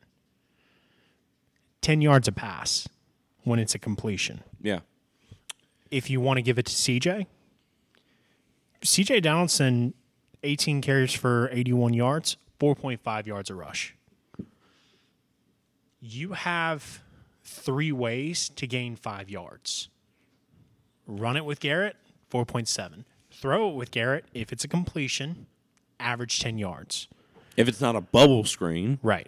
10 1.81 2.01
yards 2.01 2.27
a 2.27 2.31
pass 2.31 2.87
when 3.43 3.57
it's 3.59 3.73
a 3.75 3.79
completion. 3.79 4.43
yeah. 4.61 4.79
If 5.91 6.09
you 6.09 6.19
want 6.19 6.37
to 6.37 6.41
give 6.41 6.57
it 6.59 6.65
to 6.65 6.73
CJ, 6.73 7.27
CJ 8.81 9.21
Donaldson, 9.21 9.93
18 10.45 10.81
carries 10.81 11.13
for 11.13 11.49
81 11.51 11.93
yards, 11.93 12.37
4.5 12.59 13.25
yards 13.25 13.49
a 13.49 13.55
rush. 13.55 13.95
You 15.99 16.33
have 16.33 17.01
three 17.43 17.91
ways 17.91 18.49
to 18.49 18.67
gain 18.67 18.95
five 18.95 19.29
yards. 19.29 19.89
Run 21.07 21.35
it 21.35 21.45
with 21.45 21.59
Garrett, 21.59 21.95
4.7. 22.31 23.03
Throw 23.31 23.69
it 23.69 23.75
with 23.75 23.91
Garrett 23.91 24.25
if 24.33 24.51
it's 24.53 24.63
a 24.63 24.67
completion, 24.67 25.47
average 25.99 26.39
10 26.39 26.57
yards. 26.57 27.07
If 27.57 27.67
it's 27.67 27.81
not 27.81 27.95
a 27.95 28.01
bubble 28.01 28.43
screen, 28.43 28.99
Right. 29.01 29.27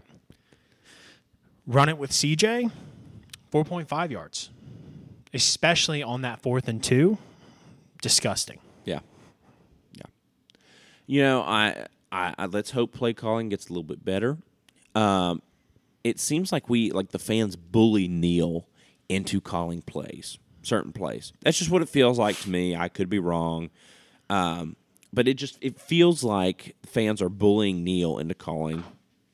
Run 1.65 1.89
it 1.89 1.97
with 1.97 2.11
CJ, 2.11 2.71
4.5 3.51 4.09
yards. 4.11 4.49
Especially 5.33 6.01
on 6.01 6.21
that 6.21 6.41
fourth 6.41 6.69
and 6.69 6.81
two. 6.81 7.17
Disgusting. 8.01 8.59
Yeah. 8.85 8.95
Yeah. 8.95 8.99
You 11.07 11.21
know, 11.21 11.41
I, 11.41 11.87
I, 12.11 12.35
I 12.37 12.45
let's 12.45 12.71
hope 12.71 12.93
play 12.93 13.13
calling 13.13 13.49
gets 13.49 13.67
a 13.67 13.69
little 13.69 13.83
bit 13.83 14.05
better. 14.05 14.37
Um, 14.93 15.41
it 16.03 16.19
seems 16.19 16.51
like 16.51 16.69
we 16.69 16.91
like 16.91 17.09
the 17.09 17.19
fans 17.19 17.55
bully 17.55 18.07
Neal 18.07 18.67
into 19.09 19.41
calling 19.41 19.81
plays, 19.81 20.37
certain 20.61 20.91
plays. 20.91 21.33
That's 21.41 21.57
just 21.57 21.71
what 21.71 21.81
it 21.81 21.89
feels 21.89 22.19
like 22.19 22.39
to 22.41 22.49
me. 22.49 22.75
I 22.75 22.89
could 22.89 23.09
be 23.09 23.19
wrong. 23.19 23.69
Um, 24.29 24.75
but 25.13 25.27
it 25.27 25.35
just 25.35 25.57
it 25.61 25.79
feels 25.79 26.23
like 26.23 26.75
fans 26.85 27.21
are 27.21 27.29
bullying 27.29 27.83
Neal 27.83 28.17
into 28.17 28.35
calling 28.35 28.83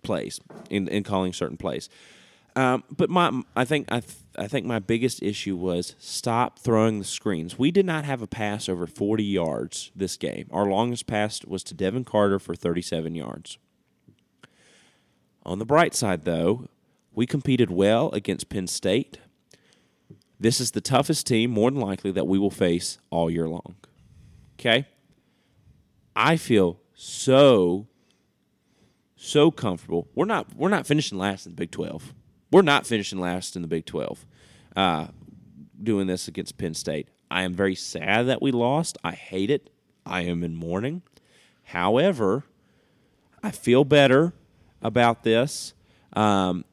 plays, 0.04 0.40
in, 0.70 0.88
in 0.88 1.04
calling 1.04 1.34
certain 1.34 1.58
plays. 1.58 1.90
Um, 2.56 2.84
but 2.96 3.10
my, 3.10 3.42
I 3.56 3.66
think 3.66 3.92
I, 3.92 4.00
th- 4.02 4.14
I 4.38 4.48
think 4.48 4.66
my 4.66 4.80
biggest 4.80 5.22
issue 5.22 5.56
was 5.56 5.96
stop 6.00 6.60
throwing 6.60 7.00
the 7.00 7.06
screens. 7.06 7.60
We 7.60 7.72
did 7.72 7.86
not 7.86 8.06
have 8.06 8.22
a 8.22 8.28
pass 8.28 8.68
over 8.68 8.88
40 8.88 9.24
yards 9.24 9.92
this 9.96 10.18
game. 10.18 10.48
Our 10.52 10.66
longest 10.66 11.06
pass 11.06 11.44
was 11.46 11.64
to 11.66 11.74
Devin 11.74 12.04
Carter 12.06 12.40
for 12.40 12.56
37 12.56 13.14
yards. 13.16 13.58
On 15.46 15.60
the 15.60 15.66
bright 15.66 15.94
side, 15.94 16.24
though, 16.24 16.68
we 17.14 17.26
competed 17.26 17.70
well 17.70 18.10
against 18.12 18.50
Penn 18.50 18.68
State. 18.68 19.20
This 20.40 20.60
is 20.60 20.72
the 20.72 20.82
toughest 20.82 21.28
team, 21.28 21.52
more 21.52 21.70
than 21.70 21.80
likely, 21.80 22.12
that 22.12 22.28
we 22.28 22.40
will 22.40 22.50
face 22.50 22.98
all 23.10 23.30
year 23.30 23.48
long. 23.48 23.76
Okay? 24.60 24.88
I 26.16 26.38
feel 26.38 26.80
so 26.96 27.88
so 29.16 29.52
comfortable. 29.52 30.08
We're 30.16 30.26
not 30.26 30.54
we're 30.56 30.70
not 30.70 30.86
finishing 30.86 31.18
last 31.18 31.46
in 31.46 31.54
the 31.54 31.56
Big 31.56 31.72
Twelve. 31.72 32.14
We're 32.54 32.62
not 32.62 32.86
finishing 32.86 33.20
last 33.20 33.56
in 33.56 33.64
the 33.64 33.68
Big 33.68 33.88
Twelve. 33.88 34.28
Uh, 34.76 35.08
doing 35.82 36.06
this 36.06 36.28
against 36.28 36.60
Penn 36.60 36.76
State. 36.76 37.08
I 37.32 37.42
am 37.42 37.56
very 37.56 37.74
sad 37.74 38.28
that 38.28 38.44
we 38.44 38.52
lost. 38.52 38.96
I 39.04 39.14
hate 39.14 39.50
it. 39.50 39.72
I 40.06 40.22
am 40.22 40.44
in 40.44 40.56
mourning. 40.56 41.02
However, 41.64 42.44
I 43.42 43.50
feel 43.50 43.84
better 43.84 44.34
about 44.84 45.24
this. 45.24 45.74
Um, 46.16 46.64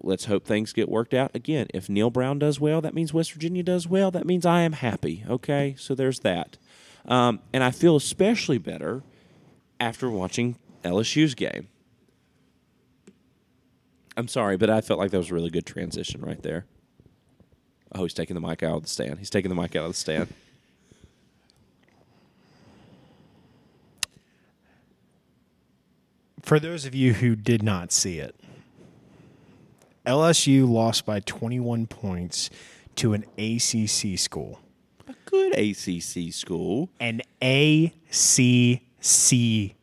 let's 0.00 0.24
hope 0.24 0.46
things 0.46 0.72
get 0.72 0.88
worked 0.88 1.12
out. 1.12 1.32
Again, 1.34 1.66
if 1.74 1.90
Neal 1.90 2.08
Brown 2.08 2.38
does 2.38 2.58
well, 2.58 2.80
that 2.80 2.94
means 2.94 3.12
West 3.12 3.34
Virginia 3.34 3.62
does 3.62 3.86
well. 3.86 4.10
That 4.10 4.24
means 4.24 4.46
I 4.46 4.62
am 4.62 4.72
happy. 4.72 5.22
Okay, 5.28 5.74
so 5.78 5.94
there's 5.94 6.20
that. 6.20 6.56
Um, 7.04 7.40
and 7.52 7.62
I 7.62 7.72
feel 7.72 7.94
especially 7.94 8.56
better 8.56 9.02
after 9.78 10.08
watching 10.08 10.56
LSU's 10.82 11.34
game. 11.34 11.68
I'm 14.16 14.28
sorry, 14.28 14.56
but 14.56 14.70
I 14.70 14.80
felt 14.80 14.98
like 14.98 15.10
that 15.10 15.18
was 15.18 15.30
a 15.30 15.34
really 15.34 15.50
good 15.50 15.66
transition 15.66 16.22
right 16.22 16.42
there. 16.42 16.64
Oh, 17.94 18.02
he's 18.02 18.14
taking 18.14 18.34
the 18.34 18.40
mic 18.40 18.62
out 18.62 18.76
of 18.76 18.82
the 18.82 18.88
stand. 18.88 19.18
He's 19.18 19.30
taking 19.30 19.48
the 19.50 19.54
mic 19.54 19.76
out 19.76 19.84
of 19.84 19.90
the 19.90 19.96
stand. 19.96 20.32
For 26.42 26.58
those 26.60 26.86
of 26.86 26.94
you 26.94 27.12
who 27.14 27.34
did 27.36 27.62
not 27.62 27.92
see 27.92 28.18
it, 28.18 28.34
LSU 30.06 30.68
lost 30.68 31.04
by 31.04 31.20
21 31.20 31.86
points 31.88 32.48
to 32.96 33.12
an 33.12 33.24
ACC 33.36 34.18
school. 34.18 34.60
A 35.08 35.14
good 35.24 35.52
ACC 35.52 36.32
school. 36.32 36.88
An 37.00 37.22
ACC 37.42 38.80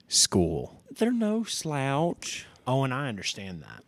school. 0.07 0.81
They're 0.97 1.11
no 1.11 1.43
slouch. 1.43 2.45
Oh, 2.65 2.83
and 2.83 2.93
I 2.93 3.09
understand 3.09 3.61
that. 3.63 3.83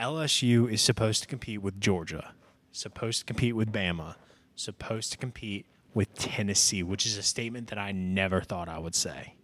LSU 0.00 0.70
is 0.70 0.80
supposed 0.80 1.22
to 1.22 1.28
compete 1.28 1.60
with 1.60 1.78
Georgia, 1.78 2.32
supposed 2.72 3.20
to 3.20 3.24
compete 3.26 3.54
with 3.54 3.70
Bama, 3.70 4.16
supposed 4.56 5.12
to 5.12 5.18
compete 5.18 5.66
with 5.92 6.14
Tennessee, 6.14 6.82
which 6.82 7.04
is 7.04 7.18
a 7.18 7.22
statement 7.22 7.68
that 7.68 7.78
I 7.78 7.92
never 7.92 8.40
thought 8.40 8.68
I 8.68 8.78
would 8.78 8.94
say. 8.94 9.34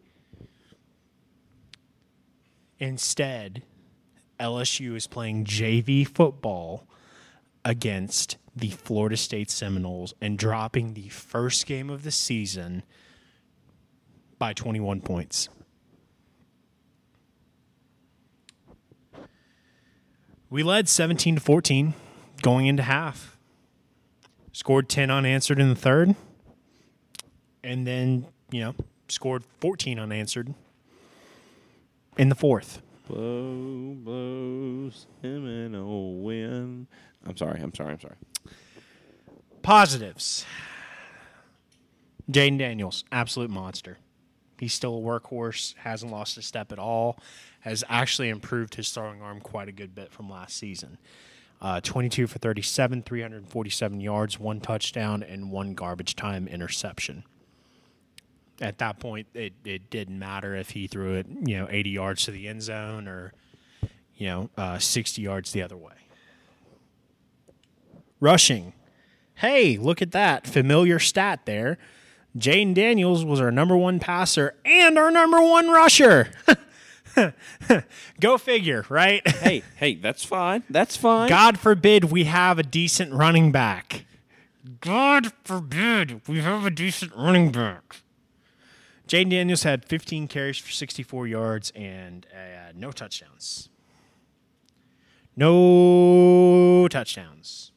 Instead, 2.79 3.63
LSU 4.41 4.97
is 4.97 5.07
playing 5.07 5.45
JV 5.45 6.07
football 6.07 6.87
against 7.65 8.37
the 8.55 8.71
Florida 8.71 9.17
State 9.17 9.51
Seminoles 9.51 10.15
and 10.21 10.39
dropping 10.39 10.95
the 10.95 11.09
first 11.09 11.67
game 11.67 11.91
of 11.91 12.03
the 12.03 12.11
season 12.11 12.83
by 14.39 14.53
21 14.53 15.01
points. 15.01 15.49
We 20.49 20.63
led 20.63 20.89
17 20.89 21.37
to 21.37 21.41
14 21.41 21.95
going 22.43 22.67
into 22.67 22.83
half. 22.83 23.37
Scored 24.53 24.89
10 24.89 25.11
unanswered 25.11 25.59
in 25.59 25.69
the 25.69 25.75
third. 25.75 26.15
And 27.65 27.87
then, 27.87 28.27
you 28.51 28.61
know, 28.61 28.75
scored 29.09 29.45
14 29.61 29.99
unanswered 29.99 30.55
in 32.17 32.29
the 32.29 32.35
fourth. 32.35 32.81
Blow, 33.09 33.95
blow, 33.99 34.91
Seminole 35.23 36.21
win. 36.21 36.87
I'm 37.25 37.37
sorry. 37.37 37.61
I'm 37.61 37.75
sorry. 37.75 37.93
I'm 37.93 38.01
sorry. 38.01 38.17
Positives. 39.63 40.45
Jayden 42.31 42.59
Daniels, 42.59 43.05
absolute 43.13 43.51
monster. 43.51 43.99
He's 44.59 44.73
still 44.73 44.97
a 44.97 45.01
workhorse, 45.01 45.75
hasn't 45.77 46.11
lost 46.11 46.39
a 46.39 46.43
step 46.43 46.73
at 46.73 46.79
all, 46.79 47.19
has 47.61 47.85
actually 47.89 48.29
improved 48.29 48.75
his 48.75 48.91
throwing 48.91 49.21
arm 49.21 49.41
quite 49.41 49.69
a 49.69 49.73
good 49.73 49.95
bit 49.95 50.13
from 50.13 50.31
last 50.31 50.57
season. 50.57 50.99
Uh, 51.61 51.81
22 51.81 52.27
for 52.27 52.39
37, 52.39 53.03
347 53.03 54.01
yards, 54.01 54.39
one 54.39 54.61
touchdown, 54.61 55.23
and 55.23 55.51
one 55.51 55.75
garbage 55.75 56.15
time 56.15 56.47
interception. 56.49 57.25
At 58.61 58.79
that 58.79 58.99
point, 58.99 59.27
it, 59.35 59.53
it 59.65 59.91
didn't 59.91 60.19
matter 60.19 60.55
if 60.55 60.71
he 60.71 60.87
threw 60.87 61.15
it, 61.15 61.27
you 61.45 61.59
know, 61.59 61.67
80 61.71 61.91
yards 61.91 62.25
to 62.25 62.31
the 62.31 62.49
end 62.49 62.63
zone 62.63 63.09
or, 63.09 63.33
you 64.17 64.27
know, 64.27 64.51
uh, 64.57 64.79
60 64.79 65.21
yards 65.21 65.53
the 65.53 65.63
other 65.63 65.77
way. 65.77 65.93
Rushing, 68.21 68.73
hey, 69.37 69.77
look 69.77 70.01
at 70.01 70.13
that 70.13 70.47
familiar 70.47 70.99
stat 70.99 71.41
there. 71.45 71.79
Jayden 72.37 72.75
Daniels 72.75 73.25
was 73.25 73.41
our 73.41 73.51
number 73.51 73.77
one 73.77 73.99
passer 73.99 74.55
and 74.65 74.99
our 74.99 75.11
number 75.11 75.41
one 75.41 75.71
rusher. 75.71 76.29
Go 78.21 78.37
figure, 78.37 78.85
right? 78.89 79.27
hey, 79.39 79.63
hey, 79.77 79.95
that's 79.95 80.25
fine. 80.25 80.63
That's 80.69 80.97
fine. 80.97 81.29
God 81.29 81.59
forbid 81.59 82.05
we 82.05 82.25
have 82.25 82.59
a 82.59 82.63
decent 82.63 83.13
running 83.13 83.53
back. 83.53 84.05
God 84.81 85.33
forbid 85.45 86.21
we 86.29 86.41
have 86.41 86.67
a 86.67 86.71
decent 86.71 87.15
running 87.17 87.53
back. 87.53 88.03
Jayden 89.09 89.31
Daniels 89.31 89.63
had 89.63 89.85
15 89.85 90.27
carries 90.29 90.59
for 90.59 90.73
64 90.73 91.29
yards 91.29 91.73
and 91.75 92.27
uh, 92.35 92.73
no 92.75 92.91
touchdowns. 92.91 93.69
No 95.37 96.89
touchdowns. 96.89 97.71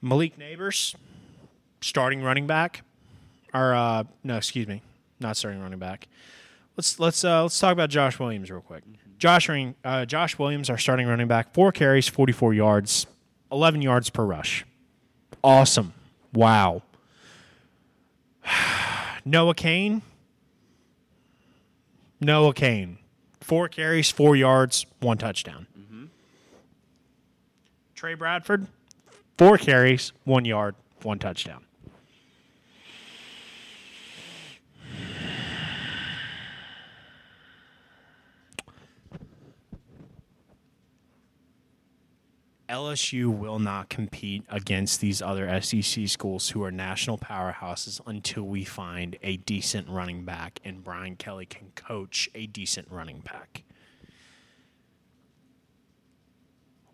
Malik 0.00 0.38
Nabers, 0.38 0.94
starting 1.80 2.22
running 2.22 2.46
back, 2.46 2.82
or 3.54 3.74
uh, 3.74 4.04
no, 4.24 4.36
excuse 4.36 4.66
me, 4.66 4.82
not 5.20 5.36
starting 5.36 5.60
running 5.60 5.78
back. 5.78 6.08
Let's 6.76 7.00
let's 7.00 7.24
uh, 7.24 7.42
let's 7.42 7.58
talk 7.58 7.72
about 7.72 7.90
Josh 7.90 8.18
Williams 8.18 8.50
real 8.50 8.60
quick. 8.60 8.84
Josh 9.18 9.50
uh, 9.84 10.04
Josh 10.04 10.38
Williams, 10.38 10.70
our 10.70 10.78
starting 10.78 11.08
running 11.08 11.26
back, 11.26 11.52
four 11.52 11.72
carries, 11.72 12.06
44 12.06 12.54
yards, 12.54 13.06
11 13.50 13.82
yards 13.82 14.10
per 14.10 14.24
rush. 14.24 14.64
Awesome. 15.42 15.92
Wow. 16.32 16.82
Noah 19.24 19.54
Cain. 19.54 20.02
Noah 22.20 22.54
Cain. 22.54 22.98
Four 23.40 23.68
carries, 23.68 24.10
four 24.10 24.36
yards, 24.36 24.86
one 25.00 25.18
touchdown. 25.18 25.66
Trey 27.98 28.14
Bradford, 28.14 28.68
four 29.36 29.58
carries, 29.58 30.12
one 30.22 30.44
yard, 30.44 30.76
one 31.02 31.18
touchdown. 31.18 31.64
LSU 42.68 43.26
will 43.26 43.58
not 43.58 43.88
compete 43.88 44.44
against 44.50 45.00
these 45.00 45.22
other 45.22 45.60
SEC 45.60 46.06
schools 46.06 46.50
who 46.50 46.62
are 46.62 46.70
national 46.70 47.16
powerhouses 47.16 48.00
until 48.06 48.42
we 48.42 48.62
find 48.62 49.16
a 49.22 49.38
decent 49.38 49.88
running 49.88 50.24
back 50.24 50.60
and 50.64 50.84
Brian 50.84 51.16
Kelly 51.16 51.46
can 51.46 51.70
coach 51.74 52.28
a 52.34 52.46
decent 52.46 52.88
running 52.90 53.20
back. 53.20 53.62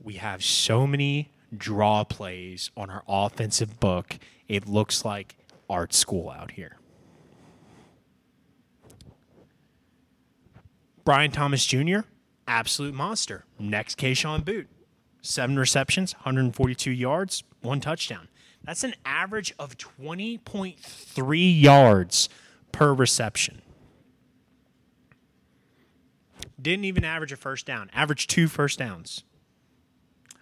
We 0.01 0.15
have 0.15 0.45
so 0.45 0.87
many 0.87 1.33
draw 1.57 2.05
plays 2.05 2.71
on 2.77 2.89
our 2.91 3.03
offensive 3.09 3.81
book, 3.81 4.19
it 4.47 4.69
looks 4.69 5.05
like 5.05 5.37
art 5.69 5.93
school 5.93 6.31
out 6.31 6.53
here. 6.53 6.79
Brian 11.05 11.33
Thomas 11.33 11.67
Jr., 11.67 12.01
absolute 12.47 12.95
monster. 12.95 13.45
Next 13.59 13.99
Kayshon 13.99 14.43
Boutte 14.43 14.67
seven 15.25 15.59
receptions, 15.59 16.13
142 16.15 16.91
yards, 16.91 17.43
one 17.63 17.81
touchdown. 17.81 18.29
That's 18.63 18.85
an 18.85 18.95
average 19.05 19.55
of 19.59 19.77
20.3 19.77 21.63
yards 21.63 22.29
per 22.73 22.93
reception. 22.95 23.63
Didn't 26.61 26.85
even 26.85 27.05
average 27.05 27.33
a 27.33 27.37
first 27.37 27.67
down, 27.67 27.91
averaged 27.93 28.31
two 28.31 28.49
first 28.49 28.79
downs. 28.79 29.25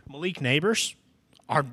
Malik 0.08 0.38
Nabers 0.38 0.94
are 1.48 1.64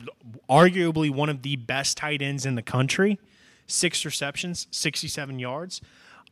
arguably 0.50 1.12
one 1.12 1.30
of 1.30 1.42
the 1.42 1.56
best 1.56 1.98
tight 1.98 2.22
ends 2.22 2.46
in 2.46 2.56
the 2.56 2.62
country. 2.62 3.20
Six 3.68 4.04
receptions, 4.06 4.68
67 4.72 5.38
yards, 5.38 5.82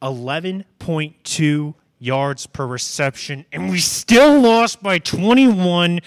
11.2 0.01 1.73
yards 1.99 2.47
per 2.47 2.65
reception, 2.65 3.45
and 3.51 3.69
we 3.69 3.77
still 3.79 4.39
lost 4.39 4.81
by 4.81 4.97
21 4.97 5.99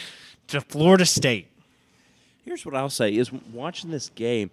to 0.50 0.60
Florida 0.60 1.06
State. 1.06 1.48
Here's 2.44 2.64
what 2.64 2.74
I'll 2.74 2.90
say: 2.90 3.14
is 3.14 3.32
watching 3.32 3.90
this 3.90 4.10
game, 4.10 4.50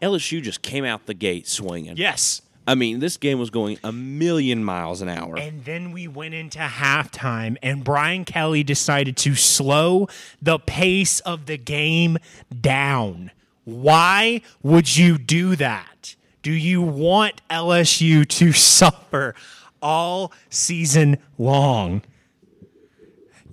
LSU 0.00 0.42
just 0.42 0.62
came 0.62 0.84
out 0.84 1.06
the 1.06 1.14
gate 1.14 1.46
swinging. 1.48 1.96
Yes. 1.96 2.42
I 2.66 2.74
mean, 2.74 3.00
this 3.00 3.18
game 3.18 3.38
was 3.38 3.50
going 3.50 3.78
a 3.84 3.92
million 3.92 4.64
miles 4.64 5.02
an 5.02 5.08
hour. 5.10 5.38
And 5.38 5.64
then 5.64 5.92
we 5.92 6.08
went 6.08 6.32
into 6.32 6.60
halftime, 6.60 7.56
and 7.62 7.84
Brian 7.84 8.24
Kelly 8.24 8.62
decided 8.62 9.18
to 9.18 9.34
slow 9.34 10.08
the 10.40 10.58
pace 10.58 11.20
of 11.20 11.44
the 11.44 11.58
game 11.58 12.16
down. 12.58 13.32
Why 13.64 14.40
would 14.62 14.96
you 14.96 15.18
do 15.18 15.56
that? 15.56 16.16
Do 16.42 16.52
you 16.52 16.80
want 16.80 17.42
LSU 17.50 18.26
to 18.28 18.52
suffer 18.54 19.34
all 19.82 20.32
season 20.48 21.18
long? 21.36 22.02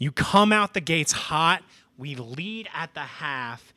You 0.01 0.11
come 0.11 0.51
out 0.51 0.73
the 0.73 0.81
gates 0.81 1.11
hot. 1.11 1.61
We 1.95 2.15
lead 2.15 2.67
at 2.73 2.95
the 2.95 3.01
half, 3.01 3.71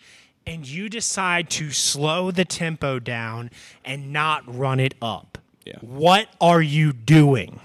and 0.46 0.66
you 0.66 0.88
decide 0.88 1.50
to 1.50 1.70
slow 1.70 2.30
the 2.30 2.46
tempo 2.46 2.98
down 2.98 3.50
and 3.84 4.10
not 4.10 4.42
run 4.46 4.80
it 4.80 4.94
up. 5.02 5.36
Yeah. 5.66 5.74
What 5.82 6.28
are 6.40 6.62
you 6.62 6.94
doing? 6.94 7.60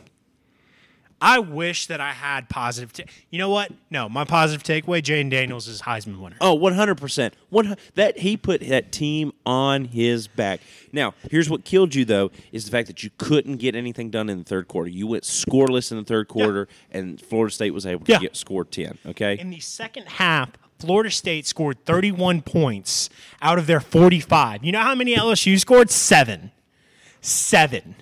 I 1.21 1.39
wish 1.39 1.87
that 1.87 1.99
I 1.99 2.11
had 2.13 2.47
positive. 2.49 2.93
Ta- 2.93 3.03
you 3.29 3.39
know 3.39 3.49
what? 3.49 3.71
No, 3.89 4.07
my 4.07 4.23
positive 4.23 4.63
takeaway: 4.63 5.01
Jayden 5.01 5.29
Daniels 5.29 5.67
is 5.67 5.81
Heisman 5.81 6.19
winner. 6.19 6.37
Oh, 6.39 6.57
100%. 6.57 7.33
One, 7.49 7.75
that 7.95 8.19
he 8.19 8.37
put 8.37 8.61
that 8.61 8.91
team 8.91 9.33
on 9.45 9.85
his 9.85 10.27
back. 10.27 10.61
Now, 10.93 11.13
here's 11.29 11.49
what 11.49 11.63
killed 11.65 11.93
you 11.95 12.05
though 12.05 12.31
is 12.51 12.65
the 12.65 12.71
fact 12.71 12.87
that 12.87 13.03
you 13.03 13.09
couldn't 13.17 13.57
get 13.57 13.75
anything 13.75 14.09
done 14.09 14.29
in 14.29 14.37
the 14.39 14.43
third 14.43 14.67
quarter. 14.67 14.89
You 14.89 15.07
went 15.07 15.23
scoreless 15.23 15.91
in 15.91 15.97
the 15.97 16.03
third 16.05 16.27
quarter 16.27 16.67
and 16.91 17.19
Florida 17.21 17.53
State 17.53 17.71
was 17.71 17.85
able 17.85 18.05
to 18.05 18.11
Yeah. 18.13 18.19
get 18.19 18.35
score 18.37 18.63
10, 18.65 18.97
okay? 19.07 19.37
In 19.37 19.49
the 19.49 19.59
second 19.59 20.07
half, 20.07 20.51
Florida 20.79 21.11
State 21.11 21.45
scored 21.45 21.83
31 21.85 22.41
points 22.41 23.09
out 23.41 23.57
of 23.59 23.67
their 23.67 23.81
45. 23.81 24.63
You 24.63 24.71
know 24.71 24.79
how 24.81 24.95
many 24.95 25.13
LSU 25.15 25.59
scored? 25.59 25.89
Seven. 25.91 26.51
Seven. 27.21 27.95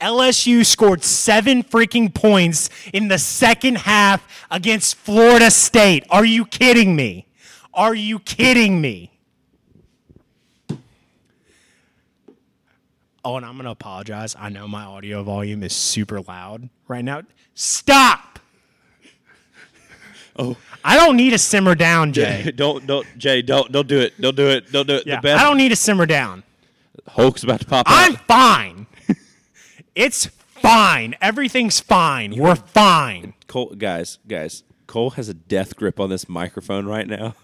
LSU 0.00 0.64
scored 0.64 1.02
seven 1.02 1.62
freaking 1.62 2.12
points 2.12 2.70
in 2.92 3.08
the 3.08 3.18
second 3.18 3.78
half 3.78 4.46
against 4.50 4.96
Florida 4.96 5.50
State. 5.50 6.04
Are 6.10 6.24
you 6.24 6.44
kidding 6.44 6.96
me? 6.96 7.26
Are 7.72 7.94
you 7.94 8.18
kidding 8.18 8.80
me? 8.80 9.10
Oh, 13.24 13.36
and 13.36 13.46
I'm 13.46 13.54
going 13.54 13.64
to 13.64 13.70
apologize. 13.70 14.36
I 14.38 14.50
know 14.50 14.68
my 14.68 14.84
audio 14.84 15.22
volume 15.22 15.62
is 15.62 15.72
super 15.72 16.20
loud 16.20 16.68
right 16.88 17.04
now. 17.04 17.22
Stop! 17.54 18.38
Oh. 20.36 20.56
I 20.82 20.96
don't 20.96 21.16
need 21.16 21.30
to 21.30 21.38
simmer 21.38 21.74
down, 21.74 22.12
Jay. 22.12 22.52
don't 22.56 22.86
don't 22.86 23.06
Jay, 23.16 23.40
don't 23.40 23.70
don't 23.70 23.86
do 23.86 24.00
it. 24.00 24.20
Don't 24.20 24.36
do 24.36 24.48
it. 24.48 24.70
Don't 24.72 24.86
do 24.86 24.96
it. 24.96 25.06
Yeah, 25.06 25.16
the 25.16 25.22
best 25.22 25.40
I 25.40 25.48
don't 25.48 25.56
need 25.56 25.68
to 25.68 25.76
simmer 25.76 26.06
down. 26.06 26.42
Hulk's 27.06 27.44
about 27.44 27.60
to 27.60 27.66
pop 27.66 27.86
I'm 27.88 28.14
out. 28.14 28.26
fine. 28.26 28.86
It's 29.94 30.26
fine. 30.26 31.14
Everything's 31.20 31.80
fine. 31.80 32.36
We're 32.36 32.56
fine. 32.56 33.34
Cole 33.46 33.74
guys, 33.76 34.18
guys. 34.26 34.64
Cole 34.86 35.10
has 35.10 35.28
a 35.28 35.34
death 35.34 35.76
grip 35.76 36.00
on 36.00 36.10
this 36.10 36.28
microphone 36.28 36.86
right 36.86 37.06
now. 37.06 37.34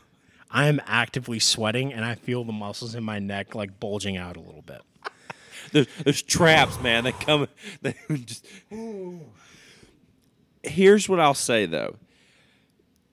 I 0.51 0.67
am 0.67 0.81
actively 0.87 1.39
sweating 1.39 1.93
and 1.93 2.05
I 2.05 2.17
feel 2.17 2.45
the 2.45 2.53
muscles 2.53 2.95
in 2.95 3.05
my 3.05 3.19
neck 3.19 3.55
like 3.55 3.79
bulging 3.79 4.17
out 4.17 4.37
a 4.37 4.41
little 4.41 4.63
bit. 4.63 4.83
There's, 5.73 5.87
there's 6.03 6.23
traps, 6.23 6.81
man. 6.81 7.05
They 7.05 7.13
come. 7.13 7.47
They 7.83 7.95
just. 8.25 8.45
Here's 10.63 11.09
what 11.09 11.21
I'll 11.21 11.35
say 11.35 11.67
though: 11.67 11.97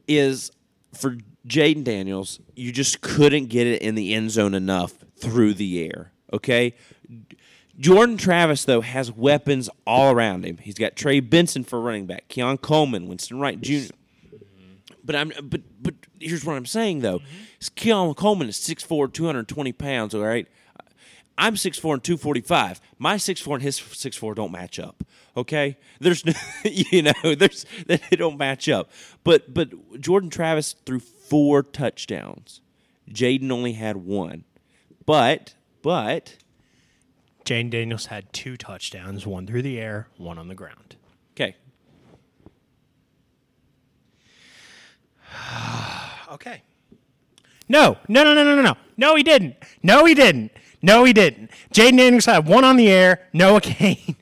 is 0.07 0.51
for 0.93 1.17
Jayden 1.47 1.83
Daniels, 1.83 2.39
you 2.55 2.71
just 2.71 3.01
couldn't 3.01 3.47
get 3.47 3.67
it 3.67 3.81
in 3.83 3.93
the 3.93 4.13
end 4.15 4.31
zone 4.31 4.55
enough 4.55 4.93
through 5.17 5.53
the 5.53 5.85
air. 5.85 6.11
Okay. 6.33 6.73
Jordan 7.79 8.17
Travis 8.17 8.65
though 8.65 8.81
has 8.81 9.11
weapons 9.11 9.69
all 9.85 10.11
around 10.11 10.45
him. 10.45 10.57
He's 10.57 10.75
got 10.75 10.95
Trey 10.95 11.19
Benson 11.19 11.63
for 11.63 11.79
running 11.79 12.05
back, 12.05 12.27
Keon 12.27 12.57
Coleman, 12.57 13.07
Winston 13.07 13.39
Wright 13.39 13.59
Jr. 13.59 13.73
Mm-hmm. 13.73 13.93
But 15.03 15.15
I'm 15.15 15.31
but 15.43 15.61
but 15.81 15.93
here's 16.19 16.43
what 16.43 16.55
I'm 16.55 16.65
saying 16.65 17.01
though: 17.01 17.19
mm-hmm. 17.19 17.43
is 17.59 17.69
Keon 17.69 18.13
Coleman 18.15 18.49
is 18.49 18.57
6'4", 18.57 19.13
220 19.13 19.71
pounds. 19.73 20.15
All 20.15 20.21
right, 20.21 20.47
I'm 21.37 21.53
6'4 21.53 21.93
and 21.93 22.03
245. 22.03 22.81
My 22.97 23.15
6'4 23.15 23.53
and 23.53 23.61
his 23.63 23.79
6'4 23.79 24.35
don't 24.35 24.51
match 24.51 24.79
up. 24.79 25.03
Okay? 25.35 25.77
There's 25.99 26.25
no, 26.25 26.33
you 26.63 27.03
know, 27.03 27.35
there's 27.35 27.65
they 27.85 27.99
don't 28.11 28.37
match 28.37 28.67
up. 28.67 28.89
But 29.23 29.53
but 29.53 30.01
Jordan 30.01 30.29
Travis 30.29 30.75
threw 30.85 30.99
four 30.99 31.61
touchdowns. 31.63 32.61
Jayden 33.09 33.51
only 33.51 33.73
had 33.73 33.97
one. 33.97 34.45
But 35.05 35.53
but 35.81 36.37
Jayden 37.47 37.69
Daniels 37.69 38.07
had 38.07 38.33
two 38.33 38.57
touchdowns, 38.57 39.25
one 39.25 39.47
through 39.47 39.61
the 39.61 39.79
air, 39.79 40.09
one 40.17 40.37
on 40.37 40.49
the 40.49 40.55
ground. 40.55 40.97
okay. 41.33 41.55
Okay. 46.29 46.61
No, 47.69 47.97
no, 48.09 48.21
no, 48.25 48.33
no, 48.33 48.43
no, 48.43 48.55
no, 48.57 48.61
no. 48.61 48.75
No, 48.97 49.15
he 49.15 49.23
didn't. 49.23 49.55
No, 49.81 50.03
he 50.03 50.13
didn't. 50.13 50.51
No, 50.81 51.05
he 51.05 51.13
didn't. 51.13 51.51
Jayden 51.73 51.97
Daniels 51.97 52.25
had 52.25 52.45
one 52.45 52.65
on 52.65 52.75
the 52.75 52.89
air, 52.89 53.29
Noah 53.31 53.61
Cain. 53.61 54.17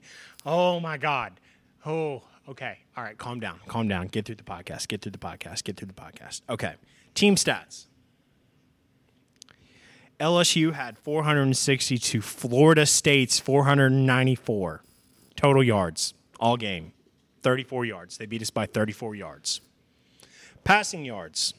Oh, 0.46 0.80
my 0.80 0.98
God. 0.98 1.34
Oh, 1.84 2.22
okay. 2.48 2.78
All 2.96 3.04
right, 3.04 3.18
calm 3.18 3.40
down. 3.40 3.60
Calm 3.68 3.88
down. 3.88 4.06
Get 4.08 4.26
through 4.26 4.36
the 4.36 4.44
podcast. 4.44 4.88
Get 4.88 5.02
through 5.02 5.14
the 5.14 5.18
podcast. 5.18 5.64
Get 5.64 5.78
through 5.78 5.88
the 5.88 5.94
podcast. 5.96 6.42
Okay. 6.48 6.76
Team 7.16 7.36
stats 7.36 7.88
LSU 10.20 10.74
had 10.74 10.98
460 10.98 11.98
to 11.98 12.22
Florida 12.22 12.86
State's 12.86 13.40
494 13.40 14.82
total 15.36 15.64
yards 15.64 16.14
all 16.40 16.58
game. 16.58 16.94
34 17.44 17.86
yards. 17.86 18.18
They 18.18 18.26
beat 18.26 18.42
us 18.42 18.50
by 18.50 18.66
34 18.66 19.16
yards. 19.16 19.62
Passing 20.64 21.06
yards. 21.06 21.54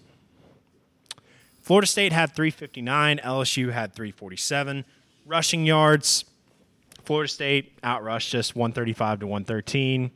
Florida 1.63 1.87
State 1.87 2.13
had 2.13 2.35
359, 2.35 3.19
LSU 3.19 3.73
had 3.73 3.93
347. 3.93 4.85
Rushing 5.25 5.67
yards. 5.67 6.25
Florida 7.05 7.29
State 7.29 7.81
outrushed 7.83 8.35
us 8.37 8.55
135 8.55 9.21
to 9.21 9.27
113. 9.27 10.11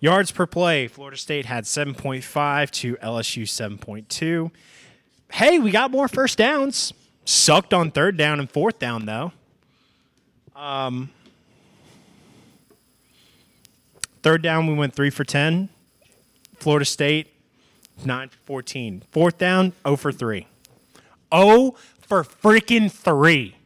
Yards 0.00 0.32
per 0.32 0.46
play, 0.46 0.88
Florida 0.88 1.16
State 1.16 1.46
had 1.46 1.64
7.5 1.64 2.70
to 2.70 2.96
LSU 2.96 3.42
7.2. 3.44 4.50
Hey, 5.32 5.58
we 5.58 5.70
got 5.70 5.90
more 5.90 6.08
first 6.08 6.36
downs. 6.36 6.92
Sucked 7.24 7.72
on 7.72 7.90
third 7.90 8.16
down 8.16 8.40
and 8.40 8.50
fourth 8.50 8.78
down, 8.78 9.06
though. 9.06 9.32
Um, 10.56 11.10
third 14.22 14.42
down, 14.42 14.66
we 14.66 14.74
went 14.74 14.94
three 14.94 15.10
for 15.10 15.24
10. 15.24 15.68
Florida 16.56 16.84
State, 16.84 17.28
9 18.04 18.28
for 18.28 18.38
14. 18.44 19.02
Fourth 19.10 19.38
down, 19.38 19.72
0 19.84 19.96
for 19.96 20.12
3. 20.12 20.46
0 21.34 21.74
for 22.00 22.24
freaking 22.24 22.90
3. 22.90 23.56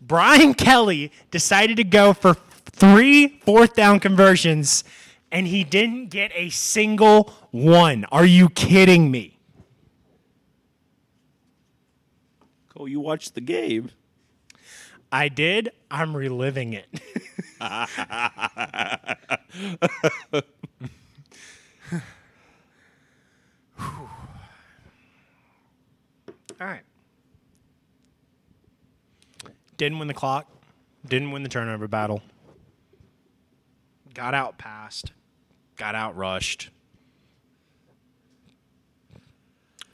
Brian 0.00 0.54
Kelly 0.66 1.12
decided 1.30 1.76
to 1.76 1.84
go 1.84 2.12
for 2.12 2.34
three 2.34 3.40
fourth 3.44 3.74
down 3.74 4.00
conversions, 4.00 4.84
and 5.30 5.46
he 5.46 5.64
didn't 5.64 6.08
get 6.08 6.32
a 6.34 6.50
single 6.50 7.32
one. 7.50 8.04
Are 8.10 8.26
you 8.26 8.48
kidding 8.48 9.10
me? 9.10 9.39
Cole, 12.80 12.88
you 12.88 12.98
watched 12.98 13.34
the 13.34 13.42
game. 13.42 13.90
I 15.12 15.28
did. 15.28 15.70
I'm 15.90 16.16
reliving 16.16 16.72
it. 16.72 16.88
All 17.60 17.76
right. 26.58 26.80
Didn't 29.76 29.98
win 29.98 30.08
the 30.08 30.14
clock. 30.14 30.50
Didn't 31.06 31.32
win 31.32 31.42
the 31.42 31.50
turnover 31.50 31.86
battle. 31.86 32.22
Got 34.14 34.32
out 34.32 34.56
passed. 34.56 35.12
Got 35.76 35.94
out 35.94 36.16
rushed. 36.16 36.70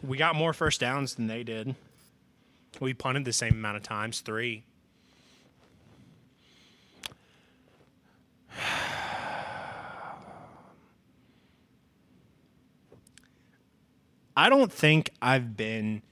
We 0.05 0.16
got 0.16 0.37
more 0.37 0.53
first 0.53 0.80
downs 0.80 1.16
than 1.16 1.26
they 1.26 1.43
did. 1.43 1.74
We 2.81 2.95
punted 2.95 3.24
the 3.24 3.33
same 3.33 3.55
amount 3.55 3.77
of 3.77 3.83
times, 3.83 4.20
three. 4.20 4.64
I 14.37 14.49
don't 14.51 14.72
think 14.72 15.11
I've 15.22 15.57
been 15.57 16.03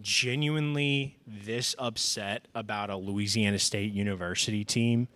genuinely 0.00 1.16
this 1.26 1.74
upset 1.78 2.46
about 2.54 2.90
a 2.90 2.96
Louisiana 2.96 3.58
State 3.58 3.92
University 3.92 4.64
team 4.64 5.08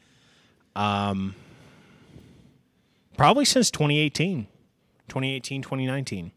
um, 0.75 1.35
probably 3.17 3.45
since 3.45 3.71
2018, 3.71 4.47
2018, 5.09 5.63
2019. 5.63 6.33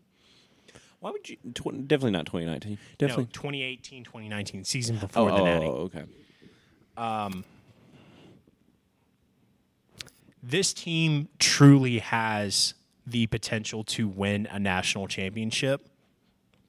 Why 1.05 1.11
would 1.11 1.29
you? 1.29 1.37
Tw- 1.53 1.87
definitely 1.87 2.13
not 2.13 2.25
2019. 2.25 2.71
No, 2.71 2.77
Definitely. 2.97 3.25
2018, 3.25 4.05
2019, 4.05 4.63
season 4.63 4.97
oh, 4.97 5.05
before 5.05 5.29
the 5.29 5.37
oh, 5.37 5.45
Natty. 5.45 5.65
oh, 5.67 5.69
okay. 5.69 6.03
Um, 6.97 7.45
this 10.41 10.73
team 10.73 11.27
truly 11.37 11.99
has 11.99 12.73
the 13.05 13.27
potential 13.27 13.83
to 13.83 14.07
win 14.07 14.47
a 14.49 14.57
national 14.57 15.07
championship. 15.07 15.87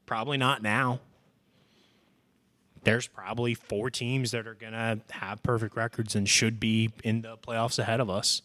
Probably 0.05 0.37
not 0.37 0.63
now. 0.63 1.01
There's 2.85 3.07
probably 3.07 3.55
four 3.55 3.89
teams 3.89 4.33
that 4.33 4.47
are 4.47 4.53
going 4.53 4.75
to 4.75 5.01
have 5.13 5.43
perfect 5.43 5.75
records 5.77 6.15
and 6.15 6.29
should 6.29 6.61
be 6.61 6.91
in 7.03 7.23
the 7.23 7.39
playoffs 7.39 7.79
ahead 7.79 8.01
of 8.01 8.11
us. 8.11 8.43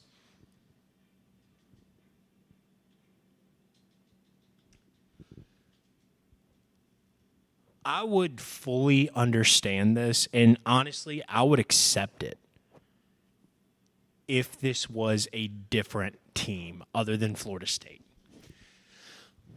I 7.83 8.03
would 8.03 8.39
fully 8.39 9.09
understand 9.15 9.97
this, 9.97 10.27
and 10.31 10.57
honestly, 10.65 11.23
I 11.27 11.43
would 11.43 11.59
accept 11.59 12.21
it 12.21 12.37
if 14.27 14.59
this 14.59 14.89
was 14.89 15.27
a 15.33 15.47
different 15.47 16.19
team 16.35 16.83
other 16.93 17.17
than 17.17 17.35
Florida 17.35 17.67
State. 17.67 18.05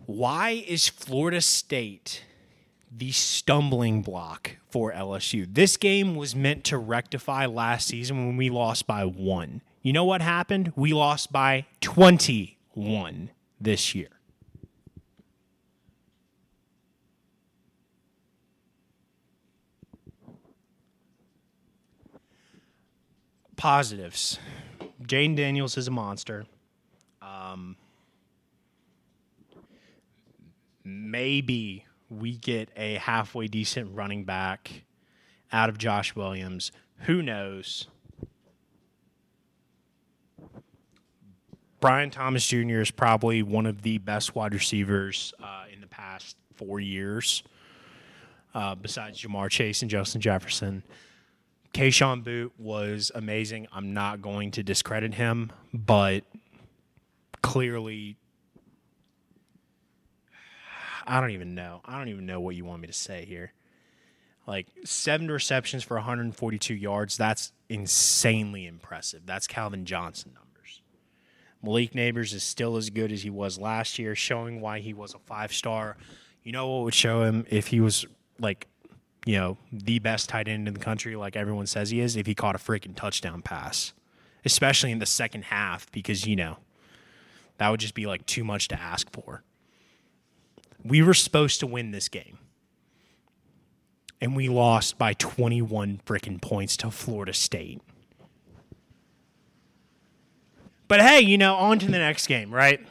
Why 0.06 0.64
is 0.66 0.88
Florida 0.88 1.40
State 1.40 2.24
the 2.90 3.12
stumbling 3.12 4.02
block 4.02 4.56
for 4.68 4.92
LSU? 4.92 5.46
This 5.48 5.76
game 5.76 6.14
was 6.16 6.34
meant 6.34 6.64
to 6.64 6.78
rectify 6.78 7.46
last 7.46 7.88
season 7.88 8.26
when 8.26 8.36
we 8.36 8.50
lost 8.50 8.86
by 8.86 9.04
one. 9.04 9.62
You 9.82 9.92
know 9.92 10.04
what 10.04 10.22
happened? 10.22 10.72
We 10.76 10.92
lost 10.92 11.30
by 11.30 11.66
21 11.80 13.30
this 13.60 13.94
year. 13.94 14.08
Positives. 23.56 24.38
Jayden 25.02 25.36
Daniels 25.36 25.76
is 25.76 25.88
a 25.88 25.90
monster. 25.90 26.46
Um, 27.22 27.76
maybe 30.84 31.86
we 32.10 32.36
get 32.36 32.68
a 32.76 32.94
halfway 32.94 33.48
decent 33.48 33.94
running 33.94 34.24
back 34.24 34.84
out 35.52 35.68
of 35.68 35.78
Josh 35.78 36.14
Williams. 36.14 36.72
Who 37.00 37.22
knows? 37.22 37.88
Brian 41.80 42.08
Thomas 42.10 42.46
Jr. 42.46 42.80
is 42.80 42.90
probably 42.90 43.42
one 43.42 43.66
of 43.66 43.82
the 43.82 43.98
best 43.98 44.34
wide 44.34 44.54
receivers 44.54 45.34
uh, 45.42 45.64
in 45.70 45.82
the 45.82 45.86
past 45.86 46.36
four 46.54 46.80
years, 46.80 47.42
uh, 48.54 48.74
besides 48.74 49.20
Ja'Marr 49.20 49.50
Chase 49.50 49.82
and 49.82 49.90
Justin 49.90 50.22
Jefferson. 50.22 50.82
Kayshon 51.74 52.22
Boutte 52.22 52.52
was 52.56 53.10
amazing. 53.16 53.66
I'm 53.72 53.92
not 53.92 54.22
going 54.22 54.52
to 54.52 54.62
discredit 54.62 55.14
him, 55.14 55.50
but 55.72 56.22
clearly, 57.42 58.16
I 61.04 61.20
don't 61.20 61.32
even 61.32 61.56
know. 61.56 61.80
I 61.84 61.98
don't 61.98 62.08
even 62.08 62.26
know 62.26 62.40
what 62.40 62.54
you 62.54 62.64
want 62.64 62.80
me 62.80 62.86
to 62.86 62.92
say 62.92 63.24
here. 63.24 63.52
Like 64.46 64.68
seven 64.84 65.28
receptions 65.28 65.82
for 65.82 65.96
142 65.96 66.74
yards. 66.74 67.16
That's 67.16 67.52
insanely 67.68 68.66
impressive. 68.66 69.22
That's 69.26 69.48
Calvin 69.48 69.84
Johnson 69.84 70.32
numbers. 70.32 70.80
Malik 71.60 71.92
Nabers 71.92 72.32
is 72.32 72.44
still 72.44 72.76
as 72.76 72.88
good 72.88 73.10
as 73.10 73.24
he 73.24 73.30
was 73.30 73.58
last 73.58 73.98
year, 73.98 74.14
showing 74.14 74.60
why 74.60 74.78
he 74.78 74.94
was 74.94 75.12
a 75.12 75.18
five 75.18 75.52
star. 75.52 75.96
You 76.44 76.52
know 76.52 76.68
what 76.68 76.84
would 76.84 76.94
show 76.94 77.24
him 77.24 77.44
if 77.50 77.68
he 77.68 77.80
was 77.80 78.06
like 78.38 78.68
you 79.24 79.36
know, 79.36 79.56
the 79.72 79.98
best 79.98 80.28
tight 80.28 80.48
end 80.48 80.68
in 80.68 80.74
the 80.74 80.80
country, 80.80 81.16
like 81.16 81.36
everyone 81.36 81.66
says 81.66 81.90
he 81.90 82.00
is, 82.00 82.16
if 82.16 82.26
he 82.26 82.34
caught 82.34 82.54
a 82.54 82.58
freaking 82.58 82.94
touchdown 82.94 83.42
pass, 83.42 83.92
especially 84.44 84.90
in 84.90 84.98
the 84.98 85.06
second 85.06 85.44
half, 85.44 85.90
because, 85.92 86.26
you 86.26 86.36
know, 86.36 86.58
that 87.58 87.70
would 87.70 87.80
just 87.80 87.94
be 87.94 88.06
like 88.06 88.26
too 88.26 88.44
much 88.44 88.68
to 88.68 88.80
ask 88.80 89.10
for. 89.10 89.42
We 90.84 91.02
were 91.02 91.14
supposed 91.14 91.60
to 91.60 91.66
win 91.66 91.92
this 91.92 92.08
game, 92.08 92.38
and 94.20 94.36
we 94.36 94.48
lost 94.48 94.98
by 94.98 95.14
21 95.14 96.02
freaking 96.04 96.40
points 96.40 96.76
to 96.78 96.90
Florida 96.90 97.32
State. 97.32 97.80
But 100.86 101.00
hey, 101.00 101.20
you 101.20 101.38
know, 101.38 101.54
on 101.54 101.78
to 101.78 101.86
the 101.86 101.92
next 101.92 102.26
game, 102.26 102.52
right? 102.52 102.84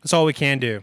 That's 0.00 0.14
all 0.14 0.24
we 0.24 0.32
can 0.32 0.58
do. 0.58 0.82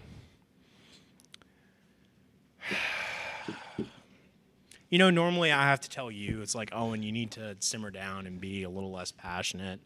You 4.96 5.00
know, 5.00 5.10
normally 5.10 5.52
I 5.52 5.64
have 5.64 5.82
to 5.82 5.90
tell 5.90 6.10
you, 6.10 6.42
it's 6.42 6.56
like, 6.56 6.70
oh, 6.72 6.94
and 6.94 7.04
you 7.04 7.12
need 7.12 7.32
to 7.32 7.58
simmer 7.60 7.92
down 7.92 8.26
and 8.26 8.40
be 8.40 8.64
a 8.64 8.70
little 8.70 8.94
less 8.94 9.12
passionate. 9.12 9.82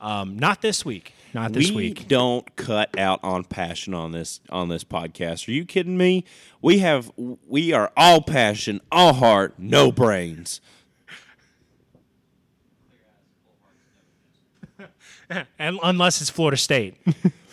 Um, 0.00 0.38
not 0.38 0.62
this 0.62 0.82
week. 0.82 1.12
Not 1.34 1.52
this 1.52 1.68
we 1.68 1.76
week. 1.76 2.08
don't 2.08 2.56
cut 2.56 2.98
out 2.98 3.20
on 3.22 3.44
passion 3.44 3.92
on 3.92 4.12
this 4.12 4.40
on 4.48 4.70
this 4.70 4.82
podcast. 4.82 5.46
Are 5.46 5.50
you 5.50 5.66
kidding 5.66 5.98
me? 5.98 6.24
We 6.62 6.78
have 6.78 7.12
we 7.46 7.74
are 7.74 7.92
all 7.98 8.22
passion, 8.22 8.80
all 8.90 9.12
heart, 9.12 9.56
no 9.58 9.92
brains. 9.92 10.62
And 15.58 15.78
unless 15.82 16.22
it's 16.22 16.30
Florida 16.30 16.56
State. 16.56 16.96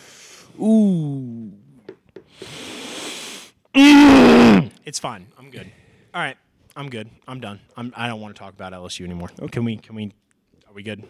Ooh. 0.58 1.52
It's 3.74 4.98
fine. 4.98 5.26
I'm 5.38 5.50
good. 5.50 5.70
All 6.14 6.22
right. 6.22 6.38
I'm 6.78 6.88
good. 6.88 7.10
I'm 7.26 7.40
done. 7.40 7.58
I'm, 7.76 7.92
I 7.96 8.06
don't 8.06 8.20
want 8.20 8.36
to 8.36 8.38
talk 8.38 8.54
about 8.54 8.72
LSU 8.72 9.04
anymore. 9.04 9.30
Can 9.50 9.64
we? 9.64 9.78
Can 9.78 9.96
we? 9.96 10.12
Are 10.68 10.72
we 10.72 10.84
good? 10.84 11.02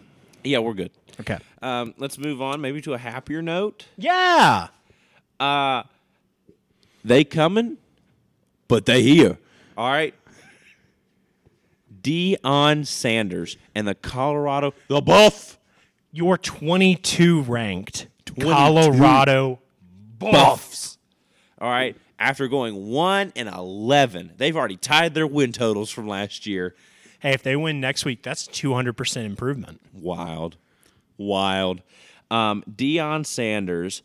Yeah, 0.43 0.57
we're 0.59 0.73
good. 0.73 0.89
Okay. 1.19 1.37
Um, 1.61 1.93
let's 1.99 2.17
move 2.17 2.41
on, 2.41 2.59
maybe 2.59 2.81
to 2.81 2.95
a 2.95 2.97
happier 2.97 3.43
note. 3.43 3.85
Yeah. 3.95 4.69
They 7.05 7.23
coming, 7.23 7.77
but 8.67 8.87
they 8.87 9.03
here. 9.03 9.37
All 9.77 9.87
right. 9.89 10.15
Deion 12.01 12.87
Sanders 12.87 13.55
and 13.75 13.87
the 13.87 13.93
Colorado 13.93 14.73
the 14.87 15.01
Buff 15.01 15.59
Your 16.11 16.37
22 16.37 17.43
ranked 17.43 18.07
22. 18.25 18.49
Colorado 18.51 19.59
Buffs. 20.17 20.97
All 21.61 21.69
right. 21.69 21.95
After 22.19 22.49
going 22.49 22.87
one 22.87 23.31
and 23.35 23.47
eleven, 23.47 24.33
they've 24.37 24.55
already 24.55 24.75
tied 24.75 25.13
their 25.13 25.25
win 25.25 25.53
totals 25.53 25.89
from 25.89 26.07
last 26.07 26.45
year. 26.45 26.75
Hey, 27.19 27.31
if 27.31 27.43
they 27.43 27.55
win 27.55 27.79
next 27.81 28.05
week, 28.05 28.23
that's 28.23 28.47
200% 28.47 29.25
improvement. 29.25 29.81
Wild, 29.93 30.55
wild. 31.17 31.81
Um, 32.31 32.63
Deion 32.69 33.25
Sanders. 33.25 34.03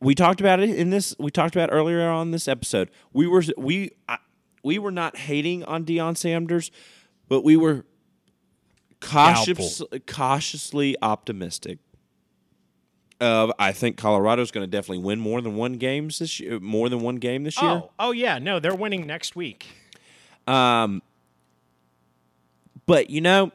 We 0.00 0.14
talked 0.14 0.40
about 0.40 0.60
it 0.60 0.70
in 0.70 0.90
this. 0.90 1.14
We 1.18 1.30
talked 1.30 1.56
about 1.56 1.70
earlier 1.72 2.08
on 2.08 2.30
this 2.30 2.46
episode. 2.46 2.90
We 3.12 3.26
were 3.26 3.42
we 3.56 3.90
I, 4.08 4.18
we 4.62 4.78
were 4.78 4.92
not 4.92 5.16
hating 5.16 5.64
on 5.64 5.84
Deion 5.84 6.16
Sanders, 6.16 6.70
but 7.28 7.42
we 7.42 7.56
were 7.56 7.84
cautious, 9.00 9.82
cautiously 10.06 10.96
optimistic. 11.02 11.78
Of 13.20 13.50
I 13.58 13.72
think 13.72 13.96
Colorado's 13.96 14.50
going 14.52 14.62
to 14.64 14.70
definitely 14.70 15.02
win 15.02 15.18
more 15.18 15.40
than 15.40 15.56
one 15.56 15.72
games 15.74 16.20
this 16.20 16.38
year. 16.38 16.60
More 16.60 16.88
than 16.88 17.00
one 17.00 17.16
game 17.16 17.42
this 17.42 17.60
year. 17.60 17.70
Oh, 17.70 17.90
oh 17.98 18.12
yeah. 18.12 18.38
No, 18.38 18.60
they're 18.60 18.74
winning 18.76 19.06
next 19.06 19.34
week. 19.34 19.66
Um, 20.46 21.02
But 22.86 23.10
you 23.10 23.20
know, 23.20 23.50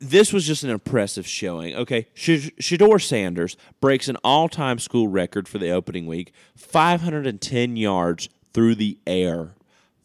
this 0.00 0.32
was 0.32 0.44
just 0.46 0.64
an 0.64 0.70
impressive 0.70 1.26
showing. 1.28 1.74
Okay, 1.76 2.08
Sh- 2.12 2.50
Shedeur 2.60 3.00
Sanders 3.00 3.56
breaks 3.80 4.08
an 4.08 4.16
all-time 4.24 4.78
school 4.80 5.06
record 5.06 5.46
for 5.48 5.58
the 5.58 5.70
opening 5.70 6.06
week: 6.06 6.32
510 6.56 7.76
yards 7.76 8.28
through 8.52 8.74
the 8.74 8.98
air. 9.06 9.54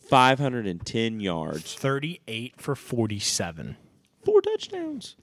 510 0.10 1.20
yards, 1.20 1.74
38 1.74 2.54
for 2.62 2.76
47. 2.76 3.76
four 4.24 4.42
touchdowns. 4.42 5.16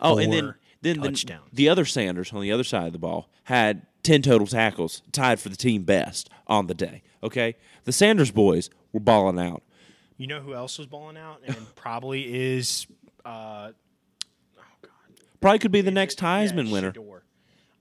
Oh, 0.00 0.18
and 0.18 0.32
then 0.32 0.44
Four 0.44 0.58
then 0.80 1.00
the, 1.00 1.38
the 1.52 1.68
other 1.68 1.84
Sanders 1.84 2.32
on 2.32 2.40
the 2.40 2.52
other 2.52 2.64
side 2.64 2.86
of 2.86 2.92
the 2.92 2.98
ball 2.98 3.28
had 3.44 3.86
10 4.02 4.22
total 4.22 4.46
tackles, 4.46 5.02
tied 5.12 5.40
for 5.40 5.48
the 5.48 5.56
team 5.56 5.82
best 5.82 6.30
on 6.46 6.66
the 6.66 6.74
day. 6.74 7.02
Okay, 7.22 7.56
the 7.84 7.92
Sanders 7.92 8.30
boys 8.30 8.70
were 8.92 9.00
balling 9.00 9.38
out. 9.38 9.62
You 10.16 10.26
know 10.26 10.40
who 10.40 10.54
else 10.54 10.78
was 10.78 10.86
balling 10.86 11.16
out 11.16 11.40
and 11.46 11.56
probably 11.74 12.54
is 12.56 12.86
uh, 13.24 13.72
Probably 15.40 15.58
could 15.58 15.72
be 15.72 15.80
the 15.80 15.90
next 15.90 16.18
Heisman 16.18 16.66
yeah, 16.66 16.72
winner. 16.72 17.22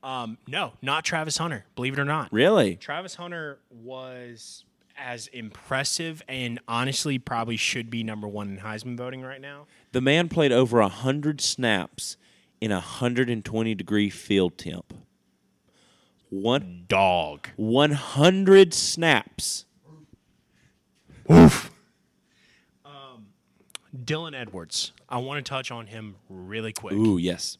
Um, 0.03 0.37
no, 0.47 0.73
not 0.81 1.03
Travis 1.03 1.37
Hunter. 1.37 1.65
Believe 1.75 1.93
it 1.93 1.99
or 1.99 2.05
not. 2.05 2.31
Really? 2.31 2.75
Travis 2.75 3.15
Hunter 3.15 3.59
was 3.71 4.63
as 4.95 5.27
impressive 5.27 6.23
and 6.27 6.59
honestly 6.67 7.19
probably 7.19 7.57
should 7.57 7.89
be 7.89 8.03
number 8.03 8.27
one 8.27 8.49
in 8.49 8.57
Heisman 8.59 8.97
voting 8.97 9.21
right 9.21 9.41
now. 9.41 9.65
The 9.91 10.01
man 10.01 10.29
played 10.29 10.51
over 10.51 10.79
a 10.79 10.83
100 10.83 11.41
snaps 11.41 12.17
in 12.61 12.71
a 12.71 12.75
120 12.75 13.75
degree 13.75 14.09
field 14.09 14.57
temp. 14.57 14.93
One, 16.29 16.83
Dog. 16.87 17.49
100 17.55 18.73
snaps. 18.73 19.65
Oof. 21.31 21.71
Um, 22.83 23.27
Dylan 23.95 24.33
Edwards. 24.39 24.91
I 25.09 25.19
want 25.19 25.43
to 25.45 25.49
touch 25.49 25.71
on 25.71 25.87
him 25.87 26.15
really 26.29 26.73
quick. 26.73 26.93
Ooh, 26.93 27.17
yes. 27.17 27.57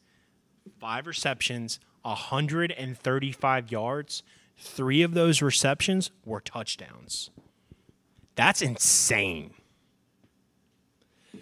Five 0.80 1.06
receptions, 1.06 1.80
135 2.02 3.72
yards. 3.72 4.22
Three 4.58 5.02
of 5.02 5.14
those 5.14 5.40
receptions 5.40 6.10
were 6.24 6.40
touchdowns. 6.40 7.30
That's 8.34 8.60
insane. 8.60 9.52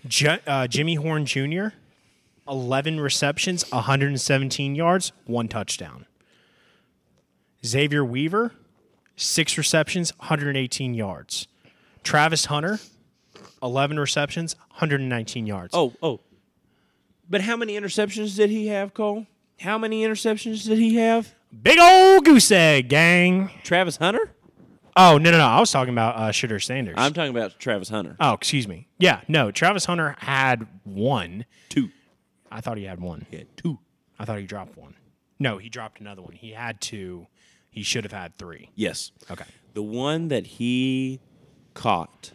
J- 0.07 0.41
uh, 0.47 0.67
Jimmy 0.69 0.95
Horn 0.95 1.27
Jr., 1.27 1.69
11 2.49 3.01
receptions, 3.01 3.71
117 3.71 4.75
yards, 4.75 5.13
one 5.27 5.49
touchdown. 5.49 6.07
Xavier 7.65 8.05
Weaver, 8.05 8.53
six 9.17 9.59
receptions, 9.59 10.13
118 10.19 10.95
yards. 10.95 11.49
Travis 12.05 12.45
Hunter, 12.47 12.79
11 13.63 13.99
receptions, 13.99 14.55
119 14.71 15.47
yards. 15.47 15.75
Oh, 15.75 15.93
oh. 16.03 16.21
But 17.29 17.41
how 17.41 17.57
many 17.57 17.77
interceptions 17.79 18.37
did 18.37 18.51
he 18.51 18.69
have, 18.69 18.95
Cole? 18.95 19.27
How 19.61 19.79
many 19.79 20.05
interceptions 20.05 20.65
did 20.67 20.79
he 20.79 20.97
have? 20.97 21.35
Big 21.63 21.79
old 21.81 22.25
goose 22.25 22.51
egg, 22.53 22.89
gang. 22.89 23.51
Travis 23.65 23.97
Hunter? 23.97 24.31
Oh, 24.97 25.19
no, 25.19 25.31
no, 25.31 25.39
no. 25.39 25.45
I 25.45 25.59
was 25.61 25.71
talking 25.71 25.93
about 25.93 26.17
uh, 26.17 26.31
Shedeur 26.31 26.63
Sanders. 26.63 26.95
I'm 26.97 27.13
talking 27.13 27.31
about 27.31 27.59
Travis 27.59 27.89
Hunter. 27.89 28.17
oh, 28.21 28.35
excuse 28.35 28.69
me. 28.69 28.89
Yeah, 28.99 29.21
no. 29.29 29.51
Travis 29.51 29.85
Hunter 29.87 30.15
had 30.19 30.67
one. 30.85 31.45
Two. 31.69 31.91
I 32.57 32.63
thought 32.63 32.79
he 32.79 32.85
had 32.85 33.01
one. 33.01 33.27
Yeah, 33.31 33.43
two. 33.57 33.79
I 34.19 34.25
thought 34.25 34.39
he 34.39 34.47
dropped 34.47 34.79
one. 34.79 34.95
No, 35.39 35.59
he 35.59 35.69
dropped 35.69 36.01
another 36.01 36.23
one. 36.23 36.33
He 36.33 36.53
had 36.53 36.81
two. 36.81 37.27
He 37.71 37.83
should 37.83 38.05
have 38.05 38.13
had 38.13 38.39
three. 38.39 38.71
Yes. 38.75 39.13
Okay. 39.31 39.45
The 39.75 39.83
one 39.83 40.29
that 40.29 40.47
he 40.47 41.21
caught, 41.75 42.33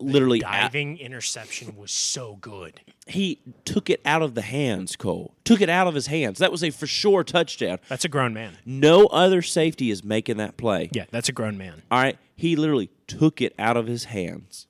literally, 0.00 0.42
out- 0.44 0.72
Diving 0.72 0.98
interception 0.98 1.76
was 1.76 1.92
so 1.92 2.36
good. 2.40 2.80
he 3.06 3.38
took 3.64 3.88
it 3.88 4.00
out 4.04 4.22
of 4.22 4.34
the 4.34 4.42
hands, 4.42 4.96
Cole. 4.96 5.34
Took 5.44 5.60
it 5.60 5.68
out 5.70 5.86
of 5.86 5.94
his 5.94 6.08
hands. 6.08 6.38
That 6.40 6.50
was 6.52 6.62
a 6.64 6.70
for 6.70 6.86
sure 6.86 7.22
touchdown. 7.24 7.78
That's 7.88 8.04
a 8.04 8.08
grown 8.08 8.34
man. 8.34 8.58
No 8.66 9.06
other 9.06 9.40
safety 9.42 9.90
is 9.90 10.02
making 10.04 10.36
that 10.38 10.56
play. 10.56 10.90
Yeah, 10.92 11.04
that's 11.10 11.28
a 11.28 11.32
grown 11.32 11.56
man. 11.56 11.82
All 11.90 12.00
right. 12.02 12.18
He 12.36 12.54
literally 12.56 12.90
took 13.06 13.40
it 13.40 13.54
out 13.58 13.76
of 13.76 13.86
his 13.86 14.04
hands. 14.04 14.66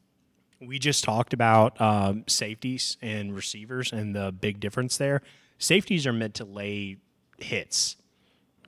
We 0.61 0.79
just 0.79 1.05
talked 1.05 1.33
about 1.33 1.81
um, 1.81 2.25
safeties 2.27 2.97
and 3.01 3.35
receivers 3.35 3.93
and 3.93 4.15
the 4.15 4.33
big 4.33 4.59
difference 4.61 4.97
there. 4.97 5.23
Safeties 5.59 6.07
are 6.07 6.13
meant 6.13 6.35
to 6.35 6.45
lay 6.45 6.97
hits, 7.39 7.97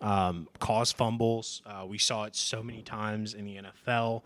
um, 0.00 0.48
cause 0.60 0.92
fumbles. 0.92 1.62
Uh, 1.66 1.84
we 1.86 1.98
saw 1.98 2.24
it 2.24 2.36
so 2.36 2.62
many 2.62 2.82
times 2.82 3.34
in 3.34 3.44
the 3.44 3.56
NFL. 3.56 4.22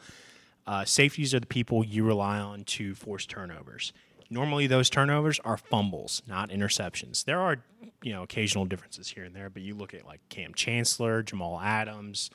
Uh, 0.67 0.85
safeties 0.85 1.35
are 1.35 1.41
the 1.41 1.47
people 1.47 1.85
you 1.85 2.05
rely 2.05 2.39
on 2.39 2.65
to 2.65 2.95
force 2.95 3.27
turnovers. 3.27 3.93
Normally, 4.31 4.67
those 4.67 4.89
turnovers 4.89 5.39
are 5.45 5.57
fumbles, 5.57 6.23
not 6.27 6.51
interceptions. 6.51 7.25
There 7.25 7.41
are, 7.41 7.63
you 8.03 8.13
know, 8.13 8.23
occasional 8.23 8.65
differences 8.65 9.09
here 9.09 9.25
and 9.25 9.37
there, 9.37 9.51
but 9.51 9.63
you 9.63 9.75
look 9.75 9.95
at 9.95 10.07
like 10.07 10.21
Kam 10.29 10.55
Chancellor, 10.55 11.23
Jamal 11.23 11.61
Adams, 11.61 12.31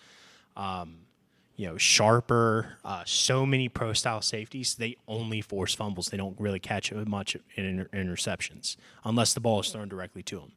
you 1.60 1.68
know, 1.68 1.78
Sharper, 1.78 2.78
uh, 2.86 3.04
so 3.06 3.46
many 3.46 3.68
pro 3.68 3.92
style 3.92 4.22
safeties, 4.22 4.76
they 4.76 4.96
only 5.10 5.42
force 5.42 5.76
fumbles. 5.76 6.08
They 6.08 6.16
don't 6.16 6.40
really 6.40 6.62
catch 6.62 6.94
much 6.94 7.36
in 7.56 7.66
inter- 7.66 7.90
interceptions 7.92 8.78
unless 9.04 9.34
the 9.34 9.42
ball 9.42 9.60
is 9.60 9.70
thrown 9.70 9.90
directly 9.90 10.24
to 10.24 10.38
them. 10.38 10.54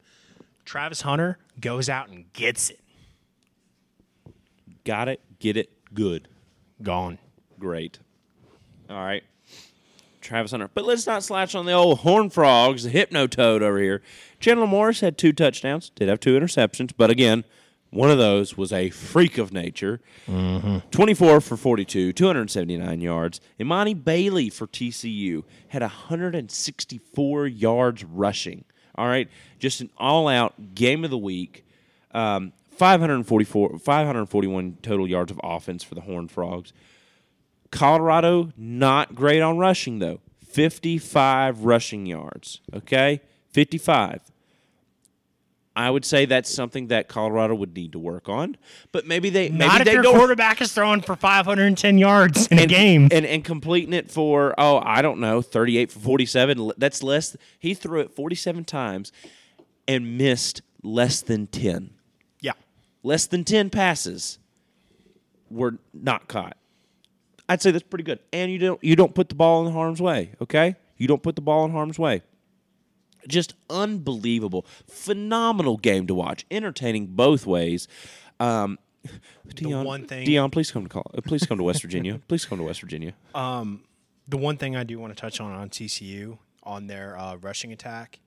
Travis 0.64 1.00
Hunter 1.00 1.38
goes 1.60 1.88
out 1.88 2.08
and 2.08 2.32
gets 2.32 2.70
it. 2.70 2.78
Got 4.84 5.08
it. 5.08 5.20
Get 5.40 5.56
it. 5.56 5.70
Good. 5.92 6.28
Gone. 6.80 7.18
Great. 7.58 7.98
All 8.88 8.94
right. 8.94 9.24
Travis 10.20 10.52
Hunter. 10.52 10.70
But 10.72 10.84
let's 10.84 11.04
not 11.04 11.24
slouch 11.24 11.56
on 11.56 11.66
the 11.66 11.72
old 11.72 11.98
Horn 11.98 12.30
Frogs, 12.30 12.84
the 12.84 12.90
Hypno 12.90 13.26
Toad 13.26 13.60
over 13.60 13.80
here. 13.80 14.02
Chandler 14.38 14.68
Morris 14.68 15.00
had 15.00 15.18
two 15.18 15.32
touchdowns, 15.32 15.90
did 15.96 16.08
have 16.08 16.20
two 16.20 16.38
interceptions, 16.38 16.92
but 16.96 17.10
again, 17.10 17.42
one 17.92 18.10
of 18.10 18.16
those 18.16 18.56
was 18.56 18.72
a 18.72 18.88
freak 18.88 19.36
of 19.36 19.52
nature. 19.52 20.00
24 20.90 21.40
for 21.42 21.56
42, 21.58 22.12
279 22.14 23.00
yards. 23.02 23.40
Emani 23.60 23.92
Bailey 24.02 24.48
for 24.48 24.66
TCU 24.66 25.44
had 25.68 25.82
164 25.82 27.46
yards 27.46 28.02
rushing. 28.02 28.64
All 28.94 29.06
right. 29.06 29.28
Just 29.58 29.82
an 29.82 29.90
all 29.98 30.26
out 30.26 30.74
game 30.74 31.04
of 31.04 31.10
the 31.10 31.18
week. 31.18 31.66
Um, 32.12 32.52
544, 32.76 33.78
541 33.78 34.78
total 34.82 35.06
yards 35.06 35.30
of 35.30 35.38
offense 35.44 35.84
for 35.84 35.94
the 35.94 36.00
Horned 36.00 36.30
Frogs. 36.32 36.72
Colorado, 37.70 38.52
not 38.56 39.14
great 39.14 39.40
on 39.42 39.58
rushing, 39.58 39.98
though. 39.98 40.20
55 40.46 41.64
rushing 41.64 42.06
yards. 42.06 42.60
Okay? 42.74 43.20
55. 43.50 44.22
I 45.74 45.90
would 45.90 46.04
say 46.04 46.26
that's 46.26 46.52
something 46.52 46.88
that 46.88 47.08
Colorado 47.08 47.54
would 47.54 47.74
need 47.74 47.92
to 47.92 47.98
work 47.98 48.28
on. 48.28 48.56
But 48.92 49.06
maybe 49.06 49.30
they 49.30 49.48
maybe 49.48 49.66
Not 49.66 49.80
if 49.80 49.86
they 49.86 49.94
your 49.94 50.02
don't 50.02 50.16
quarterback 50.16 50.60
is 50.60 50.72
throwing 50.72 51.00
for 51.00 51.16
510 51.16 51.98
yards 51.98 52.46
in 52.48 52.58
a 52.58 52.66
game. 52.66 53.08
and 53.10 53.24
and 53.24 53.42
completing 53.44 53.94
it 53.94 54.10
for 54.10 54.54
oh 54.58 54.80
I 54.84 55.00
don't 55.02 55.18
know 55.20 55.40
38 55.40 55.90
for 55.90 55.98
47 55.98 56.72
that's 56.76 57.02
less 57.02 57.36
he 57.58 57.72
threw 57.74 58.00
it 58.00 58.12
47 58.14 58.64
times 58.64 59.12
and 59.88 60.18
missed 60.18 60.60
less 60.82 61.22
than 61.22 61.46
10 61.46 61.90
yeah. 62.40 62.52
less 63.02 63.26
than 63.26 63.44
10 63.44 63.70
passes 63.70 64.38
were 65.50 65.78
not 65.94 66.28
caught. 66.28 66.56
I'd 67.48 67.60
say 67.60 67.70
that's 67.70 67.84
pretty 67.84 68.04
good. 68.04 68.18
And 68.32 68.50
you 68.50 68.58
don't 68.58 68.82
you 68.84 68.96
don't 68.96 69.14
put 69.14 69.28
the 69.28 69.34
ball 69.34 69.66
in 69.66 69.72
harm's 69.72 70.00
way, 70.00 70.32
okay? 70.40 70.76
You 70.96 71.08
don't 71.08 71.22
put 71.22 71.34
the 71.34 71.42
ball 71.42 71.64
in 71.64 71.72
harm's 71.72 71.98
way. 71.98 72.22
Just 73.28 73.54
unbelievable, 73.70 74.66
phenomenal 74.88 75.76
game 75.76 76.06
to 76.08 76.14
watch, 76.14 76.44
entertaining 76.50 77.06
both 77.08 77.46
ways. 77.46 77.86
Um, 78.40 78.78
Deion, 79.48 79.84
one 79.84 80.06
thing- 80.06 80.26
Deion, 80.26 80.50
please 80.52 80.70
come 80.70 80.84
to 80.84 80.88
call. 80.88 81.10
uh, 81.16 81.20
Please 81.20 81.44
come 81.46 81.58
to 81.58 81.64
West 81.64 81.82
Virginia. 81.82 82.20
please 82.28 82.44
come 82.44 82.58
to 82.58 82.64
West 82.64 82.80
Virginia. 82.80 83.12
The 84.28 84.36
one 84.36 84.56
thing 84.56 84.76
I 84.76 84.84
do 84.84 84.98
want 85.00 85.14
to 85.14 85.20
touch 85.20 85.40
on 85.40 85.52
on 85.52 85.68
TCU 85.68 86.38
on 86.62 86.86
their 86.86 87.18
uh, 87.18 87.36
rushing 87.36 87.72
attack, 87.72 88.20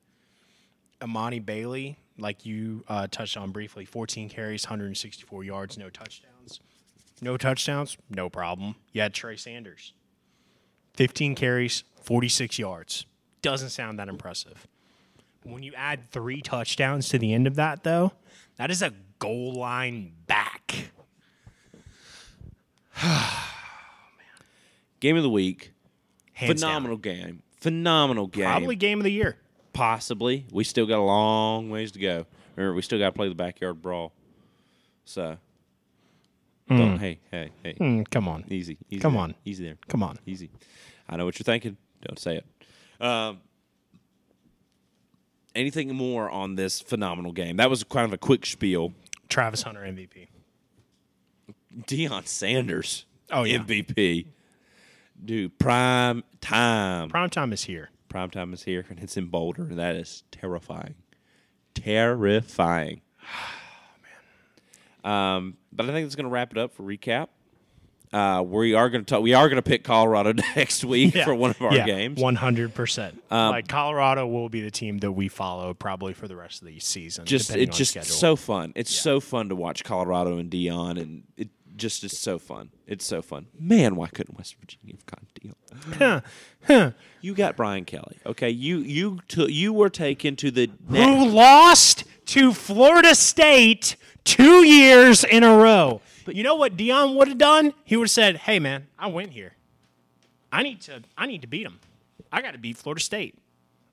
Emani 0.99 1.43
Bailey, 1.43 1.97
like 2.17 2.45
you 2.45 2.83
uh, 2.89 3.07
touched 3.09 3.37
on 3.37 3.51
briefly, 3.51 3.85
14 3.85 4.27
carries, 4.29 4.65
164 4.65 5.43
yards, 5.45 5.77
no 5.77 5.89
touchdowns. 5.89 6.59
No 7.21 7.37
touchdowns, 7.37 7.97
no 8.09 8.29
problem. 8.29 8.75
You 8.91 9.01
had 9.01 9.13
Trey 9.13 9.37
Sanders, 9.37 9.93
15 10.95 11.33
carries, 11.35 11.85
46 12.01 12.59
yards. 12.59 13.05
Doesn't 13.41 13.69
sound 13.69 13.97
that 13.99 14.09
impressive. 14.09 14.67
When 15.45 15.63
you 15.63 15.73
add 15.75 16.09
three 16.11 16.41
touchdowns 16.41 17.07
to 17.09 17.17
the 17.19 17.33
end 17.33 17.47
of 17.47 17.55
that, 17.55 17.83
though, 17.83 18.11
that 18.57 18.71
is 18.71 18.81
a 18.81 18.91
goal 19.19 19.53
line 19.53 20.11
back. 20.27 20.89
Game 24.99 25.17
of 25.17 25.23
the 25.23 25.29
week. 25.29 25.71
Hands 26.33 26.49
down. 26.59 26.69
phenomenal 26.69 26.97
game. 26.97 27.41
Phenomenal 27.57 28.27
game. 28.27 28.45
Probably 28.45 28.75
game 28.75 28.99
of 28.99 29.03
the 29.03 29.11
year. 29.11 29.37
Possibly. 29.73 30.45
We 30.51 30.63
still 30.63 30.85
got 30.85 30.99
a 30.99 31.03
long 31.03 31.69
ways 31.69 31.91
to 31.93 31.99
go. 31.99 32.25
Remember, 32.55 32.75
we 32.75 32.81
still 32.81 32.99
got 32.99 33.07
to 33.07 33.11
play 33.11 33.27
the 33.29 33.35
backyard 33.35 33.81
brawl. 33.81 34.13
So, 35.05 35.37
don't, 36.67 36.97
hey, 36.97 37.19
hey, 37.31 37.51
hey, 37.63 37.73
Mm, 37.73 38.09
come 38.09 38.27
on. 38.27 38.43
easy, 38.49 38.77
easy. 38.89 38.99
Come 39.01 39.13
there. 39.13 39.21
on. 39.21 39.35
easy 39.45 39.65
there, 39.65 39.77
Come 39.87 40.01
on. 40.01 40.17
easy. 40.25 40.49
I 41.07 41.17
know 41.17 41.25
what 41.25 41.37
you're 41.37 41.43
thinking. 41.43 41.77
Don't 42.01 42.17
say 42.17 42.37
it. 42.37 42.45
Um, 43.05 43.39
anything 45.55 45.93
more 45.95 46.29
on 46.29 46.55
this 46.55 46.81
phenomenal 46.81 47.31
game? 47.31 47.57
That 47.57 47.69
was 47.69 47.83
kind 47.83 48.05
of 48.05 48.13
a 48.13 48.17
quick 48.17 48.45
spiel. 48.45 48.93
Travis 49.29 49.63
Hunter 49.63 49.81
MVP. 49.81 50.27
Deion 51.87 52.27
Sanders, 52.27 53.05
Oh, 53.31 53.43
yeah. 53.43 53.57
MVP. 53.57 54.27
Dude, 55.23 55.57
prime 55.59 56.23
time. 56.41 57.09
Prime 57.09 57.29
time 57.29 57.51
is 57.53 57.63
here. 57.63 57.89
Prime 58.09 58.29
time 58.29 58.53
is 58.53 58.63
here, 58.63 58.85
and 58.89 58.99
it's 58.99 59.17
in 59.17 59.27
Boulder, 59.27 59.63
and 59.63 59.77
that 59.79 59.95
is 59.95 60.23
terrifying. 60.31 60.95
Terrifying. 61.73 63.01
Um, 65.03 65.57
but 65.71 65.87
I 65.87 65.91
think 65.93 66.05
that's 66.05 66.15
going 66.15 66.23
to 66.25 66.31
wrap 66.31 66.51
it 66.51 66.57
up 66.57 66.73
for 66.73 66.81
recap. 66.81 67.27
Uh, 68.15 68.41
we 68.41 68.73
are 68.73 68.89
going 68.89 69.03
to 69.03 69.09
talk. 69.09 69.21
We 69.21 69.33
are 69.33 69.49
going 69.49 69.61
to 69.61 69.69
pick 69.69 69.83
Colorado 69.83 70.31
next 70.55 70.85
week 70.85 71.17
for 71.17 71.35
one 71.35 71.49
of 71.49 71.61
our 71.61 71.71
games. 71.85 72.17
Um, 72.17 72.23
One 72.23 72.35
hundred 72.35 72.73
percent. 72.73 73.21
Like 73.29 73.67
Colorado 73.67 74.25
will 74.25 74.47
be 74.47 74.61
the 74.61 74.71
team 74.71 74.99
that 74.99 75.11
we 75.11 75.27
follow 75.27 75.73
probably 75.73 76.13
for 76.13 76.29
the 76.29 76.35
rest 76.37 76.61
of 76.61 76.67
the 76.69 76.79
season. 76.79 77.25
just 77.25 77.53
it's 77.53 77.77
just 77.77 77.91
schedule. 77.91 78.15
so 78.15 78.37
fun. 78.37 78.71
It's 78.73 78.95
so 78.95 79.19
fun 79.19 79.49
to 79.49 79.55
watch 79.55 79.83
Colorado 79.83 80.37
and 80.37 80.49
Deion, 80.49 80.97
and 81.01 81.23
it 81.35 81.49
just 81.75 82.05
is 82.05 82.17
so 82.17 82.39
fun. 82.39 82.69
It's 82.87 83.05
so 83.05 83.21
fun. 83.21 83.47
Man, 83.59 83.97
why 83.97 84.07
couldn't 84.07 84.37
West 84.37 84.55
Virginia 84.61 84.95
have 84.95 85.05
gotten 85.05 85.27
Deion? 85.99 86.93
You 87.19 87.33
got 87.33 87.57
Brian 87.57 87.83
Kelly. 87.83 88.17
Okay, 88.25 88.49
you 88.49 88.77
you 88.77 89.19
took 89.27 89.49
you 89.49 89.73
were 89.73 89.89
taken 89.89 90.37
to 90.37 90.51
the 90.51 90.69
who 90.87 91.27
lost 91.27 92.05
to 92.27 92.53
Florida 92.53 93.13
State 93.13 93.97
two 94.23 94.63
years 94.65 95.25
in 95.25 95.43
a 95.43 95.57
row. 95.57 96.01
But 96.25 96.35
you 96.35 96.43
know 96.43 96.55
what 96.55 96.75
Deion 96.75 97.15
would 97.15 97.27
have 97.29 97.37
done? 97.37 97.73
He 97.85 97.95
would 97.95 98.05
have 98.05 98.11
said, 98.11 98.37
"Hey 98.37 98.59
man, 98.59 98.87
I 98.99 99.07
went 99.07 99.31
here. 99.31 99.53
I 100.51 100.63
need 100.63 100.81
to. 100.81 101.03
I 101.17 101.25
need 101.27 101.41
to 101.41 101.47
beat 101.47 101.63
them. 101.63 101.79
I 102.31 102.41
got 102.41 102.51
to 102.51 102.57
beat 102.57 102.77
Florida 102.77 103.01
State. 103.01 103.35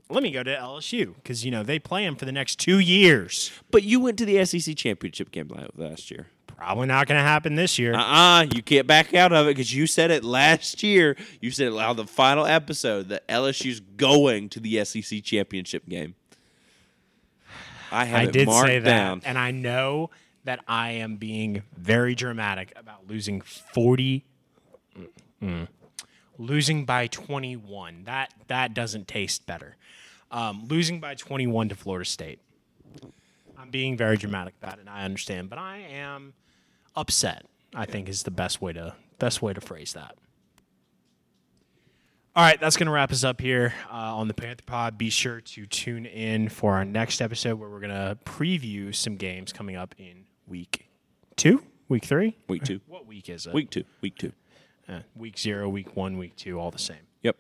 Let 0.09 0.22
me 0.22 0.30
go 0.33 0.43
to 0.43 0.51
LSU 0.55 1.14
because 1.16 1.45
you 1.45 1.51
know 1.51 1.62
they 1.62 1.78
play 1.78 2.05
them 2.05 2.16
for 2.16 2.24
the 2.24 2.33
next 2.33 2.57
two 2.59 2.78
years. 2.78 3.51
But 3.70 3.83
you 3.85 4.01
went 4.01 4.18
to 4.18 4.24
the 4.24 4.45
SEC 4.45 4.76
championship 4.76 5.30
game 5.30 5.51
last 5.76 6.11
year. 6.11 6.26
Probably 6.47 6.87
not 6.87 7.07
going 7.09 7.18
to 7.18 7.24
happen 7.24 7.55
this 7.57 7.78
year. 7.78 7.95
Uh-uh, 7.95 8.47
you 8.55 8.62
can't 8.62 8.87
back 8.87 9.14
out 9.14 9.33
of 9.33 9.47
it 9.47 9.51
because 9.57 9.74
you 9.74 9.87
said 9.87 10.11
it 10.11 10.22
last 10.22 10.83
year. 10.83 11.16
You 11.41 11.51
said 11.51 11.68
it 11.68 11.72
on 11.74 11.97
the 11.97 12.07
final 12.07 12.47
episode 12.47 13.09
that 13.09 13.26
LSU's 13.26 13.80
going 13.80 14.49
to 14.51 14.61
the 14.61 14.85
SEC 14.85 15.22
championship 15.24 15.89
game. 15.89 16.14
I 17.91 18.03
I 18.12 18.22
it 18.24 18.33
did 18.33 18.47
marked 18.47 18.68
say 18.68 18.78
that, 18.78 18.85
down. 18.89 19.22
and 19.24 19.37
I 19.39 19.51
know 19.51 20.11
that 20.45 20.61
I 20.66 20.90
am 20.93 21.16
being 21.16 21.62
very 21.76 22.14
dramatic 22.14 22.72
about 22.76 23.07
losing 23.09 23.40
forty, 23.40 24.24
Mm. 25.43 25.68
losing 26.38 26.84
by 26.84 27.07
twenty-one. 27.07 28.05
That 28.05 28.32
that 28.49 28.74
doesn't 28.74 29.09
taste 29.09 29.47
better. 29.47 29.76
Um, 30.30 30.66
losing 30.68 31.01
by 31.01 31.14
twenty-one 31.14 31.68
to 31.70 31.74
Florida 31.74 32.05
State. 32.09 32.40
I'm 33.59 33.70
being 33.70 33.97
very 33.97 34.16
dramatic 34.16 34.55
about 34.62 34.78
it. 34.78 34.86
I 34.88 35.05
understand, 35.05 35.49
but 35.51 35.59
I 35.59 35.78
am 35.78 36.34
upset. 36.97 37.47
I 37.74 37.86
think 37.86 38.09
is 38.09 38.24
the 38.24 38.30
best 38.30 38.61
way 38.61 38.72
to 38.72 38.95
best 39.18 39.40
way 39.43 39.53
to 39.53 39.61
phrase 39.61 39.93
that. 39.95 40.16
All 42.34 42.43
right, 42.43 42.59
that's 42.59 42.78
going 42.78 42.86
to 42.86 42.93
wrap 42.93 43.12
us 43.12 43.24
up 43.24 43.43
here 43.43 43.74
uh, 43.90 44.16
on 44.16 44.26
the 44.26 44.32
Panther 44.32 44.62
Pod. 44.64 44.97
Be 44.97 45.11
sure 45.11 45.43
to 45.43 45.66
tune 45.66 46.07
in 46.07 46.49
for 46.49 46.72
our 46.74 46.84
next 46.84 47.20
episode 47.20 47.59
where 47.61 47.68
we're 47.68 47.80
going 47.80 47.90
to 47.90 48.16
preview 48.24 48.95
some 48.95 49.16
games 49.16 49.53
coming 49.53 49.76
up 49.76 49.95
in 49.99 50.22
week 50.53 50.90
two, 51.34 51.62
week 51.88 52.05
three. 52.05 52.36
Week 52.46 52.62
two. 52.62 52.82
What 52.86 53.07
week 53.07 53.30
is 53.30 53.46
it? 53.46 53.55
Week 53.55 53.70
two. 53.70 53.84
Week 54.03 54.18
two. 54.18 54.32
Uh, 54.86 54.98
week 55.16 55.38
zero, 55.38 55.66
week 55.66 55.96
one, 55.96 56.18
week 56.18 56.36
two, 56.36 56.61
all 56.61 56.70
the 56.70 56.78
same. 56.78 56.98
Yep. 57.22 57.36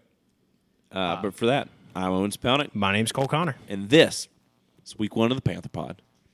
Uh, 0.90 1.20
but 1.20 1.34
for 1.34 1.44
that, 1.44 1.68
I'm 1.94 2.10
Owens 2.10 2.38
Pelnick, 2.38 2.74
My 2.74 2.90
name's 2.90 3.12
Cole 3.12 3.28
Connor. 3.28 3.56
and 3.68 3.90
this 3.90 4.28
is 4.82 4.98
week 4.98 5.14
one 5.14 5.30
of 5.30 5.36
the 5.36 5.42
Panther 5.42 5.68
Pod. 5.68 6.00